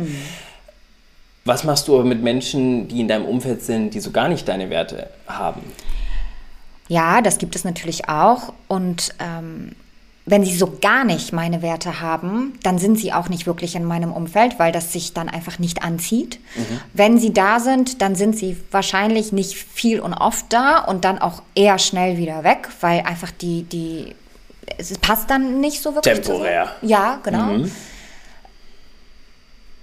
Was 1.45 1.65
machst 1.65 1.89
du 1.89 1.95
aber 1.95 2.05
mit 2.05 2.23
Menschen, 2.23 2.89
die 2.89 3.01
in 3.01 3.09
deinem 3.09 3.25
Umfeld 3.25 3.63
sind, 3.63 3.95
die 3.95 4.01
so 4.01 4.11
gar 4.11 4.29
nicht 4.29 4.47
deine 4.49 4.71
Werte 4.71 5.09
haben? 5.27 5.63
Ja, 6.89 7.23
das 7.23 7.39
gibt 7.39 7.55
es 7.55 7.65
natürlich 7.65 8.09
auch. 8.09 8.53
Und 8.67 9.15
ähm, 9.21 9.77
wenn 10.31 10.45
sie 10.45 10.57
so 10.57 10.79
gar 10.81 11.05
nicht 11.05 11.33
meine 11.33 11.61
Werte 11.61 12.01
haben, 12.01 12.59
dann 12.63 12.79
sind 12.79 12.99
sie 12.99 13.13
auch 13.13 13.29
nicht 13.29 13.47
wirklich 13.47 13.75
in 13.75 13.85
meinem 13.85 14.13
Umfeld, 14.13 14.61
weil 14.61 14.71
das 14.71 14.93
sich 14.93 15.13
dann 15.13 15.29
einfach 15.29 15.59
nicht 15.59 15.83
anzieht. 15.83 16.39
Wenn 16.95 17.19
sie 17.19 17.33
da 17.33 17.59
sind, 17.59 18.01
dann 18.01 18.15
sind 18.15 18.37
sie 18.37 18.57
wahrscheinlich 18.71 19.33
nicht 19.33 19.55
viel 19.55 19.99
und 19.99 20.15
oft 20.15 20.47
da 20.51 20.79
und 20.79 21.05
dann 21.05 21.19
auch 21.19 21.43
eher 21.57 21.79
schnell 21.79 22.17
wieder 22.17 22.45
weg, 22.45 22.69
weil 22.81 23.01
einfach 23.01 23.33
die, 23.33 23.65
die 23.65 24.15
es 24.79 24.97
passt 24.99 25.29
dann 25.31 25.61
nicht 25.61 25.83
so 25.83 25.97
wirklich. 25.97 26.21
Temporär. 26.21 26.75
Zusammen. 26.81 26.91
Ja, 26.91 27.21
genau. 27.25 27.67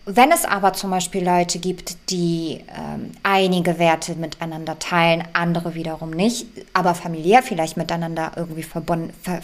Wenn 0.10 0.32
es 0.32 0.46
aber 0.46 0.72
zum 0.72 0.92
Beispiel 0.92 1.26
Leute 1.26 1.60
gibt, 1.60 2.10
die 2.10 2.64
ähm, 2.74 3.12
einige 3.24 3.78
Werte 3.78 4.16
miteinander 4.16 4.80
teilen, 4.80 5.26
andere 5.34 5.76
wiederum 5.76 6.12
nicht, 6.12 6.48
aber 6.74 6.96
familiär 6.96 7.44
vielleicht 7.44 7.76
miteinander 7.76 8.32
irgendwie 8.38 8.64
verbunden, 8.64 9.12
ver, 9.22 9.42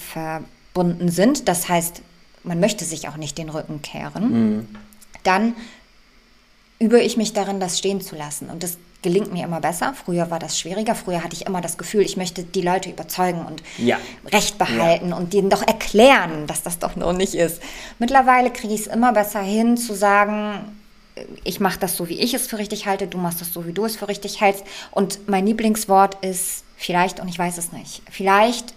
verbunden 0.74 1.10
sind, 1.10 1.48
das 1.48 1.70
heißt, 1.70 2.02
man 2.44 2.60
möchte 2.60 2.84
sich 2.84 3.08
auch 3.08 3.18
nicht 3.18 3.38
den 3.38 3.50
Rücken 3.50 3.82
kehren, 3.82 4.68
dann 5.24 5.56
übe 6.80 7.00
ich 7.00 7.16
mich 7.16 7.34
darin, 7.34 7.60
das 7.60 7.78
stehen 7.78 8.02
zu 8.02 8.16
lassen. 8.16 8.50
Und 8.50 8.64
das 8.64 8.78
gelingt 9.02 9.32
mir 9.32 9.46
immer 9.46 9.62
besser. 9.62 9.94
Früher 9.94 10.30
war 10.32 10.40
das 10.40 10.60
schwieriger. 10.60 10.96
Früher 10.96 11.24
hatte 11.24 11.36
ich 11.36 11.46
immer 11.46 11.62
das 11.62 11.78
Gefühl, 11.78 12.02
ich 12.02 12.18
möchte 12.18 12.44
die 12.44 12.62
Leute 12.62 12.90
überzeugen 12.90 13.46
und 13.46 13.64
Ja. 13.78 13.98
Recht 14.32 14.58
behalten 14.58 15.14
und 15.14 15.34
denen 15.34 15.50
doch 15.50 15.66
erklären, 15.66 16.48
dass 16.48 16.64
das 16.64 16.80
doch 16.80 16.96
noch 16.96 17.14
nicht 17.14 17.36
ist. 17.36 17.62
Mittlerweile 18.00 18.50
kriege 18.50 18.74
ich 18.74 18.82
es 18.82 18.88
immer 18.88 19.14
besser 19.14 19.42
hin 19.42 19.78
zu 19.78 19.94
sagen, 19.94 20.78
ich 21.44 21.60
mache 21.60 21.80
das 21.80 21.96
so, 21.96 22.10
wie 22.10 22.20
ich 22.20 22.34
es 22.34 22.48
für 22.48 22.58
richtig 22.58 22.86
halte, 22.88 23.08
du 23.08 23.18
machst 23.18 23.40
das 23.40 23.54
so, 23.54 23.66
wie 23.68 23.74
du 23.74 23.86
es 23.86 23.96
für 23.96 24.08
richtig 24.08 24.42
hältst. 24.42 24.64
Und 24.92 25.30
mein 25.30 25.46
Lieblingswort 25.46 26.18
ist 26.26 26.64
vielleicht, 26.76 27.20
und 27.20 27.28
ich 27.28 27.38
weiß 27.38 27.58
es 27.58 27.72
nicht, 27.72 28.02
vielleicht 28.10 28.74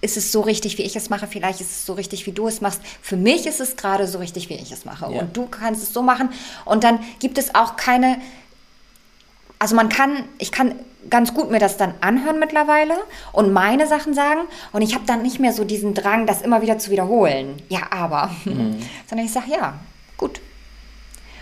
ist 0.00 0.16
es 0.16 0.30
so 0.30 0.40
richtig, 0.40 0.78
wie 0.78 0.82
ich 0.82 0.94
es 0.96 1.10
mache, 1.10 1.26
vielleicht 1.26 1.60
ist 1.60 1.70
es 1.70 1.86
so 1.86 1.94
richtig, 1.94 2.26
wie 2.26 2.32
du 2.32 2.46
es 2.46 2.60
machst. 2.60 2.80
Für 3.02 3.16
mich 3.16 3.46
ist 3.46 3.60
es 3.60 3.76
gerade 3.76 4.06
so 4.06 4.18
richtig, 4.18 4.48
wie 4.48 4.54
ich 4.54 4.70
es 4.70 4.84
mache. 4.84 5.12
Ja. 5.12 5.20
Und 5.20 5.36
du 5.36 5.46
kannst 5.46 5.82
es 5.82 5.92
so 5.92 6.02
machen. 6.02 6.30
Und 6.64 6.84
dann 6.84 7.00
gibt 7.18 7.36
es 7.36 7.54
auch 7.54 7.76
keine, 7.76 8.18
also 9.58 9.74
man 9.74 9.88
kann, 9.88 10.24
ich 10.38 10.52
kann 10.52 10.76
ganz 11.10 11.34
gut 11.34 11.50
mir 11.50 11.58
das 11.58 11.76
dann 11.76 11.94
anhören 12.00 12.38
mittlerweile 12.38 12.94
und 13.32 13.52
meine 13.52 13.86
Sachen 13.88 14.14
sagen. 14.14 14.42
Und 14.72 14.82
ich 14.82 14.94
habe 14.94 15.04
dann 15.06 15.22
nicht 15.22 15.40
mehr 15.40 15.52
so 15.52 15.64
diesen 15.64 15.94
Drang, 15.94 16.26
das 16.26 16.42
immer 16.42 16.62
wieder 16.62 16.78
zu 16.78 16.90
wiederholen. 16.90 17.60
Ja, 17.68 17.90
aber. 17.90 18.30
Sondern 18.44 19.26
ich 19.26 19.32
sage, 19.32 19.50
ja, 19.50 19.74
gut. 20.16 20.40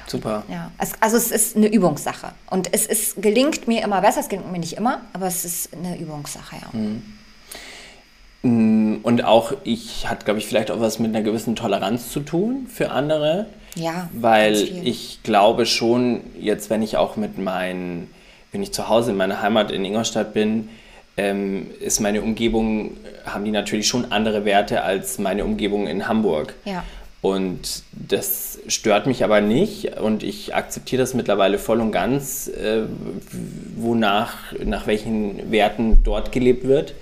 Super. 0.06 0.44
Ja. 0.48 0.70
Also 1.00 1.16
es 1.16 1.30
ist 1.30 1.56
eine 1.56 1.66
Übungssache. 1.66 2.32
Und 2.48 2.72
es 2.72 2.86
ist, 2.86 3.20
gelingt 3.20 3.68
mir 3.68 3.82
immer 3.82 4.00
besser, 4.00 4.20
es 4.20 4.28
gelingt 4.28 4.50
mir 4.50 4.60
nicht 4.60 4.74
immer, 4.74 5.02
aber 5.12 5.26
es 5.26 5.44
ist 5.44 5.74
eine 5.74 5.98
Übungssache, 5.98 6.56
ja. 6.56 6.68
Und 8.42 9.24
auch 9.24 9.52
ich 9.64 10.08
hat, 10.08 10.24
glaube 10.24 10.38
ich, 10.38 10.46
vielleicht 10.46 10.70
auch 10.70 10.80
was 10.80 10.98
mit 10.98 11.14
einer 11.14 11.24
gewissen 11.24 11.56
Toleranz 11.56 12.10
zu 12.10 12.20
tun 12.20 12.66
für 12.68 12.90
andere. 12.90 13.46
Ja, 13.74 14.08
Weil 14.12 14.54
ich 14.84 15.20
glaube 15.22 15.66
schon, 15.66 16.20
jetzt 16.40 16.70
wenn 16.70 16.82
ich 16.82 16.96
auch 16.96 17.16
mit 17.16 17.38
meinen, 17.38 18.10
wenn 18.52 18.62
ich 18.62 18.72
zu 18.72 18.88
Hause 18.88 19.10
in 19.10 19.16
meiner 19.16 19.42
Heimat 19.42 19.70
in 19.70 19.84
Ingolstadt 19.84 20.32
bin, 20.32 20.68
ähm, 21.16 21.68
ist 21.80 22.00
meine 22.00 22.22
Umgebung, 22.22 22.96
haben 23.24 23.44
die 23.44 23.50
natürlich 23.50 23.88
schon 23.88 24.12
andere 24.12 24.44
Werte 24.44 24.82
als 24.82 25.18
meine 25.18 25.44
Umgebung 25.44 25.86
in 25.86 26.08
Hamburg. 26.08 26.54
Ja. 26.64 26.84
Und 27.22 27.82
das 27.90 28.60
stört 28.68 29.06
mich 29.06 29.24
aber 29.24 29.40
nicht 29.40 29.98
und 29.98 30.22
ich 30.22 30.54
akzeptiere 30.54 31.02
das 31.02 31.14
mittlerweile 31.14 31.58
voll 31.58 31.80
und 31.80 31.90
ganz, 31.90 32.48
äh, 32.48 32.82
wonach, 33.76 34.52
nach 34.64 34.86
welchen 34.86 35.50
Werten 35.50 36.02
dort 36.04 36.30
gelebt 36.30 36.68
wird. 36.68 36.94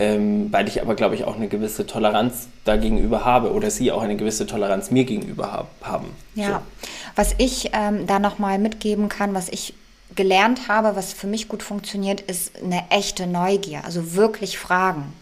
Ähm, 0.00 0.50
weil 0.50 0.66
ich 0.66 0.80
aber, 0.80 0.94
glaube 0.94 1.14
ich, 1.14 1.24
auch 1.24 1.36
eine 1.36 1.46
gewisse 1.46 1.86
Toleranz 1.86 2.48
dagegenüber 2.64 3.26
habe 3.26 3.52
oder 3.52 3.70
sie 3.70 3.92
auch 3.92 4.00
eine 4.00 4.16
gewisse 4.16 4.46
Toleranz 4.46 4.90
mir 4.90 5.04
gegenüber 5.04 5.52
hab, 5.52 5.68
haben. 5.82 6.06
Ja, 6.34 6.62
was 7.16 7.34
ich 7.36 7.70
ähm, 7.74 8.06
da 8.06 8.18
nochmal 8.18 8.58
mitgeben 8.58 9.10
kann, 9.10 9.34
was 9.34 9.50
ich 9.50 9.74
gelernt 10.14 10.68
habe, 10.68 10.96
was 10.96 11.12
für 11.12 11.26
mich 11.26 11.48
gut 11.48 11.62
funktioniert, 11.62 12.22
ist 12.22 12.52
eine 12.64 12.82
echte 12.88 13.26
Neugier, 13.26 13.84
also 13.84 14.14
wirklich 14.14 14.58
fragen, 14.58 15.12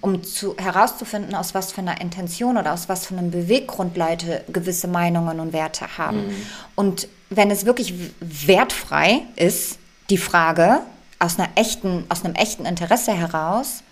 um 0.00 0.22
zu, 0.22 0.56
herauszufinden, 0.56 1.34
aus 1.34 1.54
was 1.54 1.72
für 1.72 1.80
einer 1.80 2.00
Intention 2.00 2.56
oder 2.56 2.72
aus 2.72 2.88
was 2.88 3.06
für 3.06 3.16
einem 3.16 3.30
Beweggrund 3.30 3.96
Leute 3.96 4.42
gewisse 4.52 4.88
Meinungen 4.88 5.38
und 5.40 5.52
Werte 5.52 5.98
haben. 5.98 6.34
Und 6.74 7.08
wenn 7.30 7.50
es 7.50 7.66
wirklich 7.66 7.94
wertfrei 8.20 9.22
ist, 9.36 9.78
die 10.10 10.18
Frage 10.18 10.80
aus 11.18 11.38
einer 11.38 11.50
echten, 11.56 12.04
aus 12.08 12.24
einem 12.24 12.34
echten 12.34 12.64
Interesse 12.64 13.12
heraus, 13.12 13.82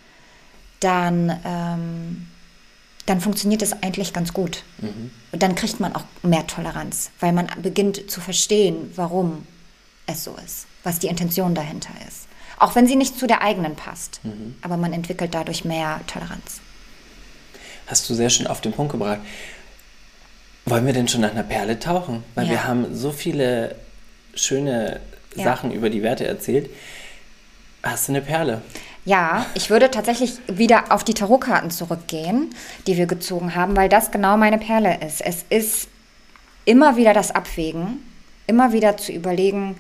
dann 0.85 1.41
ähm, 1.45 2.27
dann 3.07 3.21
funktioniert 3.21 3.63
es 3.63 3.73
eigentlich 3.83 4.13
ganz 4.13 4.33
gut. 4.33 4.63
Und 5.33 5.43
dann 5.43 5.57
kriegt 5.57 5.81
man 5.81 5.93
auch 5.97 6.05
mehr 6.23 6.47
Toleranz, 6.47 7.11
weil 7.19 7.33
man 7.33 7.49
beginnt 7.61 8.09
zu 8.09 8.21
verstehen, 8.21 8.93
warum 8.95 9.45
es 10.07 10.23
so 10.23 10.37
ist, 10.45 10.67
was 10.85 11.01
die 11.01 11.09
Intention 11.09 11.55
dahinter 11.57 11.91
ist. 12.07 12.29
Auch 12.61 12.77
wenn 12.77 12.87
sie 12.87 12.95
nicht 12.95 13.19
zu 13.19 13.27
der 13.27 13.43
eigenen 13.43 13.75
passt. 13.75 14.21
Aber 14.63 14.77
man 14.77 14.93
entwickelt 14.93 15.35
dadurch 15.35 15.65
mehr 15.65 16.01
Toleranz. 16.07 16.61
Hast 17.89 18.09
du 18.09 18.15
sehr 18.15 18.31
schön 18.31 18.47
auf 18.47 18.61
den 18.61 18.73
Punkt 18.73 18.93
gebracht. 18.93 19.19
Wollen 20.67 20.87
wir 20.87 20.93
denn 20.93 21.09
schon 21.09 21.23
nach 21.23 21.33
einer 21.33 21.43
Perle 21.43 21.81
tauchen? 21.81 22.23
Weil 22.37 22.45
Ja. 22.47 22.51
wir 22.53 22.65
haben 22.69 22.95
so 22.95 23.11
viele 23.11 23.75
schöne 24.35 25.01
Ja. 25.35 25.43
Sachen 25.45 25.73
über 25.73 25.91
die 25.91 26.05
Werte 26.05 26.25
erzählt. 26.25 26.71
Hast 27.83 28.07
du 28.07 28.13
eine 28.13 28.21
Perle? 28.23 28.63
Ja, 29.05 29.47
ich 29.55 29.69
würde 29.71 29.91
tatsächlich 29.91 30.35
wieder 30.47 30.93
auf 30.93 31.03
die 31.03 31.15
Tarotkarten 31.15 31.71
zurückgehen, 31.71 32.55
die 32.87 32.97
wir 32.97 33.07
gezogen 33.07 33.55
haben, 33.57 33.77
weil 33.77 33.89
das 33.89 34.11
genau 34.13 34.37
meine 34.37 34.59
Perle 34.59 34.99
ist. 35.05 35.21
Es 35.21 35.45
ist 35.51 35.89
immer 36.65 36.97
wieder 36.97 37.13
das 37.13 37.33
Abwägen, 37.33 37.99
immer 38.47 38.73
wieder 38.73 38.97
zu 38.97 39.11
überlegen, 39.13 39.77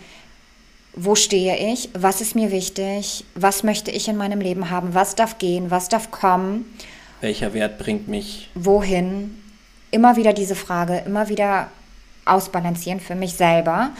wo 0.94 1.14
stehe 1.14 1.72
ich, 1.72 1.88
was 1.94 2.20
ist 2.20 2.34
mir 2.34 2.50
wichtig, 2.50 3.24
was 3.34 3.62
möchte 3.62 3.90
ich 3.92 4.08
in 4.08 4.16
meinem 4.16 4.40
Leben 4.40 4.70
haben, 4.70 4.92
was 4.92 5.14
darf 5.14 5.38
gehen, 5.38 5.70
was 5.70 5.88
darf 5.88 6.10
kommen, 6.10 6.66
Welcher 7.20 7.54
Wert 7.54 7.78
bringt 7.78 8.08
mich? 8.08 8.50
wohin. 8.54 9.38
Immer 9.92 10.16
wieder 10.16 10.32
diese 10.32 10.54
Frage, 10.56 11.02
immer 11.06 11.28
wieder 11.28 11.68
ausbalancieren 12.24 12.98
für 12.98 13.14
mich 13.14 13.34
selber 13.34 13.90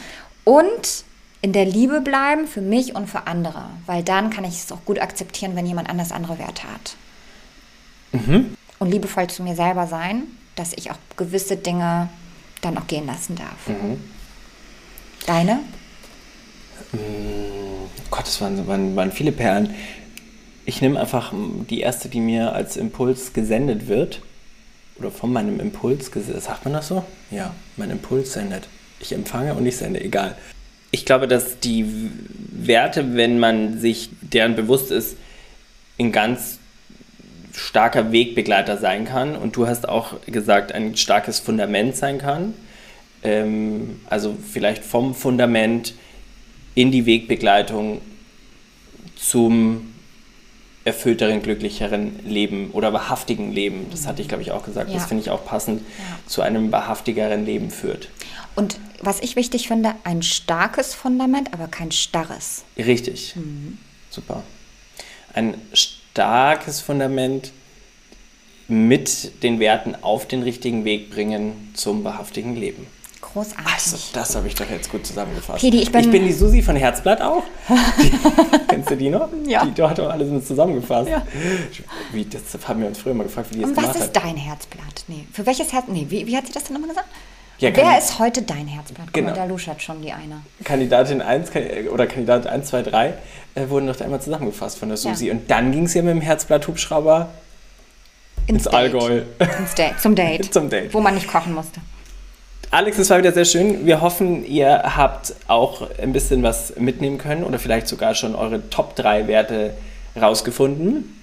und 0.43 1.05
in 1.43 1.51
der 1.51 1.65
Liebe 1.65 1.99
bleiben 1.99 2.47
für 2.47 2.61
mich 2.61 2.95
und 2.95 3.07
für 3.07 3.27
andere, 3.27 3.65
weil 3.85 4.01
dann 4.01 4.29
kann 4.29 4.45
ich 4.45 4.63
es 4.63 4.71
auch 4.71 4.85
gut 4.85 4.99
akzeptieren, 4.99 5.57
wenn 5.57 5.65
jemand 5.65 5.89
anders 5.89 6.13
andere 6.13 6.39
Werte 6.39 6.63
hat. 6.63 6.95
Und 8.79 8.89
liebevoll 8.89 9.27
zu 9.27 9.43
mir 9.43 9.53
selber 9.53 9.85
sein, 9.85 10.23
dass 10.55 10.71
ich 10.73 10.89
auch 10.89 10.97
gewisse 11.17 11.57
Dinge 11.57 12.07
dann 12.61 12.77
auch 12.77 12.87
gehen 12.87 13.05
lassen 13.05 13.35
darf. 13.35 13.57
Deine? 15.25 15.59
Gott, 18.09 18.25
das 18.25 18.39
waren, 18.39 18.65
waren, 18.65 18.95
waren 18.95 19.11
viele 19.11 19.33
Perlen. 19.33 19.73
Ich 20.65 20.81
nehme 20.81 20.97
einfach 20.97 21.33
die 21.69 21.81
erste, 21.81 22.07
die 22.07 22.21
mir 22.21 22.53
als 22.53 22.77
Impuls 22.77 23.33
gesendet 23.33 23.89
wird. 23.89 24.21
Oder 24.95 25.11
von 25.11 25.33
meinem 25.33 25.59
Impuls 25.59 26.09
gesendet. 26.09 26.43
Sagt 26.43 26.63
man 26.63 26.73
das 26.73 26.87
so? 26.87 27.03
Ja, 27.31 27.53
mein 27.75 27.89
Impuls 27.89 28.31
sendet. 28.31 28.69
Ich 29.01 29.11
empfange 29.11 29.55
und 29.55 29.65
ich 29.65 29.75
sende, 29.75 29.99
egal. 29.99 30.37
Ich 30.95 31.05
glaube, 31.05 31.27
dass 31.27 31.59
die 31.59 31.87
Werte, 32.51 33.15
wenn 33.15 33.39
man 33.39 33.79
sich 33.79 34.09
deren 34.21 34.55
bewusst 34.55 34.91
ist, 34.91 35.17
in 35.97 36.11
ganz 36.11 36.59
starker 37.51 38.11
Wegbegleiter 38.11 38.77
sein 38.77 39.05
kann 39.05 39.35
und 39.35 39.55
du 39.55 39.65
hast 39.65 39.89
auch 39.89 40.21
gesagt, 40.27 40.71
ein 40.71 40.95
starkes 40.95 41.39
Fundament 41.39 41.95
sein 41.95 42.19
kann. 42.19 42.53
Ähm, 43.23 44.01
also 44.07 44.37
vielleicht 44.51 44.83
vom 44.83 45.15
Fundament 45.15 45.95
in 46.75 46.91
die 46.91 47.07
Wegbegleitung 47.07 47.99
zum 49.15 49.93
erfüllteren, 50.85 51.41
glücklicheren 51.41 52.19
Leben 52.23 52.69
oder 52.71 52.93
wahrhaftigen 52.93 53.51
Leben. 53.51 53.87
Das 53.89 54.05
hatte 54.05 54.21
ich, 54.21 54.27
glaube 54.27 54.43
ich, 54.43 54.51
auch 54.51 54.63
gesagt. 54.63 54.89
Ja. 54.89 54.95
Das 54.95 55.05
finde 55.07 55.23
ich 55.23 55.31
auch 55.31 55.43
passend 55.43 55.81
Ja. 55.81 56.19
zu 56.27 56.43
einem 56.43 56.71
wahrhaftigeren 56.71 57.45
Leben 57.47 57.71
führt. 57.71 58.09
Und 58.53 58.77
was 59.05 59.19
ich 59.21 59.35
wichtig 59.35 59.67
finde, 59.67 59.93
ein 60.03 60.21
starkes 60.23 60.93
Fundament, 60.93 61.53
aber 61.53 61.67
kein 61.67 61.91
starres. 61.91 62.63
Richtig. 62.77 63.35
Super. 64.09 64.43
Ein 65.33 65.55
starkes 65.73 66.79
Fundament 66.81 67.51
mit 68.67 69.43
den 69.43 69.59
Werten 69.59 69.95
auf 70.01 70.27
den 70.27 70.41
richtigen 70.43 70.85
Weg 70.85 71.11
bringen 71.11 71.71
zum 71.73 72.03
wahrhaftigen 72.03 72.55
Leben. 72.55 72.87
Großartig. 73.21 73.65
Also, 73.73 73.97
das 74.13 74.35
habe 74.35 74.47
ich 74.47 74.55
doch 74.55 74.69
jetzt 74.69 74.91
gut 74.91 75.05
zusammengefasst. 75.07 75.61
Pedi, 75.61 75.81
ich 75.81 75.91
bin- 75.91 76.11
die 76.11 76.31
Susi 76.31 76.61
von 76.61 76.75
Herzblatt 76.75 77.21
auch. 77.21 77.43
Die, 78.01 78.11
kennst 78.67 78.89
du 78.91 78.95
die 78.97 79.09
noch? 79.09 79.27
Ja. 79.47 79.65
Die, 79.65 79.71
du 79.73 79.89
hast 79.89 79.97
doch 79.97 80.09
alles 80.09 80.29
mit 80.29 80.45
zusammengefasst. 80.45 81.09
Ja. 81.09 81.25
Wie, 82.11 82.25
das 82.25 82.41
haben 82.67 82.81
wir 82.81 82.87
uns 82.87 82.99
früher 82.99 83.13
mal 83.13 83.23
gefragt, 83.23 83.49
wie 83.51 83.55
die 83.55 83.61
das 83.61 83.69
Und 83.71 83.77
was 83.77 83.83
gemacht 83.83 83.99
ist 83.99 84.15
hat. 84.15 84.23
dein 84.23 84.35
Herzblatt? 84.37 85.03
Nee, 85.07 85.25
für 85.31 85.45
welches 85.45 85.71
Herz? 85.73 85.85
Nee, 85.87 86.05
wie, 86.09 86.27
wie 86.27 86.37
hat 86.37 86.45
sie 86.45 86.53
das 86.53 86.65
denn 86.65 86.73
nochmal 86.73 86.89
gesagt? 86.89 87.07
Ja, 87.63 87.73
Wer 87.73 87.97
ist 87.97 88.19
heute 88.19 88.41
dein 88.41 88.67
Herzblatt? 88.67 89.13
Genau. 89.13 89.33
da 89.33 89.45
luschert 89.45 89.81
schon 89.81 90.01
die 90.01 90.11
eine. 90.11 90.41
Kandidatin 90.65 91.21
1 91.21 91.49
kan- 91.49 91.87
oder 91.93 92.07
Kandidat 92.07 92.45
1, 92.45 92.67
2, 92.67 92.81
3 92.81 93.13
äh, 93.55 93.69
wurden 93.69 93.87
doch 93.87 93.95
da 93.95 94.03
einmal 94.03 94.19
zusammengefasst 94.19 94.77
von 94.77 94.89
der 94.89 94.97
Susi. 94.97 95.27
Ja. 95.27 95.33
Und 95.33 95.49
dann 95.49 95.71
ging 95.71 95.85
es 95.85 95.93
ja 95.93 96.01
mit 96.01 96.11
dem 96.11 96.19
Herzblatt-Hubschrauber 96.19 97.29
ins 98.47 98.65
Date. 98.65 98.73
Allgäu. 98.73 99.21
Ins 99.59 99.75
Date. 99.75 99.97
Zum 99.97 100.13
Date. 100.13 100.43
Zum 100.53 100.69
Date. 100.69 100.93
Wo 100.93 100.99
man 100.99 101.13
nicht 101.15 101.29
kochen 101.29 101.53
musste. 101.53 101.79
Alex, 102.69 102.97
es 102.97 103.09
war 103.09 103.19
wieder 103.19 103.31
sehr 103.31 103.45
schön. 103.45 103.85
Wir 103.85 104.01
hoffen, 104.01 104.45
ihr 104.45 104.97
habt 104.97 105.33
auch 105.47 105.87
ein 106.01 106.11
bisschen 106.11 106.43
was 106.43 106.75
mitnehmen 106.75 107.17
können 107.17 107.45
oder 107.45 107.59
vielleicht 107.59 107.87
sogar 107.87 108.13
schon 108.13 108.35
eure 108.35 108.69
Top 108.71 108.97
3 108.97 109.27
Werte 109.29 109.73
rausgefunden. 110.19 111.17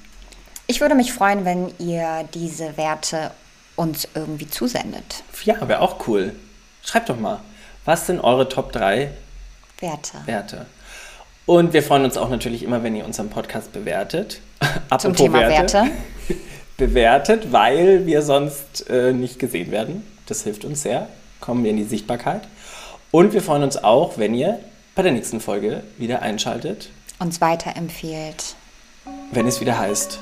Ich 0.67 0.81
würde 0.81 0.95
mich 0.95 1.13
freuen, 1.13 1.45
wenn 1.45 1.71
ihr 1.79 2.25
diese 2.33 2.79
Werte 2.79 3.33
uns 3.81 4.07
irgendwie 4.15 4.47
zusendet. 4.47 5.25
Ja, 5.45 5.67
wäre 5.67 5.81
auch 5.81 6.07
cool. 6.07 6.35
Schreibt 6.85 7.09
doch 7.09 7.19
mal, 7.19 7.41
was 7.87 8.07
sind 8.07 8.21
eure 8.21 8.47
Top 8.49 8.73
3 8.73 9.11
Werte. 9.81 10.19
Werte? 10.27 10.67
Und 11.47 11.73
wir 11.73 11.83
freuen 11.83 12.05
uns 12.05 12.19
auch 12.19 12.29
natürlich 12.29 12.63
immer, 12.63 12.83
wenn 12.83 12.95
ihr 12.95 13.07
unseren 13.07 13.31
Podcast 13.31 13.73
bewertet. 13.73 14.41
Apropos 14.91 15.03
Zum 15.03 15.17
Thema 15.17 15.41
Werte. 15.49 15.85
bewertet, 16.77 17.53
weil 17.53 18.05
wir 18.05 18.21
sonst 18.21 18.89
äh, 18.91 19.13
nicht 19.13 19.39
gesehen 19.39 19.71
werden. 19.71 20.07
Das 20.27 20.43
hilft 20.43 20.67
uns 20.67 20.83
sehr. 20.83 21.09
Kommen 21.41 21.65
wir 21.65 21.71
in 21.71 21.79
die 21.79 21.85
Sichtbarkeit. 21.85 22.43
Und 23.11 23.33
wir 23.33 23.41
freuen 23.41 23.63
uns 23.63 23.79
auch, 23.83 24.19
wenn 24.19 24.35
ihr 24.35 24.61
bei 24.95 25.03
der 25.03 25.13
nächsten 25.13 25.41
Folge 25.41 25.83
wieder 25.97 26.21
einschaltet, 26.21 26.91
Uns 27.19 27.41
weiterempfiehlt. 27.41 28.55
wenn 29.33 29.47
es 29.47 29.61
wieder 29.61 29.79
heißt 29.79 30.19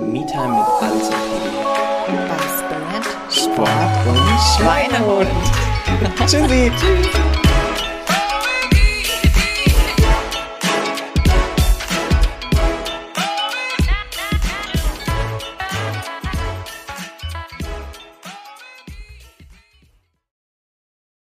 Me-Time 0.00 0.50
mit 0.50 0.84
und 0.84 1.10
Pili. 1.10 2.79
Sport 3.40 4.06
und 4.06 4.18
Schweinehund. 4.56 5.28
Tschüssi. 6.26 6.70
Tschüss. 6.78 7.08